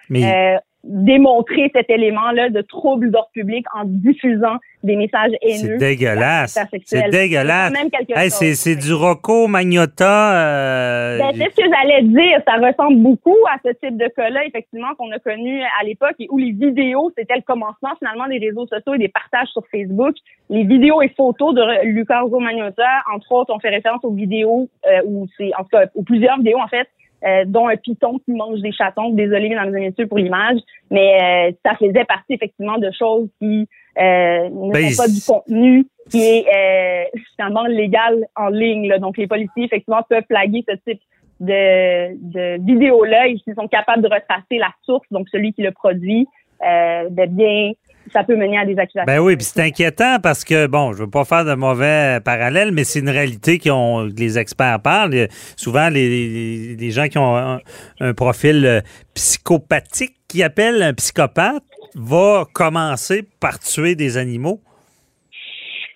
démontrer 0.85 1.71
cet 1.75 1.89
élément-là 1.91 2.51
de 2.51 2.61
trouble 2.61 3.11
d'ordre 3.11 3.31
public 3.33 3.65
en 3.75 3.85
diffusant 3.85 4.57
des 4.83 4.97
messages 4.97 5.31
haineux. 5.43 5.77
C'est 5.79 5.79
dégueulasse. 5.79 6.59
C'est 6.85 7.09
dégueulasse. 7.11 7.73
Hey, 8.09 8.31
c'est 8.31 8.77
du 8.77 8.93
Rocco 8.93 9.47
Magnota. 9.47 10.35
Euh... 10.35 11.19
Ben, 11.19 11.31
c'est 11.35 11.51
ce 11.51 11.57
que 11.57 11.71
j'allais 11.71 12.03
dire. 12.03 12.41
Ça 12.47 12.55
ressemble 12.55 13.01
beaucoup 13.01 13.37
à 13.49 13.59
ce 13.65 13.73
type 13.75 13.97
de 13.97 14.09
cas-là, 14.09 14.45
effectivement, 14.45 14.95
qu'on 14.99 15.11
a 15.13 15.21
connu 15.21 15.63
à 15.81 15.85
l'époque 15.85 16.17
et 16.19 16.27
où 16.31 16.39
les 16.39 16.51
vidéos, 16.51 17.13
c'était 17.17 17.37
le 17.37 17.43
commencement 17.43 17.91
finalement 17.99 18.27
des 18.27 18.39
réseaux 18.39 18.67
sociaux 18.67 18.95
et 18.95 18.99
des 18.99 19.09
partages 19.09 19.49
sur 19.49 19.63
Facebook. 19.71 20.17
Les 20.51 20.65
vidéos 20.65 21.01
et 21.01 21.09
photos 21.11 21.55
de 21.55 21.85
Lucas 21.85 22.23
Magnota, 22.41 22.89
entre 23.15 23.31
autres, 23.33 23.55
ont 23.55 23.61
fait 23.61 23.71
référence 23.71 24.05
aux 24.05 24.13
vidéos, 24.13 24.69
euh, 24.87 25.01
ou 25.07 25.29
c'est 25.37 25.51
en 25.59 25.63
tout 25.63 25.71
cas, 25.71 25.87
aux 25.95 26.03
plusieurs 26.03 26.39
vidéos 26.39 26.59
en 26.59 26.69
fait, 26.69 26.89
euh, 27.27 27.45
dont 27.47 27.69
un 27.69 27.77
python 27.77 28.19
qui 28.25 28.33
mange 28.33 28.61
des 28.61 28.73
chatons. 28.73 29.11
Désolé, 29.11 29.49
mesdames 29.49 29.77
et 29.77 29.81
messieurs, 29.81 30.07
pour 30.07 30.19
l'image, 30.19 30.59
mais 30.91 31.51
euh, 31.51 31.53
ça 31.65 31.75
faisait 31.77 32.05
partie 32.05 32.35
effectivement 32.35 32.79
de 32.79 32.91
choses 32.91 33.29
qui 33.41 33.69
euh, 33.99 34.49
ne 34.49 34.73
ben, 34.73 34.91
sont 34.91 35.03
pas 35.03 35.09
du 35.09 35.21
contenu 35.21 35.87
qui 36.11 36.21
est 36.21 36.47
euh, 36.47 37.05
finalement 37.37 37.65
légal 37.65 38.27
en 38.37 38.49
ligne. 38.49 38.89
Là. 38.89 38.99
Donc, 38.99 39.17
les 39.17 39.27
policiers, 39.27 39.65
effectivement, 39.65 40.03
peuvent 40.09 40.25
flaguer 40.29 40.65
ce 40.69 40.75
type 40.87 41.01
de, 41.41 42.15
de 42.17 42.65
vidéos-là. 42.65 43.29
Ils 43.29 43.41
sont 43.55 43.69
capables 43.69 44.03
de 44.03 44.09
retracer 44.09 44.59
la 44.59 44.73
source, 44.83 45.07
donc 45.11 45.29
celui 45.31 45.53
qui 45.53 45.63
le 45.63 45.73
produit, 45.73 46.27
euh, 46.65 47.09
de 47.09 47.27
bien 47.27 47.73
ça 48.13 48.25
peut 48.25 48.37
mener 48.37 48.59
à 48.59 48.65
des 48.65 48.79
accusations. 48.79 49.07
Ben 49.07 49.21
oui, 49.21 49.37
puis 49.37 49.45
c'est 49.45 49.63
inquiétant 49.63 50.19
parce 50.23 50.45
que, 50.45 50.67
bon, 50.67 50.93
je 50.93 50.99
veux 51.03 51.11
pas 51.11 51.25
faire 51.25 51.45
de 51.45 51.55
mauvais 51.55 52.21
parallèles, 52.25 52.73
mais 52.73 52.85
c'est 52.85 53.01
une 53.01 53.11
réalité 53.11 53.59
que 53.59 54.19
les 54.19 54.39
experts 54.39 54.81
parlent. 54.81 55.29
Souvent, 55.57 55.89
les, 55.89 56.77
les 56.77 56.91
gens 56.91 57.09
qui 57.09 57.19
ont 57.19 57.59
un, 58.01 58.15
profil 58.15 58.67
euh, 58.67 58.81
psychopathique, 59.15 60.15
qui 60.29 60.43
appellent 60.43 60.83
un 60.83 60.95
psychopathe, 60.95 61.63
va 61.95 62.45
commencer 62.53 63.23
par 63.41 63.59
tuer 63.59 63.95
des 63.95 64.17
animaux. 64.17 64.61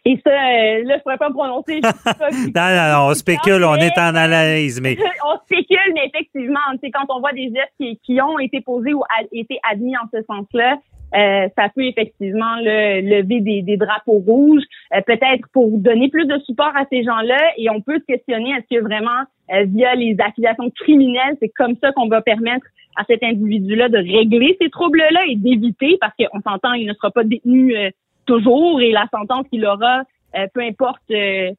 Et 0.04 0.20
ça, 0.24 0.30
euh, 0.30 0.84
là, 0.84 0.98
je 0.98 1.02
pourrais 1.02 1.16
pas 1.16 1.28
me 1.28 1.34
prononcer. 1.34 1.80
non, 1.80 1.90
non, 2.54 2.92
non, 2.92 3.11
on 3.11 3.14
spécule, 3.14 3.64
on 3.64 3.74
est 3.74 3.98
en 3.98 4.14
analyse, 4.14 4.80
mais... 4.80 4.96
on 5.26 5.36
spécule, 5.44 5.92
mais 5.94 6.07
effectivement, 6.07 6.61
quand 6.94 7.07
on 7.09 7.18
voit 7.18 7.32
des 7.32 7.50
gestes 7.52 7.74
qui, 7.80 7.98
qui 8.04 8.20
ont 8.20 8.38
été 8.38 8.61
posés 8.61 8.94
ou 8.94 9.02
été 9.32 9.59
admis 9.68 9.96
en 9.96 10.07
ce 10.12 10.22
sens-là, 10.22 10.78
euh, 11.14 11.48
ça 11.57 11.68
peut 11.74 11.84
effectivement 11.84 12.57
lever 12.57 13.40
des, 13.40 13.76
drapeaux 13.76 14.18
rouges, 14.18 14.64
euh, 14.94 15.00
peut-être 15.07 15.46
pour 15.52 15.78
donner 15.78 16.09
plus 16.09 16.26
de 16.26 16.38
support 16.40 16.72
à 16.76 16.84
ces 16.90 17.04
gens-là. 17.04 17.38
Et 17.57 17.70
on 17.70 17.80
peut 17.80 17.98
se 17.98 18.04
questionner 18.04 18.50
est-ce 18.50 18.76
que 18.76 18.82
vraiment 18.82 19.22
euh, 19.52 19.64
via 19.66 19.94
les 19.94 20.16
accusations 20.18 20.70
criminelles, 20.70 21.36
c'est 21.40 21.48
comme 21.50 21.76
ça 21.80 21.92
qu'on 21.92 22.09
va 22.09 22.22
permettre 22.22 22.66
à 22.96 23.04
cet 23.04 23.22
individu-là 23.22 23.88
de 23.88 23.98
régler 23.98 24.57
ces 24.61 24.70
troubles-là 24.70 25.20
et 25.28 25.36
d'éviter, 25.36 25.98
parce 26.00 26.14
qu'on 26.16 26.40
s'entend, 26.40 26.72
il 26.72 26.86
ne 26.86 26.94
sera 26.94 27.11
pas 27.11 27.24
détenu 27.24 27.74
toujours 28.24 28.80
et 28.80 28.90
la 28.90 29.07
sentence 29.14 29.46
qu'il 29.48 29.66
aura, 29.66 30.02
peu 30.54 30.62
importe 30.62 31.02
ce 31.09 31.52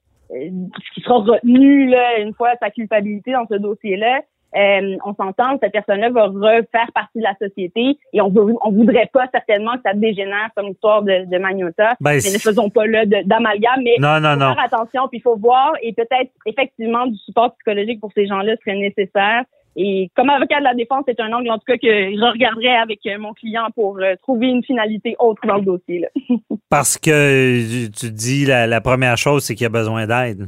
qui 0.95 1.01
sera 1.01 1.19
retenu 1.19 1.89
là, 1.89 2.19
une 2.19 2.33
fois 2.33 2.53
sa 2.59 2.71
culpabilité 2.71 3.33
dans 3.33 3.45
ce 3.45 3.55
dossier-là, 3.55 4.21
euh, 4.57 4.97
on 5.05 5.13
s'entend, 5.13 5.57
cette 5.61 5.71
personne-là 5.71 6.09
va 6.09 6.27
refaire 6.27 6.91
partie 6.93 7.19
de 7.19 7.23
la 7.23 7.35
société 7.39 7.97
et 8.13 8.21
on 8.21 8.29
veut, 8.29 8.55
on 8.63 8.71
voudrait 8.71 9.09
pas 9.11 9.27
certainement 9.31 9.73
que 9.73 9.81
ça 9.85 9.93
dégénère 9.93 10.49
comme 10.55 10.69
histoire 10.69 11.03
de, 11.03 11.25
de 11.29 11.37
Magnota. 11.37 11.95
Ben, 11.99 12.19
mais 12.23 12.33
ne 12.33 12.39
faisons 12.39 12.69
pas 12.69 12.87
là 12.87 13.05
d'amalgame, 13.05 13.81
mais 13.83 13.95
non, 13.99 14.19
non, 14.19 14.35
non. 14.35 14.55
faire 14.55 14.63
attention, 14.63 15.07
puis 15.09 15.19
il 15.19 15.21
faut 15.21 15.37
voir 15.37 15.73
et 15.81 15.93
peut-être 15.93 16.31
effectivement 16.45 17.05
du 17.05 17.17
support 17.17 17.53
psychologique 17.55 17.99
pour 17.99 18.11
ces 18.13 18.25
gens-là 18.25 18.55
serait 18.57 18.77
nécessaire. 18.77 19.43
Et 19.79 20.09
comme 20.15 20.31
avocat 20.31 20.57
de 20.57 20.63
la 20.63 20.73
défense, 20.73 21.03
c'est 21.07 21.19
un 21.19 21.31
angle 21.31 21.51
en 21.51 21.59
tout 21.59 21.65
cas 21.67 21.77
que 21.77 21.87
je 21.87 22.31
regarderais 22.31 22.77
avec 22.77 22.99
euh, 23.05 23.19
mon 23.19 23.33
client 23.33 23.67
pour 23.75 23.99
euh, 23.99 24.15
trouver 24.23 24.47
une 24.47 24.63
finalité 24.63 25.15
autre 25.19 25.45
dans 25.45 25.57
le 25.57 25.61
dossier. 25.61 25.99
Là. 25.99 26.07
Parce 26.69 26.97
que 26.97 27.87
tu 27.89 28.11
dis 28.11 28.45
la, 28.45 28.65
la 28.65 28.81
première 28.81 29.17
chose, 29.17 29.43
c'est 29.43 29.53
qu'il 29.53 29.65
y 29.65 29.67
a 29.67 29.69
besoin 29.69 30.07
d'aide. 30.07 30.47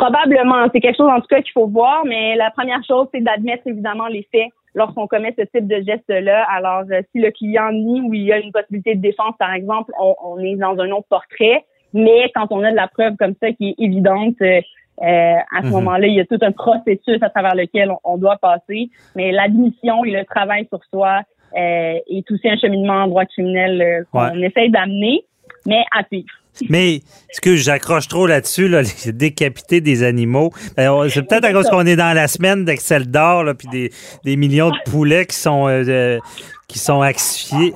Probablement. 0.00 0.66
C'est 0.72 0.80
quelque 0.80 0.96
chose, 0.96 1.10
en 1.10 1.20
tout 1.20 1.26
cas, 1.28 1.42
qu'il 1.42 1.52
faut 1.52 1.66
voir, 1.66 2.04
mais 2.06 2.34
la 2.36 2.50
première 2.50 2.82
chose, 2.84 3.06
c'est 3.12 3.20
d'admettre 3.20 3.66
évidemment 3.66 4.06
les 4.06 4.26
faits 4.32 4.48
lorsqu'on 4.74 5.06
commet 5.06 5.34
ce 5.38 5.44
type 5.44 5.66
de 5.66 5.82
geste-là. 5.82 6.46
Alors, 6.50 6.84
euh, 6.90 7.02
si 7.12 7.20
le 7.20 7.30
client 7.30 7.70
nie 7.70 8.00
ou 8.00 8.14
il 8.14 8.22
y 8.22 8.32
a 8.32 8.38
une 8.38 8.50
possibilité 8.50 8.94
de 8.94 9.02
défense, 9.02 9.34
par 9.38 9.52
exemple, 9.52 9.92
on, 9.98 10.38
est 10.38 10.56
dans 10.56 10.78
un 10.78 10.90
autre 10.90 11.08
portrait. 11.10 11.64
Mais 11.92 12.30
quand 12.34 12.46
on 12.50 12.62
a 12.62 12.70
de 12.70 12.76
la 12.76 12.88
preuve 12.88 13.16
comme 13.18 13.34
ça 13.40 13.52
qui 13.52 13.70
est 13.70 13.74
évidente, 13.78 14.36
euh, 14.40 14.60
euh, 15.02 15.36
à 15.54 15.62
ce 15.62 15.66
mhm. 15.66 15.72
moment-là, 15.72 16.06
il 16.06 16.14
y 16.14 16.20
a 16.20 16.24
tout 16.24 16.38
un 16.40 16.52
processus 16.52 17.22
à 17.22 17.28
travers 17.28 17.54
lequel 17.54 17.92
on, 18.04 18.16
doit 18.16 18.36
passer. 18.36 18.90
Mais 19.16 19.32
l'admission 19.32 20.04
et 20.04 20.12
le 20.12 20.24
travail 20.24 20.66
sur 20.68 20.80
soi 20.84 21.22
est 21.52 22.30
aussi 22.30 22.48
un 22.48 22.56
cheminement 22.56 23.02
en 23.02 23.08
droit 23.08 23.24
criminel 23.24 24.06
qu'on 24.12 24.40
essaye 24.40 24.70
d'amener, 24.70 25.24
mais 25.66 25.84
à 25.90 26.04
suivre. 26.04 26.39
Mais 26.68 27.00
ce 27.32 27.40
que 27.40 27.56
j'accroche 27.56 28.08
trop 28.08 28.26
là-dessus, 28.26 28.68
là, 28.68 28.82
les 28.82 29.12
décapiter 29.12 29.80
des 29.80 30.02
animaux, 30.02 30.52
ben, 30.76 31.08
c'est 31.08 31.22
peut-être 31.22 31.44
à 31.44 31.52
cause 31.52 31.68
qu'on 31.68 31.86
est 31.86 31.96
dans 31.96 32.14
la 32.14 32.28
semaine 32.28 32.64
d'Excel 32.64 33.06
d'or, 33.10 33.44
puis 33.56 33.68
des, 33.68 33.92
des, 34.24 34.36
millions 34.36 34.70
de 34.70 34.90
poulets 34.90 35.26
qui 35.26 35.36
sont 35.36 35.68
euh, 35.68 35.84
euh, 35.88 36.18
qui 36.68 36.78
sont 36.78 37.02
asphyxiés, 37.02 37.72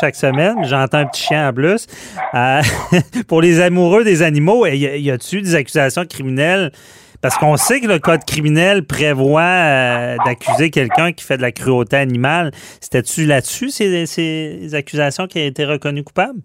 chaque 0.00 0.16
semaine. 0.16 0.56
J'entends 0.64 0.98
un 0.98 1.06
petit 1.06 1.22
chien 1.22 1.48
en 1.48 1.52
plus. 1.52 1.86
Euh, 2.34 2.62
pour 3.28 3.42
les 3.42 3.60
amoureux 3.60 4.04
des 4.04 4.22
animaux, 4.22 4.66
y, 4.66 4.78
y 4.78 5.10
a-t-il 5.10 5.42
des 5.42 5.54
accusations 5.54 6.04
criminelles? 6.06 6.72
Parce 7.20 7.36
qu'on 7.38 7.56
sait 7.56 7.80
que 7.80 7.88
le 7.88 7.98
code 7.98 8.24
criminel 8.24 8.84
prévoit 8.84 10.16
d'accuser 10.24 10.70
quelqu'un 10.70 11.12
qui 11.12 11.24
fait 11.24 11.36
de 11.38 11.42
la 11.42 11.50
cruauté 11.50 11.96
animale. 11.96 12.52
C'était-tu 12.80 13.26
là-dessus, 13.26 13.70
ces, 13.70 14.06
ces 14.06 14.74
accusations 14.74 15.26
qui 15.26 15.38
a 15.38 15.44
été 15.46 15.64
reconnues 15.64 16.04
coupables? 16.04 16.40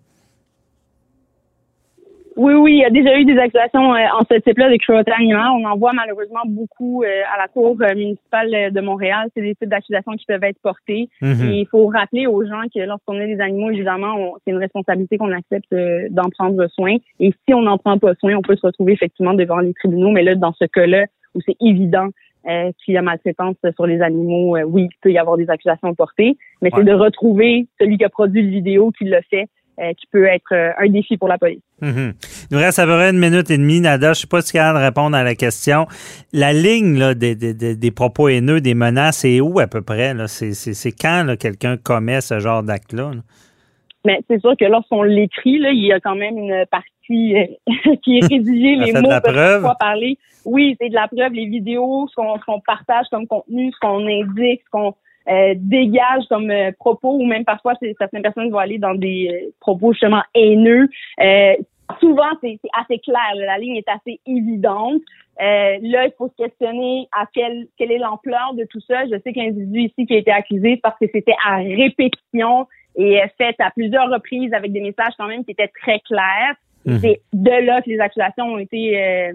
Oui, 2.37 2.53
oui, 2.53 2.73
il 2.73 2.79
y 2.79 2.85
a 2.85 2.89
déjà 2.89 3.17
eu 3.19 3.25
des 3.25 3.37
accusations 3.37 3.93
euh, 3.93 4.05
en 4.17 4.21
ce 4.29 4.39
type-là 4.39 4.69
de 4.69 4.77
cruauté 4.77 5.11
animale. 5.11 5.49
On 5.53 5.65
en 5.65 5.77
voit 5.77 5.91
malheureusement 5.91 6.43
beaucoup 6.45 7.03
euh, 7.03 7.21
à 7.33 7.37
la 7.37 7.47
Cour 7.49 7.75
euh, 7.81 7.93
municipale 7.93 8.71
de 8.71 8.81
Montréal. 8.81 9.27
C'est 9.35 9.41
des 9.41 9.53
types 9.55 9.69
d'accusations 9.69 10.13
qui 10.13 10.25
peuvent 10.25 10.43
être 10.43 10.59
portées. 10.61 11.09
Mhm. 11.21 11.51
il 11.51 11.67
faut 11.69 11.87
rappeler 11.87 12.27
aux 12.27 12.45
gens 12.45 12.61
que 12.73 12.79
lorsqu'on 12.79 13.19
a 13.19 13.25
des 13.25 13.39
animaux, 13.41 13.71
évidemment, 13.71 14.35
c'est 14.43 14.51
une 14.51 14.57
responsabilité 14.57 15.17
qu'on 15.17 15.31
accepte 15.31 15.75
d'en 16.09 16.29
prendre 16.29 16.65
soin. 16.67 16.95
Et 17.19 17.33
si 17.45 17.53
on 17.53 17.63
n'en 17.63 17.77
prend 17.77 17.97
pas 17.97 18.13
soin, 18.15 18.35
on 18.35 18.41
peut 18.41 18.55
se 18.55 18.65
retrouver 18.65 18.93
effectivement 18.93 19.33
devant 19.33 19.59
les 19.59 19.73
tribunaux. 19.73 20.11
Mais 20.11 20.23
là, 20.23 20.35
dans 20.35 20.53
ce 20.53 20.65
cas-là, 20.65 21.05
où 21.35 21.41
c'est 21.45 21.57
évident 21.59 22.09
qu'il 22.43 22.95
y 22.95 22.97
a 22.97 23.01
maltraitance 23.01 23.55
sur 23.75 23.85
les 23.85 24.01
animaux, 24.01 24.57
oui, 24.65 24.87
il 24.89 24.97
peut 25.01 25.11
y 25.11 25.17
avoir 25.17 25.37
des 25.37 25.49
accusations 25.49 25.93
portées. 25.93 26.37
Mais 26.61 26.71
c'est 26.73 26.83
de 26.83 26.93
retrouver 26.93 27.67
celui 27.79 27.97
qui 27.97 28.05
a 28.05 28.09
produit 28.09 28.41
le 28.41 28.49
vidéo, 28.49 28.91
qui 28.91 29.05
l'a 29.05 29.21
fait, 29.21 29.43
euh, 29.43 29.60
qui 29.97 30.07
peut 30.11 30.25
être 30.25 30.53
euh, 30.53 30.71
un 30.79 30.89
défi 30.89 31.17
pour 31.17 31.27
la 31.27 31.37
police. 31.37 31.61
Mhm. 31.81 32.13
Il 32.49 32.55
nous 32.55 32.59
reste 32.59 32.79
à 32.79 32.85
peu 32.85 32.93
près 32.93 33.09
une 33.09 33.19
minute 33.19 33.49
et 33.49 33.57
demie, 33.57 33.81
Nada. 33.81 34.07
Je 34.07 34.09
ne 34.09 34.13
sais 34.21 34.27
pas 34.27 34.41
si 34.41 34.51
tu 34.53 34.57
de 34.57 34.77
répondre 34.77 35.15
à 35.15 35.23
la 35.23 35.35
question. 35.35 35.87
La 36.33 36.53
ligne 36.53 36.97
là, 36.97 37.13
des, 37.13 37.35
des, 37.35 37.53
des, 37.53 37.91
propos 37.91 38.29
haineux, 38.29 38.61
des 38.61 38.75
menaces, 38.75 39.19
c'est 39.19 39.41
où 39.41 39.59
à 39.59 39.67
peu 39.67 39.81
près? 39.81 40.13
C'est 40.27 40.91
quand 40.91 41.35
quelqu'un 41.39 41.77
commet 41.77 42.21
ce 42.21 42.39
genre 42.39 42.63
d'acte-là? 42.63 43.11
Mais 44.05 44.19
c'est 44.27 44.39
sûr 44.39 44.55
que 44.57 44.65
lorsqu'on 44.65 45.03
l'écrit, 45.03 45.59
il 45.61 45.85
y 45.85 45.93
a 45.93 45.99
quand 45.99 46.15
même 46.15 46.37
une 46.37 46.65
partie 46.71 47.35
euh, 47.35 47.95
qui 48.03 48.17
est 48.17 48.25
rédigée, 48.25 48.75
les 48.75 48.93
mots 48.93 49.09
peuvent 49.23 49.61
pas 49.61 49.75
parler. 49.79 50.17
Oui, 50.43 50.75
c'est 50.79 50.89
de 50.89 50.95
la 50.95 51.07
preuve, 51.07 51.33
les 51.33 51.45
vidéos, 51.45 52.07
ce 52.09 52.15
qu'on 52.15 52.59
partage 52.61 53.05
comme 53.11 53.27
contenu, 53.27 53.71
ce 53.71 53.79
qu'on 53.79 54.07
indique, 54.07 54.61
ce 54.65 54.69
qu'on 54.71 54.95
euh, 55.29 55.53
dégage 55.55 56.23
comme 56.29 56.49
euh, 56.49 56.71
propos 56.79 57.11
ou 57.11 57.25
même 57.25 57.45
parfois 57.45 57.75
certaines 57.99 58.23
personnes 58.23 58.49
vont 58.49 58.57
aller 58.57 58.79
dans 58.79 58.95
des 58.95 59.29
euh, 59.31 59.51
propos 59.59 59.93
justement 59.93 60.23
haineux. 60.33 60.89
souvent, 61.99 62.29
c'est 62.41 62.57
assez 62.73 62.97
clair. 62.99 63.35
la 63.35 63.59
ligne 63.59 63.75
est 63.75 63.89
assez 63.89 64.19
évidente. 64.25 65.01
là, 65.37 66.05
il 66.05 66.13
faut 66.17 66.29
se 66.29 66.43
questionner 66.43 67.07
à 67.11 67.27
quelle, 67.31 67.67
quelle 67.77 67.91
est 67.91 67.99
l'ampleur 67.99 68.55
de 68.55 68.65
tout 68.65 68.79
ça. 68.81 69.05
Je 69.05 69.19
sais 69.23 69.31
qu'un 69.33 69.49
individu 69.49 69.81
ici 69.81 70.07
qui 70.07 70.15
a 70.15 70.17
été 70.17 70.31
accusé 70.31 70.77
parce 70.77 70.97
que 70.99 71.05
c'était 71.13 71.35
à 71.45 71.57
répétition 71.57 72.67
et 72.95 73.21
fait 73.37 73.55
à 73.59 73.69
plusieurs 73.71 74.09
reprises 74.09 74.53
avec 74.53 74.71
des 74.71 74.81
messages 74.81 75.13
quand 75.19 75.27
même 75.27 75.45
qui 75.45 75.51
étaient 75.51 75.71
très 75.81 75.99
clairs. 75.99 76.55
Mhm. 76.85 76.97
C'est 76.97 77.21
de 77.33 77.65
là 77.65 77.81
que 77.83 77.89
les 77.89 77.99
accusations 77.99 78.45
ont 78.45 78.57
été 78.57 79.31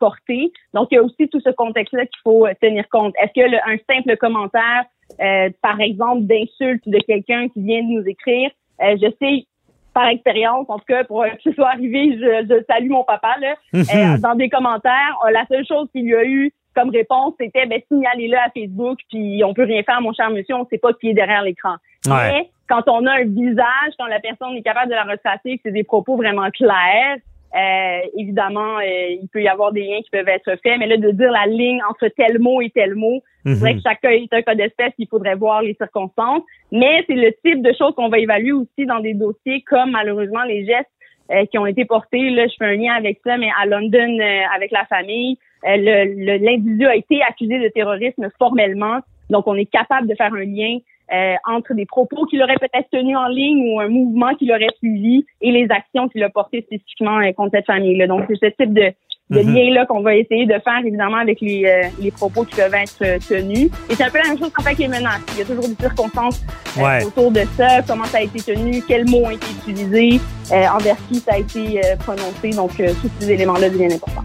portées. 0.00 0.50
Donc, 0.74 0.88
il 0.90 0.96
y 0.96 0.98
a 0.98 1.02
aussi 1.02 1.28
tout 1.28 1.40
ce 1.40 1.50
contexte-là 1.50 2.06
qu'il 2.06 2.20
faut 2.24 2.48
tenir 2.60 2.88
compte. 2.88 3.14
Est-ce 3.22 3.32
que 3.34 3.70
un 3.70 3.78
simple 3.88 4.16
commentaire 4.16 4.84
euh, 5.20 5.50
par 5.62 5.80
exemple, 5.80 6.22
d'insultes 6.22 6.88
de 6.88 6.98
quelqu'un 6.98 7.48
qui 7.48 7.62
vient 7.62 7.82
de 7.82 8.00
nous 8.00 8.06
écrire. 8.06 8.50
Euh, 8.82 8.96
je 9.00 9.10
sais 9.20 9.46
par 9.94 10.08
expérience, 10.08 10.66
en 10.68 10.78
tout 10.78 10.84
cas, 10.86 11.02
pour 11.02 11.24
que 11.24 11.42
ce 11.42 11.52
soit 11.52 11.70
arrivé, 11.70 12.12
je, 12.12 12.46
je 12.48 12.64
salue 12.68 12.90
mon 12.90 13.02
papa, 13.02 13.34
là, 13.40 13.54
euh, 13.74 14.18
dans 14.18 14.36
des 14.36 14.48
commentaires. 14.48 15.18
Euh, 15.26 15.30
la 15.32 15.44
seule 15.46 15.66
chose 15.66 15.88
qu'il 15.90 16.04
y 16.04 16.14
a 16.14 16.24
eu 16.24 16.52
comme 16.76 16.90
réponse, 16.90 17.34
c'était, 17.40 17.66
ben, 17.66 17.80
signalez-le 17.88 18.36
à 18.36 18.48
Facebook, 18.54 18.98
puis 19.10 19.42
on 19.44 19.54
peut 19.54 19.64
rien 19.64 19.82
faire, 19.82 20.00
mon 20.00 20.12
cher 20.12 20.30
monsieur, 20.30 20.54
on 20.54 20.66
sait 20.66 20.78
pas 20.78 20.92
qui 20.92 21.08
est 21.08 21.14
derrière 21.14 21.42
l'écran. 21.42 21.74
Ouais. 22.06 22.30
Mais 22.30 22.50
quand 22.68 22.82
on 22.86 23.04
a 23.06 23.12
un 23.14 23.24
visage, 23.24 23.92
quand 23.98 24.06
la 24.06 24.20
personne 24.20 24.54
est 24.54 24.62
capable 24.62 24.90
de 24.90 24.94
la 24.94 25.02
retracer, 25.02 25.56
que 25.56 25.62
c'est 25.64 25.72
des 25.72 25.82
propos 25.82 26.16
vraiment 26.16 26.48
clairs, 26.50 27.16
euh, 27.56 27.98
évidemment, 28.16 28.78
euh, 28.78 29.08
il 29.22 29.28
peut 29.32 29.42
y 29.42 29.48
avoir 29.48 29.72
des 29.72 29.82
liens 29.82 30.00
qui 30.02 30.10
peuvent 30.10 30.28
être 30.28 30.50
faits, 30.62 30.78
mais 30.78 30.86
là, 30.86 30.96
de 30.96 31.10
dire 31.10 31.30
la 31.32 31.46
ligne 31.46 31.80
entre 31.88 32.08
tel 32.08 32.38
mot 32.38 32.60
et 32.60 32.70
tel 32.70 32.94
mot, 32.94 33.22
c'est 33.54 33.60
vrai 33.60 33.74
que 33.76 33.80
chaque 33.82 34.00
cas 34.02 34.10
est 34.10 34.32
un 34.32 34.42
cas 34.42 34.54
d'espèce, 34.54 34.92
il 34.98 35.08
faudrait 35.08 35.34
voir 35.34 35.62
les 35.62 35.74
circonstances, 35.74 36.42
mais 36.70 37.02
c'est 37.06 37.14
le 37.14 37.32
type 37.44 37.62
de 37.62 37.72
choses 37.78 37.94
qu'on 37.94 38.08
va 38.10 38.18
évaluer 38.18 38.52
aussi 38.52 38.84
dans 38.86 39.00
des 39.00 39.14
dossiers 39.14 39.62
comme 39.62 39.92
malheureusement 39.92 40.42
les 40.44 40.66
gestes 40.66 40.90
euh, 41.30 41.46
qui 41.46 41.56
ont 41.58 41.66
été 41.66 41.84
portés. 41.86 42.28
Là, 42.30 42.46
je 42.46 42.54
fais 42.58 42.66
un 42.66 42.74
lien 42.76 42.92
avec 42.94 43.20
ça, 43.24 43.38
mais 43.38 43.48
à 43.58 43.64
London, 43.64 44.18
euh, 44.20 44.40
avec 44.54 44.70
la 44.70 44.84
famille, 44.84 45.38
euh, 45.66 45.76
le- 45.76 46.24
le- 46.26 46.44
l'individu 46.44 46.86
a 46.86 46.96
été 46.96 47.22
accusé 47.22 47.58
de 47.58 47.68
terrorisme 47.68 48.28
formellement, 48.38 48.98
donc 49.30 49.46
on 49.46 49.54
est 49.54 49.70
capable 49.70 50.06
de 50.08 50.14
faire 50.14 50.32
un 50.34 50.44
lien 50.44 50.78
euh, 51.12 51.34
entre 51.46 51.74
des 51.74 51.86
propos 51.86 52.24
qu'il 52.26 52.42
aurait 52.42 52.56
peut-être 52.60 52.88
tenus 52.90 53.16
en 53.16 53.28
ligne 53.28 53.72
ou 53.72 53.80
un 53.80 53.88
mouvement 53.88 54.34
qu'il 54.34 54.50
aurait 54.52 54.68
suivi 54.78 55.24
et 55.40 55.50
les 55.52 55.66
actions 55.70 56.08
qu'il 56.08 56.22
a 56.22 56.28
portées 56.30 56.62
spécifiquement 56.62 57.18
euh, 57.18 57.32
contre 57.32 57.50
cette 57.54 57.66
famille-là. 57.66 58.06
Donc, 58.06 58.24
c'est 58.28 58.36
ce 58.50 58.62
type 58.62 58.74
de, 58.74 58.92
de 59.30 59.40
Mhm. 59.42 59.54
lien-là 59.54 59.86
qu'on 59.86 60.00
va 60.00 60.16
essayer 60.16 60.46
de 60.46 60.54
faire, 60.64 60.78
évidemment, 60.84 61.18
avec 61.18 61.40
les, 61.40 61.64
euh, 61.66 61.88
les 62.00 62.10
propos 62.10 62.44
qui 62.44 62.56
peuvent 62.56 62.74
être 62.74 63.02
euh, 63.02 63.18
tenus. 63.28 63.70
Et 63.90 63.94
c'est 63.94 64.04
un 64.04 64.10
peu 64.10 64.18
la 64.18 64.28
même 64.28 64.38
chose 64.38 64.50
qu'on 64.52 64.62
fait 64.62 64.70
avec 64.70 64.78
les 64.78 64.88
menaces. 64.88 65.22
Il 65.34 65.38
y 65.38 65.42
a 65.42 65.44
toujours 65.44 65.68
des 65.68 65.74
circonstances 65.80 66.42
euh, 66.78 66.82
Ouais. 66.82 67.04
autour 67.04 67.30
de 67.30 67.40
ça, 67.56 67.82
comment 67.86 68.04
ça 68.04 68.18
a 68.18 68.22
été 68.22 68.40
tenu, 68.40 68.82
quels 68.86 69.08
mots 69.08 69.24
ont 69.26 69.30
été 69.30 69.46
utilisés, 69.60 70.20
euh, 70.52 70.64
envers 70.74 70.96
qui 71.08 71.16
ça 71.16 71.34
a 71.34 71.38
été 71.38 71.78
euh, 71.84 71.96
prononcé. 71.96 72.50
Donc, 72.50 72.78
euh, 72.80 72.88
tous 73.02 73.10
ces 73.20 73.32
éléments-là 73.32 73.68
deviennent 73.70 73.92
importants. 73.92 74.22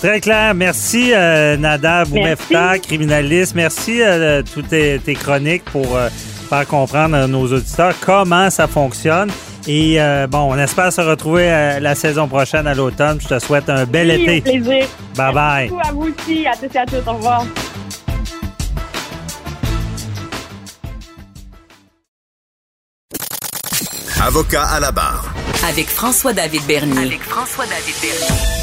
Très 0.00 0.20
clair. 0.20 0.54
Merci, 0.54 1.12
euh, 1.12 1.56
Nada. 1.56 2.04
Boumefta, 2.04 2.78
criminaliste. 2.78 3.54
Merci 3.54 4.00
euh, 4.00 4.42
de 4.42 4.48
toutes 4.48 4.68
tes, 4.68 4.98
tes 5.00 5.14
chroniques 5.14 5.64
pour 5.64 5.96
euh, 5.96 6.08
faire 6.48 6.66
comprendre 6.66 7.16
à 7.16 7.26
nos 7.26 7.52
auditeurs 7.52 7.94
comment 8.00 8.48
ça 8.50 8.68
fonctionne. 8.68 9.30
Et 9.66 10.00
euh, 10.00 10.26
bon, 10.28 10.52
on 10.54 10.58
espère 10.58 10.92
se 10.92 11.00
retrouver 11.00 11.50
euh, 11.50 11.80
la 11.80 11.94
saison 11.94 12.28
prochaine 12.28 12.66
à 12.68 12.74
l'automne. 12.74 13.18
Je 13.20 13.26
te 13.28 13.38
souhaite 13.40 13.68
un 13.68 13.84
bel 13.86 14.08
Oui, 14.08 14.22
été. 14.36 14.38
au 14.38 14.42
plaisir. 14.62 14.86
Bye 15.16 15.34
bye. 15.34 15.34
Merci 15.34 15.68
beaucoup 15.70 15.88
à 15.88 15.92
vous 15.92 16.14
aussi, 16.16 16.46
à 16.46 16.56
tous 16.56 16.74
et 16.74 16.78
à 16.78 16.86
toutes. 16.86 17.08
Au 17.08 17.12
revoir. 17.14 17.44
Avocat 24.20 24.64
à 24.64 24.80
la 24.80 24.92
barre. 24.92 25.32
Avec 25.68 25.88
François-David 25.88 26.62
Bernier. 26.66 26.98
Avec 27.06 27.22
François-David 27.22 27.94
Bernier. 28.00 28.57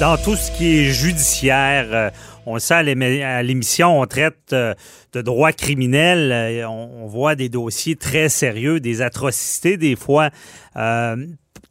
Dans 0.00 0.16
tout 0.16 0.34
ce 0.34 0.50
qui 0.50 0.80
est 0.80 0.84
judiciaire, 0.90 1.86
euh, 1.92 2.10
on 2.46 2.54
le 2.54 2.60
sait 2.60 2.74
à 2.74 2.82
l'émi- 2.82 3.22
à 3.22 3.42
l'émission, 3.42 4.00
on 4.00 4.06
traite 4.06 4.52
euh, 4.52 4.74
de 5.12 5.22
droit 5.22 5.52
criminel. 5.52 6.30
euh, 6.32 6.68
on, 6.68 7.06
voit 7.06 7.36
des 7.36 7.48
dossiers 7.48 7.94
très 7.94 8.28
sérieux, 8.28 8.80
des 8.80 9.02
atrocités 9.02 9.76
des 9.76 9.94
fois. 9.94 10.30
Euh, 10.76 11.16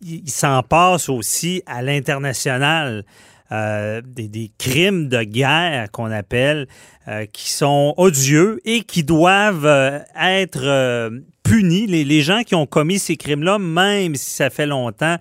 il 0.01 0.30
s'en 0.30 0.63
passe 0.63 1.09
aussi 1.09 1.63
à 1.65 1.82
l'international. 1.82 3.03
Euh, 3.51 4.01
des, 4.03 4.51
crimes 4.57 5.09
de 5.09 5.21
guerre 5.21 5.91
qu'on 5.91 6.09
appelle, 6.09 6.65
euh, 7.07 7.28
qui 7.32 7.51
sont 7.51 7.93
odieux 7.97 8.59
et 8.65 8.82
qui 8.82 9.03
doivent 9.03 10.03
être 10.19 11.11
punis. 11.43 11.86
Les 11.86 12.21
gens 12.21 12.41
qui 12.41 12.55
ont 12.55 12.65
commis 12.65 12.97
ces 12.97 13.15
crimes-là, 13.15 13.59
même 13.59 14.15
si 14.15 14.32
ça 14.32 14.49
fait 14.49 14.65
longtemps, 14.65 15.17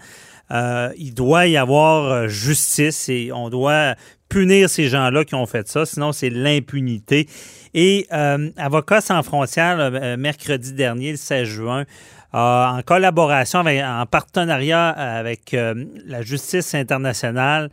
euh, 0.53 0.93
il 0.97 1.15
doit 1.15 1.47
y 1.47 1.57
avoir 1.57 2.05
euh, 2.05 2.29
justice 2.29 3.09
et 3.09 3.31
on 3.33 3.49
doit 3.49 3.95
punir 4.29 4.69
ces 4.69 4.89
gens-là 4.89 5.25
qui 5.25 5.35
ont 5.35 5.47
fait 5.47 5.69
ça, 5.69 5.87
sinon 5.87 6.13
c'est 6.13 6.31
l'impunité. 6.31 7.27
Et 7.75 8.07
euh, 8.13 8.51
Avocats 8.57 9.01
sans 9.01 9.23
frontières, 9.23 10.17
mercredi 10.19 10.73
dernier, 10.73 11.13
le 11.13 11.17
16 11.17 11.49
juin, 11.49 11.85
en 12.33 12.81
collaboration, 12.85 13.61
avec, 13.61 13.83
en 13.83 14.07
partenariat 14.07 14.89
avec 14.89 15.53
la 15.53 16.23
justice 16.23 16.75
internationale, 16.75 17.69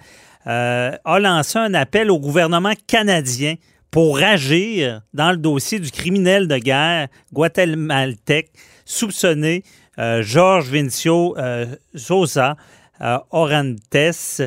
a 0.46 1.20
lancé 1.20 1.60
un 1.60 1.74
appel 1.74 2.12
au 2.12 2.20
gouvernement 2.20 2.74
canadien 2.88 3.56
pour 3.90 4.20
agir 4.20 5.02
dans 5.14 5.32
le 5.32 5.38
dossier 5.38 5.80
du 5.80 5.92
criminel 5.92 6.50
de 6.50 6.58
guerre 6.58 7.08
guatémaltèque 7.32 8.52
soupçonné 8.86 9.64
Georges 10.22 10.70
Vincio 10.70 11.38
euh, 11.38 11.66
Sosa 11.96 12.56
euh, 13.02 13.18
Orantes, 13.32 14.42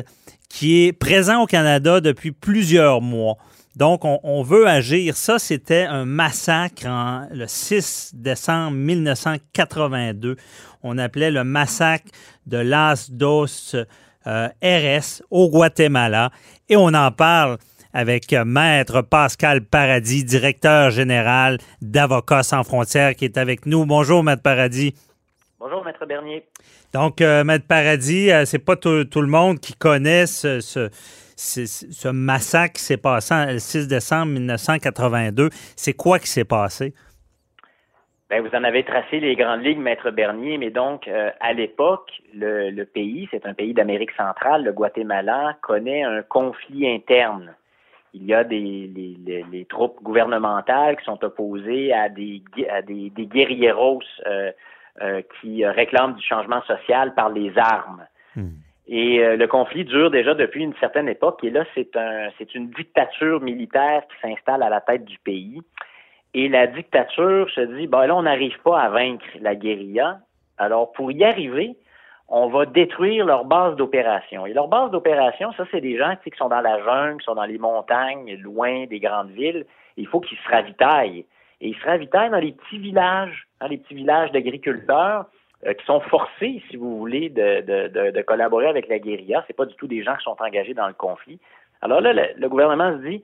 qui 0.49 0.83
est 0.83 0.93
présent 0.93 1.43
au 1.43 1.45
Canada 1.45 2.01
depuis 2.01 2.31
plusieurs 2.31 3.01
mois. 3.01 3.37
Donc, 3.75 4.01
on, 4.05 4.43
veut 4.43 4.67
agir. 4.67 5.17
Ça, 5.17 5.39
c'était 5.39 5.85
un 5.85 6.05
massacre 6.05 7.27
le 7.31 7.47
6 7.47 8.11
décembre 8.13 8.77
1982. 8.77 10.35
On 10.83 10.99
appelait 10.99 11.31
le 11.31 11.43
massacre 11.43 12.05
de 12.45 12.57
Las 12.57 13.09
Dos 13.09 13.75
euh, 14.27 14.47
RS 14.61 15.23
au 15.31 15.49
Guatemala. 15.49 16.29
Et 16.69 16.77
on 16.77 16.93
en 16.93 17.11
parle 17.11 17.57
avec 17.93 18.31
euh, 18.33 18.45
Maître 18.45 19.01
Pascal 19.01 19.61
Paradis, 19.61 20.23
directeur 20.23 20.91
général 20.91 21.57
d'Avocats 21.81 22.43
sans 22.43 22.63
frontières, 22.63 23.15
qui 23.15 23.25
est 23.25 23.37
avec 23.39 23.65
nous. 23.65 23.85
Bonjour, 23.87 24.23
Maître 24.23 24.43
Paradis. 24.43 24.93
Bonjour, 25.63 25.85
Maître 25.85 26.05
Bernier. 26.05 26.43
Donc, 26.93 27.21
euh, 27.21 27.45
Maître 27.45 27.65
Paradis, 27.65 28.29
euh, 28.33 28.43
c'est 28.43 28.59
pas 28.59 28.75
tout, 28.75 29.05
tout 29.05 29.21
le 29.21 29.29
monde 29.29 29.59
qui 29.61 29.71
connaît 29.73 30.25
ce, 30.25 30.59
ce, 30.59 30.89
ce- 31.37 31.65
ce 31.65 32.09
massacre 32.09 32.73
qui 32.73 32.81
s'est 32.81 32.97
passé 32.97 33.33
le 33.47 33.59
6 33.59 33.87
décembre 33.87 34.33
1982. 34.33 35.47
C'est 35.77 35.93
quoi 35.93 36.19
qui 36.19 36.27
s'est 36.27 36.43
passé? 36.43 36.93
Ben, 38.29 38.41
vous 38.45 38.53
en 38.53 38.65
avez 38.65 38.83
tracé 38.83 39.21
les 39.21 39.37
grandes 39.37 39.63
lignes, 39.63 39.79
Maître 39.81 40.11
Bernier, 40.11 40.57
mais 40.57 40.69
donc, 40.69 41.07
euh, 41.07 41.29
à 41.39 41.53
l'époque, 41.53 42.11
le, 42.35 42.69
le 42.69 42.85
pays, 42.85 43.29
c'est 43.31 43.45
un 43.45 43.53
pays 43.53 43.73
d'Amérique 43.73 44.11
centrale, 44.17 44.65
le 44.65 44.73
Guatemala, 44.73 45.55
connaît 45.61 46.03
un 46.03 46.23
conflit 46.23 46.89
interne. 46.89 47.55
Il 48.13 48.25
y 48.25 48.33
a 48.33 48.43
des 48.43 48.59
les, 48.93 49.15
les- 49.25 49.45
les 49.49 49.63
troupes 49.63 50.03
gouvernementales 50.03 50.97
qui 50.97 51.05
sont 51.05 51.23
opposées 51.23 51.93
à 51.93 52.09
des, 52.09 52.43
à 52.69 52.81
des, 52.81 53.11
des 53.11 53.25
guerrilleros 53.27 54.01
euh, 54.27 54.29
euh, 54.29 54.51
qui 55.41 55.65
euh, 55.65 55.71
réclament 55.71 56.15
du 56.15 56.23
changement 56.23 56.61
social 56.63 57.13
par 57.15 57.29
les 57.29 57.51
armes. 57.57 58.05
Et 58.87 59.23
euh, 59.23 59.37
le 59.37 59.47
conflit 59.47 59.85
dure 59.85 60.11
déjà 60.11 60.33
depuis 60.33 60.63
une 60.63 60.75
certaine 60.75 61.07
époque. 61.07 61.43
Et 61.43 61.49
là, 61.49 61.63
c'est 61.73 61.95
un, 61.95 62.29
c'est 62.37 62.53
une 62.53 62.69
dictature 62.71 63.41
militaire 63.41 64.03
qui 64.07 64.27
s'installe 64.27 64.61
à 64.61 64.69
la 64.69 64.81
tête 64.81 65.05
du 65.05 65.17
pays. 65.19 65.61
Et 66.33 66.49
la 66.49 66.67
dictature 66.67 67.49
se 67.51 67.61
dit, 67.61 67.87
ben 67.87 68.05
là, 68.07 68.15
on 68.15 68.23
n'arrive 68.23 68.59
pas 68.63 68.81
à 68.81 68.89
vaincre 68.89 69.25
la 69.39 69.55
guérilla. 69.55 70.19
Alors, 70.57 70.91
pour 70.91 71.11
y 71.11 71.23
arriver, 71.23 71.75
on 72.27 72.47
va 72.47 72.65
détruire 72.65 73.25
leur 73.25 73.45
base 73.45 73.75
d'opération. 73.75 74.45
Et 74.45 74.53
leur 74.53 74.67
base 74.67 74.91
d'opération, 74.91 75.53
ça, 75.53 75.65
c'est 75.71 75.81
des 75.81 75.97
gens 75.97 76.09
tu 76.15 76.23
sais, 76.23 76.31
qui 76.31 76.37
sont 76.37 76.49
dans 76.49 76.61
la 76.61 76.83
jungle, 76.83 77.19
qui 77.19 77.25
sont 77.25 77.35
dans 77.35 77.45
les 77.45 77.59
montagnes, 77.59 78.35
loin 78.37 78.85
des 78.87 78.99
grandes 78.99 79.29
villes. 79.31 79.65
Il 79.95 80.07
faut 80.07 80.19
qu'ils 80.19 80.37
se 80.39 80.49
ravitaillent. 80.49 81.25
Et 81.61 81.69
ils 81.69 81.75
se 81.75 81.85
ravitaillent 81.85 82.29
dans 82.31 82.39
les 82.39 82.51
petits 82.51 82.77
villages, 82.77 83.47
dans 83.61 83.67
les 83.67 83.77
petits 83.77 83.95
villages 83.95 84.31
d'agriculteurs 84.31 85.25
euh, 85.65 85.73
qui 85.73 85.85
sont 85.85 86.01
forcés, 86.01 86.61
si 86.69 86.75
vous 86.75 86.97
voulez, 86.97 87.29
de, 87.29 87.61
de, 87.61 87.87
de, 87.87 88.11
de 88.11 88.21
collaborer 88.21 88.67
avec 88.67 88.87
la 88.87 88.99
guérilla. 88.99 89.43
C'est 89.47 89.55
pas 89.55 89.65
du 89.65 89.75
tout 89.75 89.87
des 89.87 90.03
gens 90.03 90.15
qui 90.15 90.23
sont 90.23 90.35
engagés 90.39 90.73
dans 90.73 90.87
le 90.87 90.93
conflit. 90.93 91.39
Alors 91.81 92.01
là, 92.01 92.13
le, 92.13 92.23
le 92.37 92.49
gouvernement 92.49 92.91
se 92.97 93.07
dit, 93.07 93.23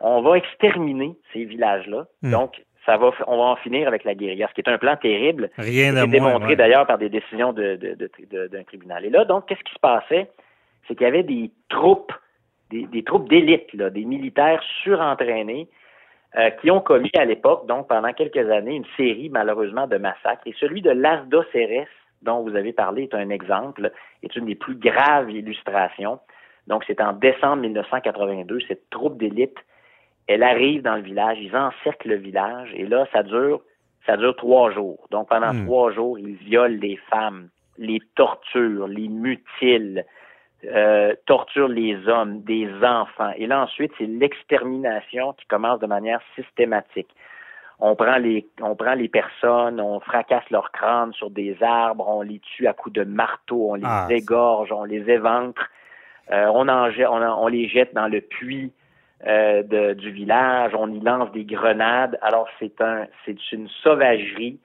on 0.00 0.20
va 0.22 0.36
exterminer 0.36 1.16
ces 1.32 1.44
villages-là. 1.44 2.06
Hmm. 2.22 2.30
Donc, 2.30 2.62
ça 2.86 2.96
va, 2.96 3.10
on 3.26 3.36
va 3.36 3.42
en 3.44 3.56
finir 3.56 3.86
avec 3.86 4.04
la 4.04 4.14
guérilla, 4.14 4.48
ce 4.48 4.54
qui 4.54 4.60
est 4.62 4.68
un 4.72 4.78
plan 4.78 4.96
terrible. 4.96 5.50
Rien 5.58 5.92
C'est 5.92 5.94
moins. 5.94 6.06
démontré 6.06 6.48
ouais. 6.50 6.56
d'ailleurs 6.56 6.86
par 6.86 6.96
des 6.98 7.10
décisions 7.10 7.52
de, 7.52 7.76
de- 7.76 7.94
de- 7.94 8.10
de- 8.30 8.46
d'un 8.46 8.62
tribunal. 8.64 9.04
Et 9.04 9.10
là, 9.10 9.24
donc, 9.24 9.46
qu'est-ce 9.46 9.62
qui 9.62 9.74
se 9.74 9.78
passait? 9.78 10.30
C'est 10.86 10.94
qu'il 10.94 11.04
y 11.04 11.08
avait 11.08 11.22
des 11.22 11.50
troupes, 11.68 12.12
des, 12.70 12.86
des 12.86 13.02
troupes 13.04 13.28
d'élite, 13.28 13.76
des 13.76 14.04
militaires 14.04 14.62
surentraînés 14.82 15.68
euh, 16.36 16.50
qui 16.50 16.70
ont 16.70 16.80
commis 16.80 17.10
à 17.16 17.24
l'époque, 17.24 17.66
donc 17.66 17.88
pendant 17.88 18.12
quelques 18.12 18.50
années, 18.50 18.74
une 18.74 18.84
série 18.96 19.30
malheureusement 19.30 19.86
de 19.86 19.96
massacres. 19.96 20.42
Et 20.44 20.54
celui 20.60 20.82
de 20.82 20.90
Las 20.90 21.26
Dos 21.26 21.44
Ceres, 21.52 21.86
dont 22.20 22.42
vous 22.42 22.54
avez 22.54 22.72
parlé, 22.74 23.04
est 23.04 23.14
un 23.14 23.30
exemple, 23.30 23.90
est 24.22 24.36
une 24.36 24.44
des 24.44 24.54
plus 24.54 24.74
graves 24.74 25.30
illustrations. 25.30 26.18
Donc, 26.66 26.84
c'est 26.86 27.00
en 27.00 27.14
décembre 27.14 27.62
1982, 27.62 28.58
cette 28.68 28.90
troupe 28.90 29.16
d'élite, 29.16 29.56
elle 30.26 30.42
arrive 30.42 30.82
dans 30.82 30.96
le 30.96 31.02
village, 31.02 31.38
ils 31.40 31.56
encerclent 31.56 32.10
le 32.10 32.16
village, 32.16 32.70
et 32.74 32.84
là, 32.84 33.06
ça 33.10 33.22
dure, 33.22 33.62
ça 34.04 34.18
dure 34.18 34.36
trois 34.36 34.70
jours. 34.70 35.06
Donc, 35.10 35.30
pendant 35.30 35.54
Hmm. 35.54 35.64
trois 35.64 35.92
jours, 35.92 36.18
ils 36.18 36.34
violent 36.34 36.78
les 36.78 36.96
femmes, 37.10 37.48
les 37.78 38.00
torturent, 38.16 38.86
les 38.86 39.08
mutilent, 39.08 40.04
euh, 40.66 41.14
torturent 41.26 41.68
les 41.68 42.08
hommes, 42.08 42.40
des 42.42 42.68
enfants. 42.82 43.30
Et 43.36 43.46
là, 43.46 43.62
ensuite, 43.62 43.92
c'est 43.98 44.06
l'extermination 44.06 45.32
qui 45.34 45.46
commence 45.46 45.78
de 45.80 45.86
manière 45.86 46.20
systématique. 46.34 47.08
on 47.80 47.94
prend 47.94 48.16
les 48.18 48.44
on 48.60 48.74
prend 48.74 48.94
les 48.94 49.08
personnes, 49.08 49.80
on 49.80 50.00
fracasse 50.00 50.48
leur 50.50 50.72
crâne 50.72 51.12
sur 51.12 51.30
des 51.30 51.56
arbres, 51.62 52.08
on 52.08 52.22
les 52.22 52.40
tue 52.40 52.66
à 52.66 52.72
coups 52.72 52.94
de 52.94 53.04
marteau, 53.04 53.70
on 53.70 53.74
les 53.74 53.84
Ah, 53.86 54.06
égorge, 54.10 54.72
on 54.72 54.82
les 54.84 55.08
éventre, 55.08 55.64
euh, 56.32 56.46
on, 56.52 56.66
en 56.68 56.90
jette- 56.90 57.06
on, 57.08 57.22
en- 57.22 57.40
on 57.44 57.46
les 57.46 57.68
jette 57.68 57.94
dans 57.94 58.08
le 58.08 58.20
puits 58.20 58.72
euh, 59.26 59.62
de- 59.62 59.94
du 59.94 60.10
village, 60.10 60.72
on 60.76 60.90
y 60.92 61.00
lance 61.00 61.30
des 61.32 61.44
grenades. 61.44 62.18
Alors 62.20 62.48
c'est 62.58 62.80
un 62.80 63.06
c'est 63.24 63.40
une 63.52 63.68
sauvagerie 63.82 64.58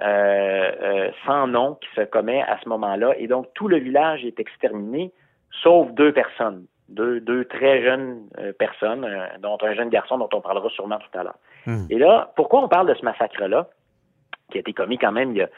euh, 0.00 0.72
euh, 0.82 1.10
sans 1.26 1.46
nom 1.46 1.76
qui 1.80 1.88
se 1.94 2.02
commet 2.06 2.42
à 2.42 2.58
ce 2.62 2.68
moment-là, 2.68 3.14
et 3.18 3.26
donc 3.28 3.46
tout 3.54 3.68
le 3.68 3.78
village 3.78 4.24
est 4.24 4.38
exterminé, 4.40 5.12
sauf 5.50 5.90
deux 5.92 6.12
personnes, 6.12 6.66
deux, 6.88 7.20
deux 7.20 7.44
très 7.44 7.82
jeunes 7.82 8.28
euh, 8.38 8.52
personnes, 8.52 9.04
euh, 9.04 9.26
dont 9.40 9.58
un 9.62 9.74
jeune 9.74 9.90
garçon 9.90 10.18
dont 10.18 10.28
on 10.32 10.40
parlera 10.40 10.68
sûrement 10.70 10.98
tout 10.98 11.18
à 11.18 11.22
l'heure. 11.22 11.38
Hmm. 11.66 11.86
Et 11.90 11.98
là, 11.98 12.32
pourquoi 12.36 12.62
on 12.62 12.68
parle 12.68 12.88
de 12.88 12.94
ce 12.94 13.04
massacre-là, 13.04 13.68
qui 14.50 14.58
a 14.58 14.60
été 14.60 14.72
commis 14.72 14.98
quand 14.98 15.12
même 15.12 15.32
il 15.32 15.38
y 15.38 15.42
a, 15.42 15.48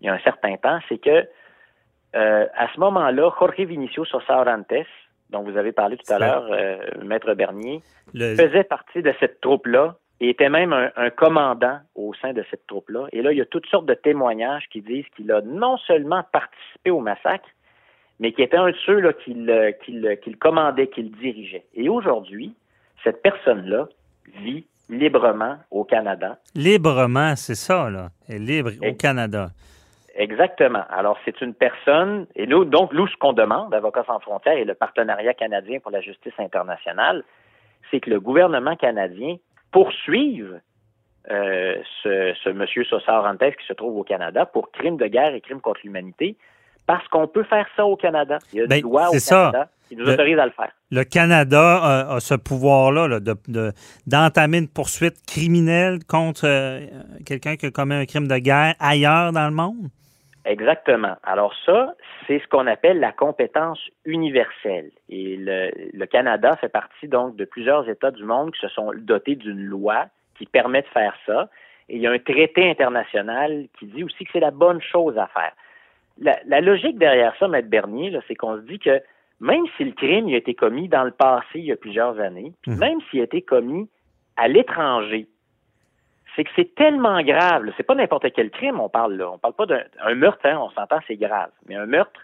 il 0.00 0.06
y 0.06 0.08
a 0.08 0.14
un 0.14 0.20
certain 0.20 0.56
temps, 0.56 0.78
c'est 0.88 0.98
que 0.98 1.26
euh, 2.16 2.46
à 2.54 2.68
ce 2.72 2.80
moment-là, 2.80 3.30
Jorge 3.38 3.60
Vinicio 3.60 4.04
Sosa 4.04 4.40
Orantes, 4.40 4.86
dont 5.30 5.42
vous 5.42 5.58
avez 5.58 5.72
parlé 5.72 5.98
tout 5.98 6.10
à 6.10 6.18
l'heure, 6.18 6.48
Maître 7.04 7.34
Bernier, 7.34 7.82
Le- 8.14 8.34
faisait 8.34 8.64
partie 8.64 9.02
de 9.02 9.12
cette 9.20 9.42
troupe-là 9.42 9.96
et 10.20 10.30
était 10.30 10.48
même 10.48 10.72
un, 10.72 10.90
un 10.96 11.10
commandant 11.10 11.80
au 11.94 12.14
sein 12.14 12.32
de 12.32 12.42
cette 12.50 12.66
troupe-là. 12.66 13.08
Et 13.12 13.20
là, 13.20 13.32
il 13.32 13.38
y 13.38 13.42
a 13.42 13.44
toutes 13.44 13.66
sortes 13.66 13.84
de 13.84 13.92
témoignages 13.92 14.66
qui 14.70 14.80
disent 14.80 15.04
qu'il 15.14 15.30
a 15.30 15.42
non 15.42 15.76
seulement 15.76 16.22
participé 16.32 16.90
au 16.90 17.00
massacre, 17.00 17.46
mais 18.20 18.32
qui 18.32 18.42
était 18.42 18.56
un 18.56 18.70
de 18.70 18.76
ceux 18.84 19.00
là, 19.00 19.12
qui, 19.12 19.34
le, 19.34 19.72
qui, 19.84 19.92
le, 19.92 20.14
qui 20.16 20.30
le 20.30 20.36
commandait, 20.36 20.88
qui 20.88 21.02
le 21.02 21.10
dirigeait. 21.10 21.64
Et 21.74 21.88
aujourd'hui, 21.88 22.54
cette 23.04 23.22
personne-là 23.22 23.88
vit 24.42 24.66
librement 24.90 25.56
au 25.70 25.84
Canada. 25.84 26.38
Librement, 26.54 27.36
c'est 27.36 27.54
ça, 27.54 27.90
là. 27.90 28.08
Elle 28.28 28.36
est 28.36 28.62
libre 28.62 28.70
au 28.82 28.94
Canada. 28.94 29.48
Exactement. 30.14 30.82
Alors, 30.90 31.16
c'est 31.24 31.40
une 31.40 31.54
personne, 31.54 32.26
et 32.34 32.46
nous, 32.46 32.64
donc, 32.64 32.92
nous, 32.92 33.06
ce 33.06 33.16
qu'on 33.18 33.32
demande, 33.32 33.72
Avocats 33.72 34.04
sans 34.04 34.18
frontières 34.18 34.56
et 34.56 34.64
le 34.64 34.74
partenariat 34.74 35.32
canadien 35.34 35.78
pour 35.78 35.92
la 35.92 36.00
justice 36.00 36.32
internationale, 36.38 37.22
c'est 37.90 38.00
que 38.00 38.10
le 38.10 38.18
gouvernement 38.18 38.74
canadien 38.74 39.36
poursuive 39.70 40.60
euh, 41.30 41.76
ce, 42.02 42.34
ce 42.42 42.48
monsieur 42.48 42.84
Sosa 42.84 43.18
Orantes 43.18 43.38
qui 43.38 43.66
se 43.66 43.74
trouve 43.74 43.96
au 43.96 44.02
Canada 44.02 44.44
pour 44.44 44.72
crimes 44.72 44.96
de 44.96 45.06
guerre 45.06 45.34
et 45.34 45.40
crimes 45.40 45.60
contre 45.60 45.80
l'humanité, 45.84 46.36
parce 46.88 47.06
qu'on 47.08 47.28
peut 47.28 47.44
faire 47.44 47.66
ça 47.76 47.84
au 47.84 47.96
Canada. 47.96 48.38
Il 48.52 48.58
y 48.58 48.62
a 48.62 48.66
Ben, 48.66 48.76
une 48.78 48.82
loi 48.82 49.10
au 49.10 49.18
ça. 49.18 49.50
Canada 49.52 49.70
qui 49.88 49.96
nous 49.96 50.08
autorise 50.08 50.38
à 50.38 50.44
le 50.46 50.52
faire. 50.52 50.70
Le 50.90 51.04
Canada 51.04 51.78
a, 51.82 52.14
a 52.16 52.20
ce 52.20 52.34
pouvoir-là 52.34 53.06
là, 53.08 53.20
de- 53.20 53.36
de- 53.46 53.72
d'entamer 54.06 54.58
une 54.58 54.68
poursuite 54.68 55.16
criminelle 55.26 55.98
contre 56.08 56.42
euh, 56.46 56.80
quelqu'un 57.24 57.56
qui 57.56 57.66
a 57.66 57.70
commis 57.70 57.94
un 57.94 58.04
crime 58.06 58.26
de 58.26 58.38
guerre 58.38 58.74
ailleurs 58.80 59.32
dans 59.32 59.46
le 59.46 59.54
monde? 59.54 59.88
Exactement. 60.44 61.16
Alors 61.24 61.54
ça, 61.66 61.94
c'est 62.26 62.38
ce 62.40 62.48
qu'on 62.48 62.66
appelle 62.66 63.00
la 63.00 63.12
compétence 63.12 63.78
universelle. 64.06 64.90
Et 65.10 65.36
le, 65.36 65.70
le 65.92 66.06
Canada 66.06 66.56
fait 66.56 66.70
partie 66.70 67.06
donc 67.08 67.36
de 67.36 67.44
plusieurs 67.44 67.88
États 67.88 68.10
du 68.10 68.24
monde 68.24 68.52
qui 68.52 68.60
se 68.60 68.68
sont 68.68 68.90
dotés 68.96 69.36
d'une 69.36 69.62
loi 69.62 70.06
qui 70.38 70.46
permet 70.46 70.82
de 70.82 70.86
faire 70.88 71.14
ça. 71.26 71.48
Et 71.90 71.96
il 71.96 72.02
y 72.02 72.06
a 72.06 72.12
un 72.12 72.18
traité 72.18 72.68
international 72.70 73.66
qui 73.78 73.86
dit 73.86 74.04
aussi 74.04 74.24
que 74.24 74.30
c'est 74.32 74.40
la 74.40 74.50
bonne 74.50 74.80
chose 74.80 75.16
à 75.18 75.26
faire. 75.28 75.52
La, 76.20 76.36
la 76.46 76.60
logique 76.60 76.98
derrière 76.98 77.34
ça, 77.38 77.48
Maître 77.48 77.68
Bernier, 77.68 78.16
c'est 78.26 78.34
qu'on 78.34 78.56
se 78.56 78.62
dit 78.62 78.78
que 78.78 79.00
même 79.40 79.64
si 79.76 79.84
le 79.84 79.92
crime 79.92 80.28
il 80.28 80.34
a 80.34 80.38
été 80.38 80.54
commis 80.54 80.88
dans 80.88 81.04
le 81.04 81.12
passé, 81.12 81.46
il 81.56 81.64
y 81.66 81.72
a 81.72 81.76
plusieurs 81.76 82.18
années, 82.18 82.52
puis 82.62 82.72
Mhm. 82.72 82.78
même 82.78 82.98
s'il 83.10 83.20
a 83.20 83.24
été 83.24 83.42
commis 83.42 83.88
à 84.36 84.48
l'étranger, 84.48 85.28
c'est 86.34 86.44
que 86.44 86.50
c'est 86.56 86.74
tellement 86.74 87.20
grave. 87.22 87.64
C'est 87.76 87.82
pas 87.82 87.94
n'importe 87.94 88.32
quel 88.32 88.50
crime, 88.50 88.78
on 88.80 88.88
parle 88.88 89.14
là. 89.14 89.30
On 89.30 89.38
parle 89.38 89.54
pas 89.54 89.66
d'un 89.66 89.82
un 90.04 90.14
meurtre, 90.14 90.44
hein, 90.44 90.58
on 90.60 90.70
s'entend, 90.70 90.98
c'est 91.06 91.16
grave. 91.16 91.50
Mais 91.68 91.74
un 91.76 91.86
meurtre, 91.86 92.20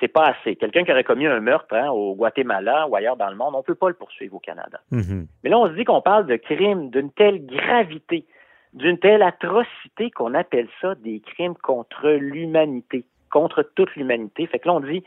c'est 0.00 0.08
pas 0.08 0.24
assez. 0.24 0.56
Quelqu'un 0.56 0.84
qui 0.84 0.92
aurait 0.92 1.04
commis 1.04 1.26
un 1.26 1.40
meurtre 1.40 1.74
hein, 1.74 1.88
au 1.90 2.14
Guatemala 2.14 2.86
ou 2.88 2.96
ailleurs 2.96 3.16
dans 3.16 3.30
le 3.30 3.36
monde, 3.36 3.54
on 3.54 3.62
peut 3.62 3.74
pas 3.74 3.88
le 3.88 3.94
poursuivre 3.94 4.34
au 4.36 4.40
Canada. 4.40 4.80
Mhm. 4.90 5.26
Mais 5.42 5.50
là, 5.50 5.58
on 5.58 5.68
se 5.68 5.72
dit 5.74 5.84
qu'on 5.84 6.02
parle 6.02 6.26
de 6.26 6.36
crimes 6.36 6.90
d'une 6.90 7.10
telle 7.12 7.44
gravité, 7.46 8.26
d'une 8.74 8.98
telle 8.98 9.22
atrocité 9.22 10.10
qu'on 10.10 10.34
appelle 10.34 10.68
ça 10.82 10.94
des 10.96 11.20
crimes 11.20 11.54
contre 11.54 12.08
l'humanité, 12.10 13.04
contre 13.34 13.68
toute 13.74 13.94
l'humanité. 13.96 14.46
Fait 14.46 14.60
que 14.60 14.68
là, 14.68 14.74
on 14.74 14.80
dit, 14.80 15.02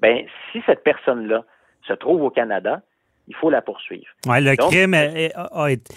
ben, 0.00 0.18
si 0.50 0.58
cette 0.66 0.82
personne-là 0.82 1.44
se 1.86 1.92
trouve 1.94 2.20
au 2.22 2.30
Canada, 2.30 2.82
il 3.28 3.34
faut 3.36 3.48
la 3.48 3.62
poursuivre. 3.62 4.10
Ouais, 4.26 4.40
le 4.40 4.56
Donc, 4.56 4.70
crime 4.70 4.94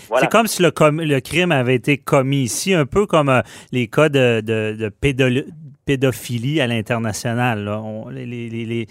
Voilà. 0.08 0.22
C'est 0.22 0.30
comme 0.30 0.48
si 0.48 0.62
le, 0.62 0.72
com- 0.72 1.02
le 1.02 1.20
crime 1.20 1.52
avait 1.52 1.76
été 1.76 1.98
commis 1.98 2.44
ici, 2.44 2.74
un 2.74 2.86
peu 2.86 3.06
comme 3.06 3.30
euh, 3.30 3.42
les 3.72 3.88
cas 3.88 4.08
de, 4.10 4.40
de- 4.42 4.76
de 4.80 4.90
pédolo- 4.90 5.46
pédophilie 5.86 6.62
à 6.62 6.68
l'international. 6.68 7.70
Les, 8.12 8.86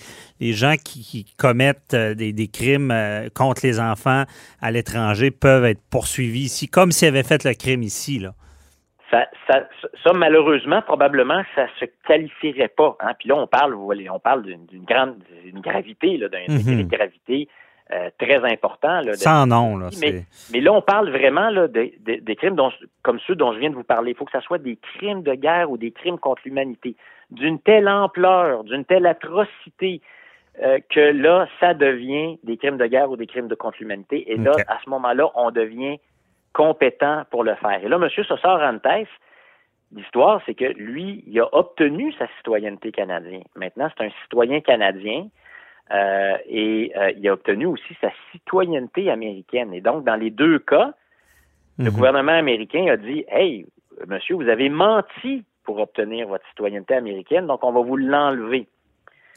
gens 0.52 0.74
qui, 0.82 1.02
qui 1.02 1.24
commettent 1.38 1.94
euh, 1.94 2.14
des, 2.14 2.32
des 2.32 2.48
crimes 2.48 2.90
euh, 2.90 3.28
contre 3.34 3.64
les 3.64 3.78
enfants 3.80 4.24
à 4.60 4.70
l'étranger 4.70 5.30
peuvent 5.30 5.64
être 5.64 5.80
poursuivis 5.88 6.46
ici, 6.46 6.68
comme 6.68 6.90
s'ils 6.92 7.08
avaient 7.08 7.22
fait 7.22 7.44
le 7.44 7.54
crime 7.54 7.82
ici. 7.82 8.18
Là. 8.18 8.34
Ça, 9.10 9.28
ça, 9.46 9.68
ça, 10.02 10.12
malheureusement, 10.12 10.82
probablement, 10.82 11.42
ça 11.54 11.66
se 11.78 11.84
qualifierait 12.06 12.68
pas. 12.68 12.96
Hein? 13.00 13.12
Puis 13.18 13.28
là, 13.28 13.36
on 13.36 13.46
parle, 13.46 13.72
vous 13.74 13.84
voyez, 13.84 14.10
on 14.10 14.18
parle 14.18 14.42
d'une 14.42 14.84
grande, 14.84 15.16
d'une 15.44 15.60
gravité, 15.60 16.16
là, 16.16 16.28
d'un 16.28 16.40
degré 16.58 16.82
de 16.84 16.88
gravité 16.96 17.48
euh, 17.92 18.10
très 18.18 18.38
important. 18.52 19.00
Là, 19.02 19.12
de- 19.12 19.16
Sans 19.16 19.46
nom. 19.46 19.76
Là, 19.78 19.90
mais, 20.52 20.60
là, 20.60 20.72
on 20.72 20.82
parle 20.82 21.08
vraiment 21.10 21.50
là, 21.50 21.68
de- 21.68 21.92
de- 22.00 22.16
des 22.20 22.34
crimes 22.34 22.56
dont, 22.56 22.72
comme 23.02 23.20
ceux 23.28 23.36
dont 23.36 23.52
je 23.52 23.60
viens 23.60 23.70
de 23.70 23.76
vous 23.76 23.84
parler. 23.84 24.10
Il 24.10 24.16
faut 24.16 24.24
que 24.24 24.32
ça 24.32 24.40
soit 24.40 24.58
des 24.58 24.74
crimes 24.76 25.22
de 25.22 25.34
guerre 25.34 25.70
ou 25.70 25.76
des 25.76 25.92
crimes 25.92 26.18
contre 26.18 26.42
l'humanité 26.44 26.96
d'une 27.30 27.60
telle 27.60 27.88
ampleur, 27.88 28.64
d'une 28.64 28.84
telle 28.84 29.06
atrocité 29.06 30.00
euh, 30.64 30.78
que 30.90 30.98
là, 30.98 31.46
ça 31.60 31.74
devient 31.74 32.38
des 32.42 32.56
crimes 32.56 32.76
de 32.78 32.86
guerre 32.86 33.08
ou 33.10 33.16
des 33.16 33.26
crimes 33.28 33.46
de 33.46 33.54
contre 33.54 33.76
l'humanité. 33.78 34.32
Et 34.32 34.36
là, 34.36 34.52
à 34.66 34.78
ce 34.84 34.90
moment-là, 34.90 35.30
on 35.36 35.52
devient 35.52 35.98
compétent 36.56 37.24
pour 37.30 37.44
le 37.44 37.54
faire. 37.56 37.84
Et 37.84 37.88
là, 37.88 37.96
M. 37.96 38.08
Sosa 38.08 38.48
Orantes, 38.54 39.08
l'histoire, 39.94 40.40
c'est 40.46 40.54
que 40.54 40.64
lui, 40.64 41.22
il 41.26 41.38
a 41.38 41.46
obtenu 41.54 42.14
sa 42.14 42.26
citoyenneté 42.38 42.92
canadienne. 42.92 43.44
Maintenant, 43.56 43.88
c'est 43.92 44.04
un 44.06 44.10
citoyen 44.22 44.60
canadien. 44.60 45.28
euh, 45.92 46.36
et 46.48 46.92
euh, 46.96 47.12
il 47.16 47.28
a 47.28 47.32
obtenu 47.34 47.66
aussi 47.66 47.94
sa 48.00 48.08
citoyenneté 48.32 49.08
américaine. 49.08 49.72
Et 49.72 49.80
donc, 49.80 50.02
dans 50.02 50.16
les 50.16 50.30
deux 50.30 50.58
cas, 50.58 50.94
le 51.78 51.84
Mhm. 51.84 51.90
gouvernement 51.96 52.32
américain 52.32 52.86
a 52.88 52.96
dit 52.96 53.24
Hey, 53.28 53.66
monsieur, 54.08 54.34
vous 54.34 54.48
avez 54.48 54.68
menti 54.68 55.44
pour 55.62 55.78
obtenir 55.78 56.26
votre 56.26 56.44
citoyenneté 56.48 56.94
américaine, 56.94 57.46
donc 57.46 57.62
on 57.62 57.70
va 57.70 57.82
vous 57.82 57.96
l'enlever. 57.96 58.66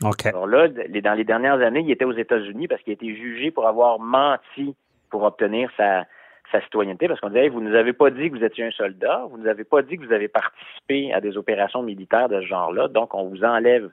OK. 0.03 0.25
Alors 0.25 0.47
là, 0.47 0.67
dans 0.69 1.13
les 1.13 1.23
dernières 1.23 1.61
années, 1.61 1.81
il 1.81 1.91
était 1.91 2.05
aux 2.05 2.13
États-Unis 2.25 2.67
parce 2.67 2.81
qu'il 2.81 2.93
a 2.93 2.99
été 2.99 3.13
jugé 3.15 3.51
pour 3.51 3.67
avoir 3.67 3.99
menti 3.99 4.73
pour 5.11 5.21
obtenir 5.23 5.69
sa, 5.77 6.05
sa 6.51 6.61
citoyenneté, 6.61 7.07
parce 7.07 7.19
qu'on 7.19 7.27
disait, 7.29 7.43
Hey, 7.45 7.49
vous 7.49 7.61
nous 7.61 7.75
avez 7.75 7.93
pas 7.93 8.09
dit 8.09 8.29
que 8.29 8.37
vous 8.37 8.43
étiez 8.43 8.65
un 8.65 8.71
soldat, 8.71 9.23
vous 9.29 9.37
nous 9.37 9.47
avez 9.47 9.63
pas 9.63 9.81
dit 9.81 9.97
que 9.97 10.05
vous 10.05 10.13
avez 10.13 10.27
participé 10.27 11.13
à 11.13 11.21
des 11.21 11.37
opérations 11.37 11.81
militaires 11.83 12.29
de 12.29 12.41
ce 12.41 12.45
genre-là, 12.47 12.87
donc 12.87 13.13
on 13.13 13.25
vous 13.29 13.43
enlève 13.43 13.89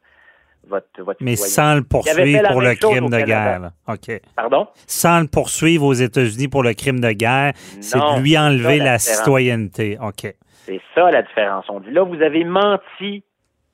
votre, 0.68 0.86
votre 0.98 1.22
Mais 1.22 1.36
citoyenneté. 1.36 1.54
sans 1.54 1.74
le 1.76 1.82
poursuivre 1.84 2.48
pour 2.50 2.60
le 2.60 2.74
crime 2.74 3.08
de 3.10 3.20
guerre. 3.24 3.60
là. 3.60 3.70
OK. 3.88 4.20
Pardon? 4.34 4.66
Sans 4.86 5.20
le 5.20 5.28
poursuivre 5.28 5.84
aux 5.86 5.92
États-Unis 5.92 6.48
pour 6.48 6.62
le 6.64 6.72
crime 6.74 6.98
de 7.00 7.12
guerre, 7.12 7.52
c'est 7.54 7.98
de 7.98 8.20
lui 8.20 8.32
ça, 8.32 8.42
enlever 8.46 8.78
la 8.78 8.98
citoyenneté. 8.98 9.96
OK. 10.02 10.34
C'est 10.64 10.80
ça 10.94 11.10
la 11.12 11.22
différence. 11.22 11.66
On 11.68 11.78
dit 11.80 11.90
là, 11.92 12.02
vous 12.02 12.20
avez 12.20 12.42
menti 12.44 13.22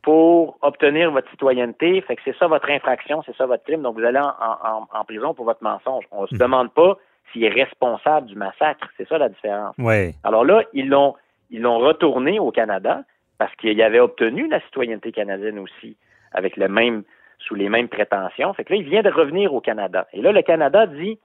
pour 0.03 0.59
obtenir 0.63 1.11
votre 1.13 1.31
citoyenneté, 1.31 2.01
fait 2.03 2.17
que 2.17 2.23
c'est 2.25 2.37
ça 2.37 2.49
votre 2.49 2.69
infraction, 2.69 3.23
c'est 3.25 3.37
ça 3.37 3.47
votre 3.47 3.63
crime, 3.63 3.83
donc 3.83 3.97
vous 3.99 4.05
allez 4.05 4.19
en, 4.19 4.25
en- 4.25 4.89
en 4.93 5.05
prison 5.05 5.33
pour 5.33 5.45
votre 5.45 5.63
mensonge. 5.63 6.05
On 6.11 6.25
Hmm. 6.25 6.27
se 6.27 6.37
demande 6.37 6.73
pas 6.75 6.99
s'il 7.33 7.45
est 7.45 7.49
responsable 7.49 8.27
du 8.27 8.37
massacre, 8.37 8.89
c'est 8.97 9.09
ça 9.09 9.19
la 9.19 9.29
différence. 9.29 9.75
Oui. 9.79 10.15
Alors 10.25 10.45
là, 10.45 10.63
ils 10.73 10.89
l'ont 10.89 11.15
ils 11.51 11.61
l'ont 11.61 11.79
retourné 11.79 12.39
au 12.41 12.51
Canada 12.51 13.03
parce 13.39 13.55
qu'il 13.57 13.81
avait 13.83 14.01
obtenu 14.01 14.49
la 14.49 14.61
citoyenneté 14.63 15.13
canadienne 15.13 15.59
aussi 15.59 15.97
avec 16.33 16.57
le 16.57 16.69
même 16.69 17.03
sous 17.39 17.55
les 17.55 17.69
mêmes 17.69 17.89
prétentions. 17.89 18.55
Fait 18.55 18.65
que 18.65 18.73
là, 18.73 18.79
il 18.79 18.89
vient 18.89 19.03
de 19.03 19.11
revenir 19.11 19.53
au 19.53 19.61
Canada. 19.61 20.07
Et 20.13 20.23
là, 20.23 20.33
le 20.33 20.43
Canada 20.43 20.87
dit 20.87 21.19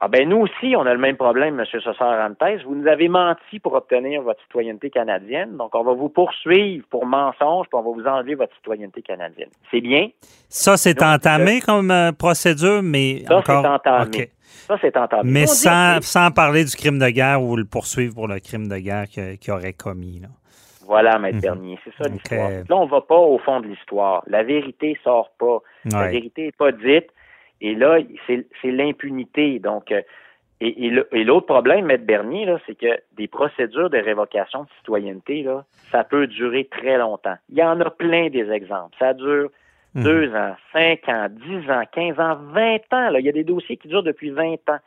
Ah 0.00 0.08
ben 0.08 0.28
nous 0.28 0.38
aussi, 0.38 0.74
on 0.76 0.84
a 0.86 0.92
le 0.92 0.98
même 0.98 1.16
problème, 1.16 1.58
M. 1.58 1.64
Sosa 1.80 1.94
Arantes. 2.00 2.62
Vous 2.66 2.74
nous 2.74 2.86
avez 2.86 3.08
menti 3.08 3.60
pour 3.60 3.74
obtenir 3.74 4.22
votre 4.22 4.42
citoyenneté 4.42 4.90
canadienne, 4.90 5.56
donc 5.56 5.74
on 5.74 5.84
va 5.84 5.92
vous 5.92 6.08
poursuivre 6.08 6.84
pour 6.90 7.06
mensonge, 7.06 7.66
puis 7.68 7.78
on 7.78 7.82
va 7.82 7.90
vous 7.90 8.06
enlever 8.06 8.34
votre 8.34 8.54
citoyenneté 8.56 9.02
canadienne. 9.02 9.50
C'est 9.70 9.80
bien. 9.80 10.08
Ça, 10.48 10.76
c'est 10.76 11.02
entamé 11.02 11.60
comme 11.60 11.90
euh, 11.90 12.12
procédure, 12.12 12.82
mais 12.82 13.22
Ça, 13.26 13.38
encore... 13.38 13.62
c'est 13.62 13.68
entamé. 13.68 14.30
Ça, 14.68 14.76
c'est 14.80 14.96
entamé. 14.96 15.22
Mais 15.30 15.46
sans, 15.46 16.00
sans 16.02 16.30
parler 16.30 16.64
du 16.64 16.76
crime 16.76 16.98
de 16.98 17.08
guerre 17.08 17.42
ou 17.42 17.56
le 17.56 17.64
poursuivre 17.64 18.14
pour 18.14 18.28
le 18.28 18.38
crime 18.38 18.68
de 18.68 18.76
guerre 18.78 19.06
qu'il 19.08 19.52
aurait 19.52 19.72
commis. 19.72 20.20
Là. 20.20 20.28
Voilà, 20.86 21.18
Maître 21.18 21.36
Mhm. 21.36 21.40
Bernier, 21.42 21.78
c'est 21.84 22.02
ça 22.02 22.08
l'histoire. 22.08 22.50
Là, 22.50 22.76
on 22.76 22.86
va 22.86 23.00
pas 23.00 23.16
au 23.18 23.38
fond 23.38 23.60
de 23.60 23.66
l'histoire. 23.66 24.22
La 24.26 24.42
vérité 24.42 24.96
sort 25.02 25.30
pas. 25.38 25.58
La 25.84 26.08
vérité 26.08 26.44
n'est 26.46 26.52
pas 26.52 26.70
dite. 26.72 27.08
Et 27.60 27.74
là, 27.74 27.98
c'est 28.28 28.70
l'impunité. 28.70 29.58
Donc, 29.58 29.90
euh, 29.90 30.02
Et, 30.60 30.86
et 31.12 31.22
l'autre 31.24 31.46
problème, 31.46 31.84
Maître 31.86 32.04
Bernier, 32.04 32.52
c'est 32.66 32.76
que 32.76 32.98
des 33.16 33.28
procédures 33.28 33.90
de 33.90 33.98
révocation 33.98 34.64
de 34.64 34.68
citoyenneté, 34.78 35.44
là, 35.44 35.64
ça 35.92 36.02
peut 36.02 36.26
durer 36.26 36.64
très 36.68 36.98
longtemps. 36.98 37.36
Il 37.48 37.58
y 37.58 37.62
en 37.62 37.80
a 37.80 37.90
plein 37.90 38.28
des 38.28 38.50
exemples. 38.50 38.96
Ça 38.98 39.14
dure 39.14 39.50
Mhm. 39.98 40.04
deux 40.04 40.34
ans, 40.34 40.56
cinq 40.72 41.08
ans, 41.08 41.28
dix 41.30 41.70
ans, 41.70 41.82
quinze 41.92 42.18
ans, 42.18 42.36
vingt 42.52 42.92
ans. 42.92 43.10
Là. 43.10 43.20
Il 43.20 43.26
y 43.26 43.28
a 43.28 43.32
des 43.32 43.44
dossiers 43.44 43.76
qui 43.76 43.88
durent 43.88 44.02
depuis 44.02 44.30
vingt 44.30 44.56
ans. 44.68 44.78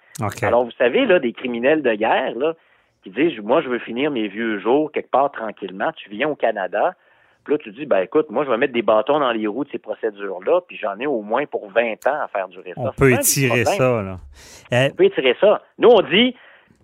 Alors, 0.41 0.65
vous 0.65 0.71
savez, 0.71 1.05
là, 1.05 1.19
des 1.19 1.33
criminels 1.33 1.81
de 1.81 1.93
guerre, 1.93 2.35
là, 2.35 2.53
qui 3.03 3.09
disent, 3.09 3.39
moi, 3.39 3.61
je 3.61 3.69
veux 3.69 3.79
finir 3.79 4.11
mes 4.11 4.27
vieux 4.27 4.59
jours 4.59 4.91
quelque 4.91 5.09
part 5.09 5.31
tranquillement. 5.31 5.91
Tu 5.93 6.09
viens 6.09 6.29
au 6.29 6.35
Canada, 6.35 6.95
puis 7.43 7.53
là, 7.53 7.57
tu 7.57 7.71
dis, 7.71 7.85
ben 7.85 8.01
écoute, 8.01 8.29
moi, 8.29 8.45
je 8.45 8.51
vais 8.51 8.57
mettre 8.57 8.73
des 8.73 8.83
bâtons 8.83 9.19
dans 9.19 9.31
les 9.31 9.47
roues 9.47 9.63
de 9.63 9.69
ces 9.71 9.79
procédures-là, 9.79 10.61
puis 10.67 10.77
j'en 10.77 10.99
ai 10.99 11.07
au 11.07 11.21
moins 11.21 11.45
pour 11.45 11.69
20 11.71 12.05
ans 12.07 12.21
à 12.21 12.27
faire 12.27 12.47
durer 12.49 12.73
ça. 12.75 12.81
On 12.81 12.91
peut 12.91 13.11
étirer 13.11 13.65
ça, 13.65 14.01
là. 14.01 14.19
Euh, 14.73 14.89
On 14.91 14.95
peut 14.95 15.05
étirer 15.05 15.35
ça. 15.41 15.63
Nous, 15.79 15.89
on 15.89 16.01
dit, 16.01 16.35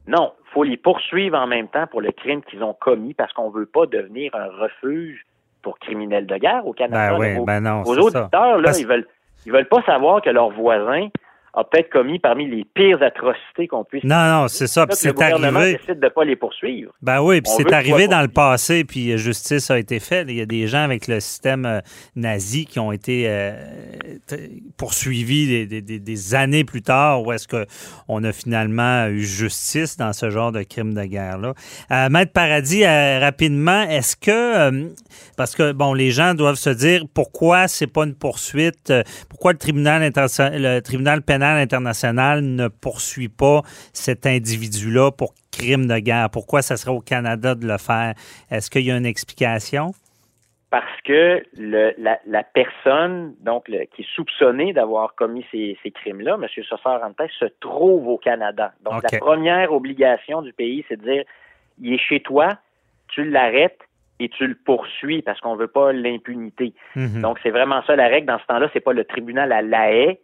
non, 0.07 0.33
faut 0.53 0.63
les 0.63 0.77
poursuivre 0.77 1.37
en 1.37 1.45
même 1.45 1.67
temps 1.67 1.85
pour 1.85 2.01
le 2.01 2.11
crime 2.11 2.41
qu'ils 2.41 2.63
ont 2.63 2.73
commis 2.73 3.13
parce 3.13 3.31
qu'on 3.33 3.49
veut 3.49 3.67
pas 3.67 3.85
devenir 3.85 4.33
un 4.33 4.47
refuge 4.47 5.25
pour 5.61 5.79
criminels 5.79 6.25
de 6.25 6.37
guerre 6.37 6.65
au 6.65 6.73
Canada. 6.73 7.17
Ben 7.17 7.37
oui, 7.39 7.45
ben 7.45 7.59
non, 7.61 7.83
ça. 7.83 7.91
auditeurs, 7.91 8.57
là, 8.57 8.63
Parce- 8.63 8.79
ils 8.79 8.87
veulent, 8.87 9.07
ils 9.45 9.51
veulent 9.51 9.67
pas 9.67 9.81
savoir 9.83 10.21
que 10.21 10.29
leur 10.29 10.49
voisin 10.51 11.07
a 11.59 11.63
peut-être 11.63 11.89
commis 11.89 12.19
parmi 12.19 12.47
les 12.47 12.63
pires 12.73 13.01
atrocités 13.01 13.67
qu'on 13.67 13.83
puisse. 13.83 14.03
non, 14.03 14.23
non, 14.27 14.47
c'est 14.47 14.67
ça. 14.67 14.85
Puis 14.85 14.93
le 14.93 14.97
c'est 14.97 15.13
gouvernement 15.13 15.59
arrivé. 15.59 15.79
décide 15.79 15.99
de 15.99 16.07
pas 16.09 16.23
les 16.23 16.35
poursuivre. 16.35 16.91
Ben 17.01 17.19
oui, 17.21 17.41
puis 17.41 17.51
c'est 17.57 17.73
arrivé 17.73 18.07
dans 18.07 18.21
le 18.21 18.27
passé, 18.27 18.83
puis 18.83 19.11
euh, 19.11 19.17
justice 19.17 19.71
a 19.71 19.79
été 19.79 19.99
faite. 19.99 20.27
Il 20.29 20.35
y 20.35 20.41
a 20.41 20.45
des 20.45 20.67
gens 20.67 20.83
avec 20.83 21.07
le 21.07 21.19
système 21.19 21.65
euh, 21.65 21.79
nazi 22.15 22.65
qui 22.65 22.79
ont 22.79 22.91
été 22.91 23.23
euh, 23.27 23.53
poursuivis 24.77 25.47
des, 25.67 25.81
des- 25.81 25.99
des- 25.99 26.35
années 26.35 26.63
plus 26.65 26.81
tard, 26.81 27.23
où 27.23 27.31
est-ce 27.31 27.47
que 27.47 27.65
on 28.07 28.23
a 28.23 28.31
finalement 28.33 29.07
eu 29.07 29.23
justice 29.23 29.95
dans 29.97 30.11
ce 30.13 30.29
genre 30.29 30.51
de 30.51 30.61
crime 30.63 30.93
de 30.93 31.03
guerre-là. 31.05 31.53
Euh, 31.91 32.09
Maître 32.09 32.33
Paradis, 32.33 32.83
euh, 32.83 33.19
rapidement, 33.19 33.81
est-ce 33.83 34.15
que, 34.17 34.89
parce 35.37 35.55
que, 35.55 35.71
bon, 35.71 35.93
les 35.93 36.11
gens 36.11 36.33
doivent 36.33 36.55
se 36.55 36.69
dire 36.69 37.03
pourquoi 37.13 37.67
c'est 37.67 37.87
pas 37.87 38.03
une 38.03 38.13
poursuite, 38.15 38.93
pourquoi 39.29 39.53
le 39.53 39.57
tribunal, 39.57 40.01
le 40.03 40.79
tribunal 40.81 41.21
pénal 41.21 41.46
international 41.55 42.43
ne 42.43 42.67
poursuit 42.67 43.29
pas 43.29 43.61
cet 43.93 44.25
individu-là 44.25 45.11
pour 45.11 45.33
crime 45.51 45.87
de 45.87 45.97
guerre? 45.99 46.29
Pourquoi 46.29 46.61
ça 46.61 46.77
serait 46.77 46.91
au 46.91 46.99
Canada 46.99 47.55
de 47.55 47.65
le 47.65 47.77
faire? 47.77 48.13
Est-ce 48.51 48.69
qu'il 48.69 48.85
y 48.85 48.91
a 48.91 48.97
une 48.97 49.05
explication? 49.05 49.91
Parce 50.69 51.01
que 51.05 51.41
le, 51.57 51.93
la, 51.97 52.19
la 52.27 52.43
personne 52.43 53.33
donc 53.39 53.69
le- 53.69 53.85
qui 53.85 54.01
est 54.01 54.07
soupçonnée 54.15 54.73
d'avoir 54.73 55.15
commis 55.15 55.45
ces, 55.49 55.77
ces 55.81 55.91
crimes-là, 55.91 56.37
M. 56.41 56.63
Sossard 56.67 56.99
Rantes, 56.99 57.31
se 57.39 57.45
trouve 57.61 58.07
au 58.09 58.17
Canada. 58.17 58.73
Donc 58.83 59.01
la 59.09 59.17
première 59.17 59.71
obligation 59.71 60.41
du 60.41 60.51
pays, 60.51 60.83
c'est 60.89 60.97
de 60.97 61.09
dire 61.09 61.23
il 61.81 61.93
est 61.93 61.97
chez 61.99 62.19
toi, 62.19 62.57
tu 63.07 63.23
l'arrêtes 63.23 63.79
et 64.19 64.27
tu 64.27 64.45
le 64.45 64.55
poursuis 64.55 65.21
parce 65.21 65.39
qu'on 65.39 65.55
veut 65.55 65.67
pas 65.67 65.93
l'impunité. 65.93 66.73
Mhm. 66.95 67.21
Donc 67.21 67.39
c'est 67.41 67.51
vraiment 67.51 67.81
ça 67.83 67.95
la 67.95 68.07
règle. 68.07 68.27
Dans 68.27 68.39
ce 68.39 68.45
temps-là, 68.47 68.69
c'est 68.73 68.81
pas 68.81 68.93
le 68.93 69.05
tribunal 69.05 69.53
à 69.53 69.61
La 69.61 69.91
Haye 69.91 70.19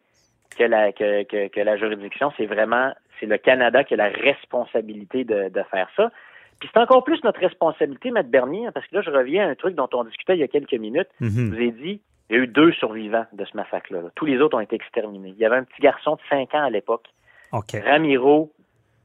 que 0.55 0.63
la, 0.63 0.91
que, 0.91 1.23
que, 1.23 1.47
que 1.47 1.59
la 1.61 1.77
juridiction, 1.77 2.31
c'est 2.37 2.45
vraiment 2.45 2.93
c'est 3.19 3.25
le 3.25 3.37
Canada 3.37 3.83
qui 3.83 3.93
a 3.93 3.97
la 3.97 4.09
responsabilité 4.09 5.23
de, 5.23 5.49
de 5.49 5.63
faire 5.71 5.87
ça. 5.95 6.11
Puis 6.59 6.69
c'est 6.73 6.79
encore 6.79 7.03
plus 7.03 7.23
notre 7.23 7.39
responsabilité, 7.39 8.11
Maître 8.11 8.29
Bernier, 8.29 8.69
parce 8.73 8.87
que 8.87 8.95
là, 8.95 9.01
je 9.01 9.09
reviens 9.11 9.47
à 9.47 9.49
un 9.51 9.55
truc 9.55 9.75
dont 9.75 9.89
on 9.93 10.03
discutait 10.03 10.33
il 10.35 10.39
y 10.39 10.43
a 10.43 10.47
quelques 10.47 10.73
minutes. 10.73 11.09
Je 11.19 11.25
Mhm. 11.25 11.49
vous 11.53 11.61
ai 11.61 11.71
dit, 11.71 12.01
il 12.29 12.35
y 12.35 12.39
a 12.39 12.43
eu 12.43 12.47
deux 12.47 12.71
survivants 12.73 13.25
de 13.33 13.43
ce 13.45 13.55
massacre-là. 13.57 14.01
là. 14.01 14.09
Tous 14.15 14.25
les 14.25 14.39
autres 14.39 14.55
ont 14.57 14.61
été 14.61 14.75
exterminés. 14.75 15.29
Il 15.29 15.37
y 15.37 15.45
avait 15.45 15.57
un 15.57 15.63
petit 15.63 15.81
garçon 15.81 16.15
de 16.15 16.21
5 16.29 16.53
ans 16.55 16.63
à 16.63 16.69
l'époque. 16.69 17.05
Ramiro 17.85 18.51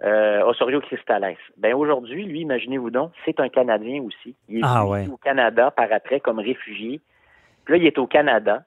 euh, 0.04 0.42
Osorio 0.44 0.80
Cristales. 0.80 1.36
Ben 1.56 1.74
aujourd'hui, 1.74 2.24
lui, 2.24 2.40
imaginez-vous 2.42 2.90
donc, 2.90 3.10
c'est 3.24 3.40
un 3.40 3.48
Canadien 3.48 4.00
aussi. 4.02 4.36
Il 4.48 4.58
est 4.58 4.60
Ah 4.64 4.86
ouais. 4.86 5.06
au 5.08 5.16
Canada 5.16 5.70
par 5.72 5.92
après 5.92 6.20
comme 6.20 6.38
réfugié. 6.38 7.00
Puis 7.64 7.74
là, 7.74 7.78
il 7.78 7.86
est 7.86 7.98
au 7.98 8.06
Canada. 8.06 8.62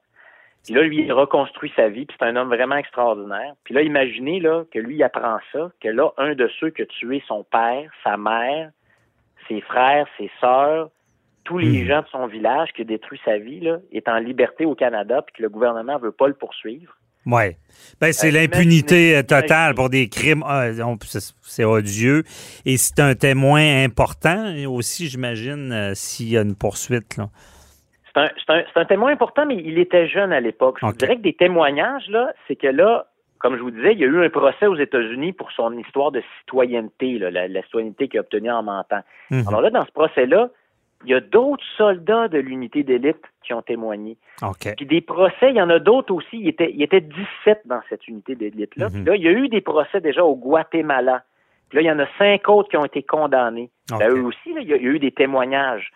Puis 0.65 0.73
là, 0.75 0.83
lui, 0.83 1.03
il 1.03 1.11
reconstruit 1.11 1.71
sa 1.75 1.89
vie, 1.89 2.05
puis 2.05 2.15
c'est 2.19 2.25
un 2.25 2.35
homme 2.35 2.49
vraiment 2.49 2.77
extraordinaire. 2.77 3.53
Puis 3.63 3.73
là, 3.73 3.81
imaginez 3.81 4.39
là, 4.39 4.63
que 4.71 4.77
lui, 4.79 4.95
il 4.95 5.03
apprend 5.03 5.37
ça, 5.51 5.71
que 5.81 5.87
là, 5.87 6.11
un 6.17 6.35
de 6.35 6.49
ceux 6.59 6.69
qui 6.69 6.83
a 6.83 6.85
tué 6.85 7.23
son 7.27 7.43
père, 7.43 7.89
sa 8.03 8.15
mère, 8.17 8.69
ses 9.47 9.61
frères, 9.61 10.05
ses 10.17 10.29
sœurs, 10.39 10.89
tous 11.43 11.57
les 11.57 11.81
Mhm. 11.81 11.87
gens 11.87 12.01
de 12.01 12.07
son 12.11 12.27
village 12.27 12.69
qui 12.75 12.81
a 12.83 12.85
détruit 12.85 13.19
sa 13.25 13.37
vie, 13.39 13.59
là, 13.61 13.77
est 13.91 14.07
en 14.07 14.17
liberté 14.19 14.65
au 14.65 14.75
Canada, 14.75 15.23
puis 15.23 15.33
que 15.37 15.41
le 15.41 15.49
gouvernement 15.49 15.97
veut 15.97 16.11
pas 16.11 16.27
le 16.27 16.35
poursuivre. 16.35 16.95
Oui. 17.25 17.55
Ben, 17.99 18.13
c'est 18.13 18.29
Euh, 18.29 18.31
l'impunité 18.31 19.15
euh, 19.17 19.21
totale 19.23 19.75
pour 19.75 19.89
des 19.89 20.09
crimes. 20.09 20.43
ah, 20.45 20.69
on- 20.83 20.97
c'est- 21.01 21.63
odieux. 21.63 22.23
Et 22.65 22.77
c'est 22.77 22.99
un 22.99 23.13
témoin 23.13 23.83
important 23.83 24.47
et 24.55 24.65
aussi, 24.65 25.07
j'imagine, 25.07 25.71
euh, 25.71 25.91
s'il 25.95 26.29
y 26.29 26.37
a 26.37 26.41
une 26.41 26.55
poursuite. 26.55 27.17
Là. 27.17 27.29
C'est 28.13 28.19
un, 28.21 28.29
un- 28.49 28.63
un 28.75 28.85
témoin 28.85 29.11
important, 29.11 29.45
mais 29.45 29.55
il 29.55 29.77
était 29.79 30.07
jeune 30.07 30.33
à 30.33 30.39
l'époque. 30.39 30.77
Je 30.81 30.85
vous 30.85 30.91
dirais 30.97 31.15
que 31.17 31.21
des 31.21 31.33
témoignages, 31.33 32.07
là, 32.09 32.33
c'est 32.47 32.55
que 32.55 32.67
là, 32.67 33.07
comme 33.39 33.55
je 33.57 33.61
vous 33.61 33.71
disais, 33.71 33.93
il 33.93 33.99
y 33.99 34.03
a 34.03 34.07
eu 34.07 34.23
un 34.23 34.29
procès 34.29 34.67
aux 34.67 34.75
États-Unis 34.75 35.33
pour 35.33 35.51
son 35.51 35.75
histoire 35.77 36.11
de 36.11 36.21
citoyenneté, 36.39 37.17
là, 37.19 37.31
la, 37.31 37.47
la 37.47 37.61
citoyenneté 37.63 38.07
qu'il 38.07 38.19
a 38.19 38.21
obtenue 38.21 38.51
en 38.51 38.63
mentant. 38.63 39.01
Mhm. 39.31 39.47
Alors 39.47 39.61
là, 39.61 39.69
dans 39.69 39.85
ce 39.85 39.91
procès-là, 39.91 40.49
il 41.03 41.09
y 41.09 41.15
a 41.15 41.19
d'autres 41.19 41.63
soldats 41.77 42.27
de 42.27 42.37
l'unité 42.37 42.83
d'élite 42.83 43.23
qui 43.43 43.53
ont 43.55 43.63
témoigné. 43.63 44.17
Puis 44.77 44.85
des 44.85 45.01
procès, 45.01 45.49
il 45.49 45.55
y 45.55 45.61
en 45.61 45.69
a 45.71 45.79
d'autres 45.79 46.13
aussi. 46.13 46.37
Il 46.39 46.47
était, 46.47 46.71
il 46.71 46.83
était 46.83 47.01
17 47.01 47.61
dans 47.65 47.81
cette 47.89 48.07
unité 48.07 48.35
d'élite-là. 48.35 48.89
Mhm. 48.89 48.93
Puis 48.93 49.03
là, 49.05 49.15
il 49.15 49.23
y 49.23 49.27
a 49.27 49.31
eu 49.31 49.47
des 49.49 49.61
procès 49.61 49.99
déjà 50.01 50.23
au 50.23 50.35
Guatemala. 50.35 51.23
Puis 51.69 51.77
là, 51.77 51.81
il 51.81 51.85
y 51.87 51.91
en 51.91 51.97
a 51.99 52.05
cinq 52.19 52.47
autres 52.49 52.69
qui 52.69 52.77
ont 52.77 52.85
été 52.85 53.01
condamnés. 53.01 53.71
Ben, 53.89 53.95
OK. 53.95 54.17
eux 54.17 54.21
aussi, 54.25 54.53
là, 54.53 54.61
il 54.61 54.67
y 54.67 54.73
a 54.73 54.77
eu 54.77 54.99
des 54.99 55.11
témoignages. 55.11 55.89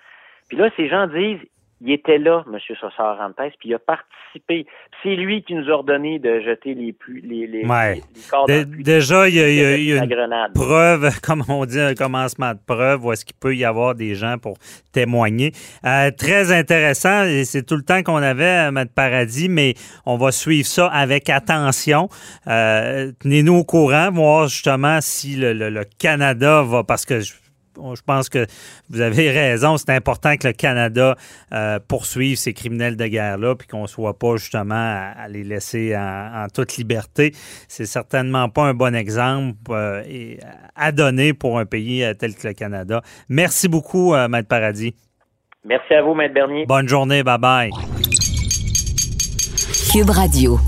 Puis 0.49 0.57
là, 0.57 0.69
ces 0.75 0.87
gens 0.87 1.05
disent, 1.05 1.39
il 1.81 1.91
était 1.91 2.17
là, 2.17 2.43
M. 2.51 2.57
Sossard 2.79 3.17
Rantes, 3.17 3.35
puis 3.59 3.69
il 3.69 3.73
a 3.75 3.79
participé. 3.79 4.65
C'est 5.03 5.15
lui 5.15 5.43
qui 5.43 5.53
nous 5.55 5.67
a 5.69 5.73
ordonné 5.73 6.19
de 6.19 6.39
jeter 6.39 6.73
les, 6.73 6.93
pu- 6.93 7.21
les, 7.23 7.47
les, 7.47 7.65
Ouais. 7.65 8.01
les- 8.47 8.59
le 8.61 8.65
puits. 8.65 8.83
déjà, 8.83 9.27
il 9.27 9.35
y 9.35 9.39
a, 9.41 9.49
y 9.49 9.63
a- 9.65 9.77
y 9.77 9.93
a 9.93 10.03
une 10.03 10.09
grenade. 10.09 10.53
preuve, 10.53 11.09
comme 11.21 11.43
on 11.49 11.65
dit, 11.65 11.79
un 11.79 11.93
commencement 11.93 12.53
de 12.53 12.59
preuve, 12.65 13.05
où 13.05 13.11
est-ce 13.11 13.25
qu'il 13.25 13.35
peut 13.35 13.55
y 13.55 13.65
avoir 13.65 13.93
des 13.95 14.15
gens 14.15 14.37
pour 14.37 14.57
témoigner. 14.93 15.51
Euh, 15.85 16.11
très 16.11 16.51
intéressant, 16.51 17.23
et 17.25 17.43
c'est 17.45 17.63
tout 17.63 17.75
le 17.75 17.83
temps 17.83 18.01
qu'on 18.03 18.15
avait, 18.17 18.67
euh, 18.67 18.71
Maître 18.71 18.93
Paradis, 18.95 19.49
mais 19.49 19.73
on 20.05 20.17
va 20.17 20.31
suivre 20.31 20.67
ça 20.67 20.87
avec 20.87 21.29
attention. 21.29 22.07
Euh, 22.47 23.11
Tenez-nous 23.19 23.55
au 23.55 23.63
courant, 23.65 24.09
voir 24.11 24.47
justement 24.47 24.99
si 25.01 25.35
le, 25.35 25.53
le- 25.53 25.69
le 25.69 25.83
Canada 25.99 26.61
va, 26.63 26.83
parce 26.83 27.05
que 27.05 27.19
je, 27.19 27.33
je 27.77 28.01
pense 28.01 28.29
que 28.29 28.45
vous 28.89 29.01
avez 29.01 29.31
raison, 29.31 29.77
c'est 29.77 29.91
important 29.91 30.35
que 30.37 30.47
le 30.47 30.53
Canada 30.53 31.15
euh, 31.53 31.79
poursuive 31.87 32.37
ces 32.37 32.53
criminels 32.53 32.97
de 32.97 33.07
guerre-là, 33.07 33.55
puis 33.55 33.67
qu'on 33.67 33.83
ne 33.83 33.87
soit 33.87 34.17
pas 34.17 34.37
justement 34.37 34.75
à, 34.75 35.13
à 35.23 35.27
les 35.27 35.43
laisser 35.43 35.95
en, 35.95 36.43
en 36.43 36.47
toute 36.47 36.77
liberté. 36.77 37.33
C'est 37.67 37.85
certainement 37.85 38.49
pas 38.49 38.63
un 38.63 38.73
bon 38.73 38.95
exemple 38.95 39.57
euh, 39.69 40.03
et 40.07 40.39
à 40.75 40.91
donner 40.91 41.33
pour 41.33 41.59
un 41.59 41.65
pays 41.65 42.03
euh, 42.03 42.13
tel 42.13 42.35
que 42.35 42.47
le 42.47 42.53
Canada. 42.53 43.01
Merci 43.29 43.67
beaucoup, 43.67 44.13
euh, 44.13 44.27
Maître 44.27 44.47
Paradis. 44.47 44.95
Merci 45.63 45.93
à 45.93 46.01
vous, 46.03 46.13
Maître 46.13 46.33
Bernier. 46.33 46.65
Bonne 46.67 46.87
journée, 46.87 47.23
bye 47.23 47.39
bye. 47.39 47.71
Cube 49.91 50.09
Radio. 50.09 50.59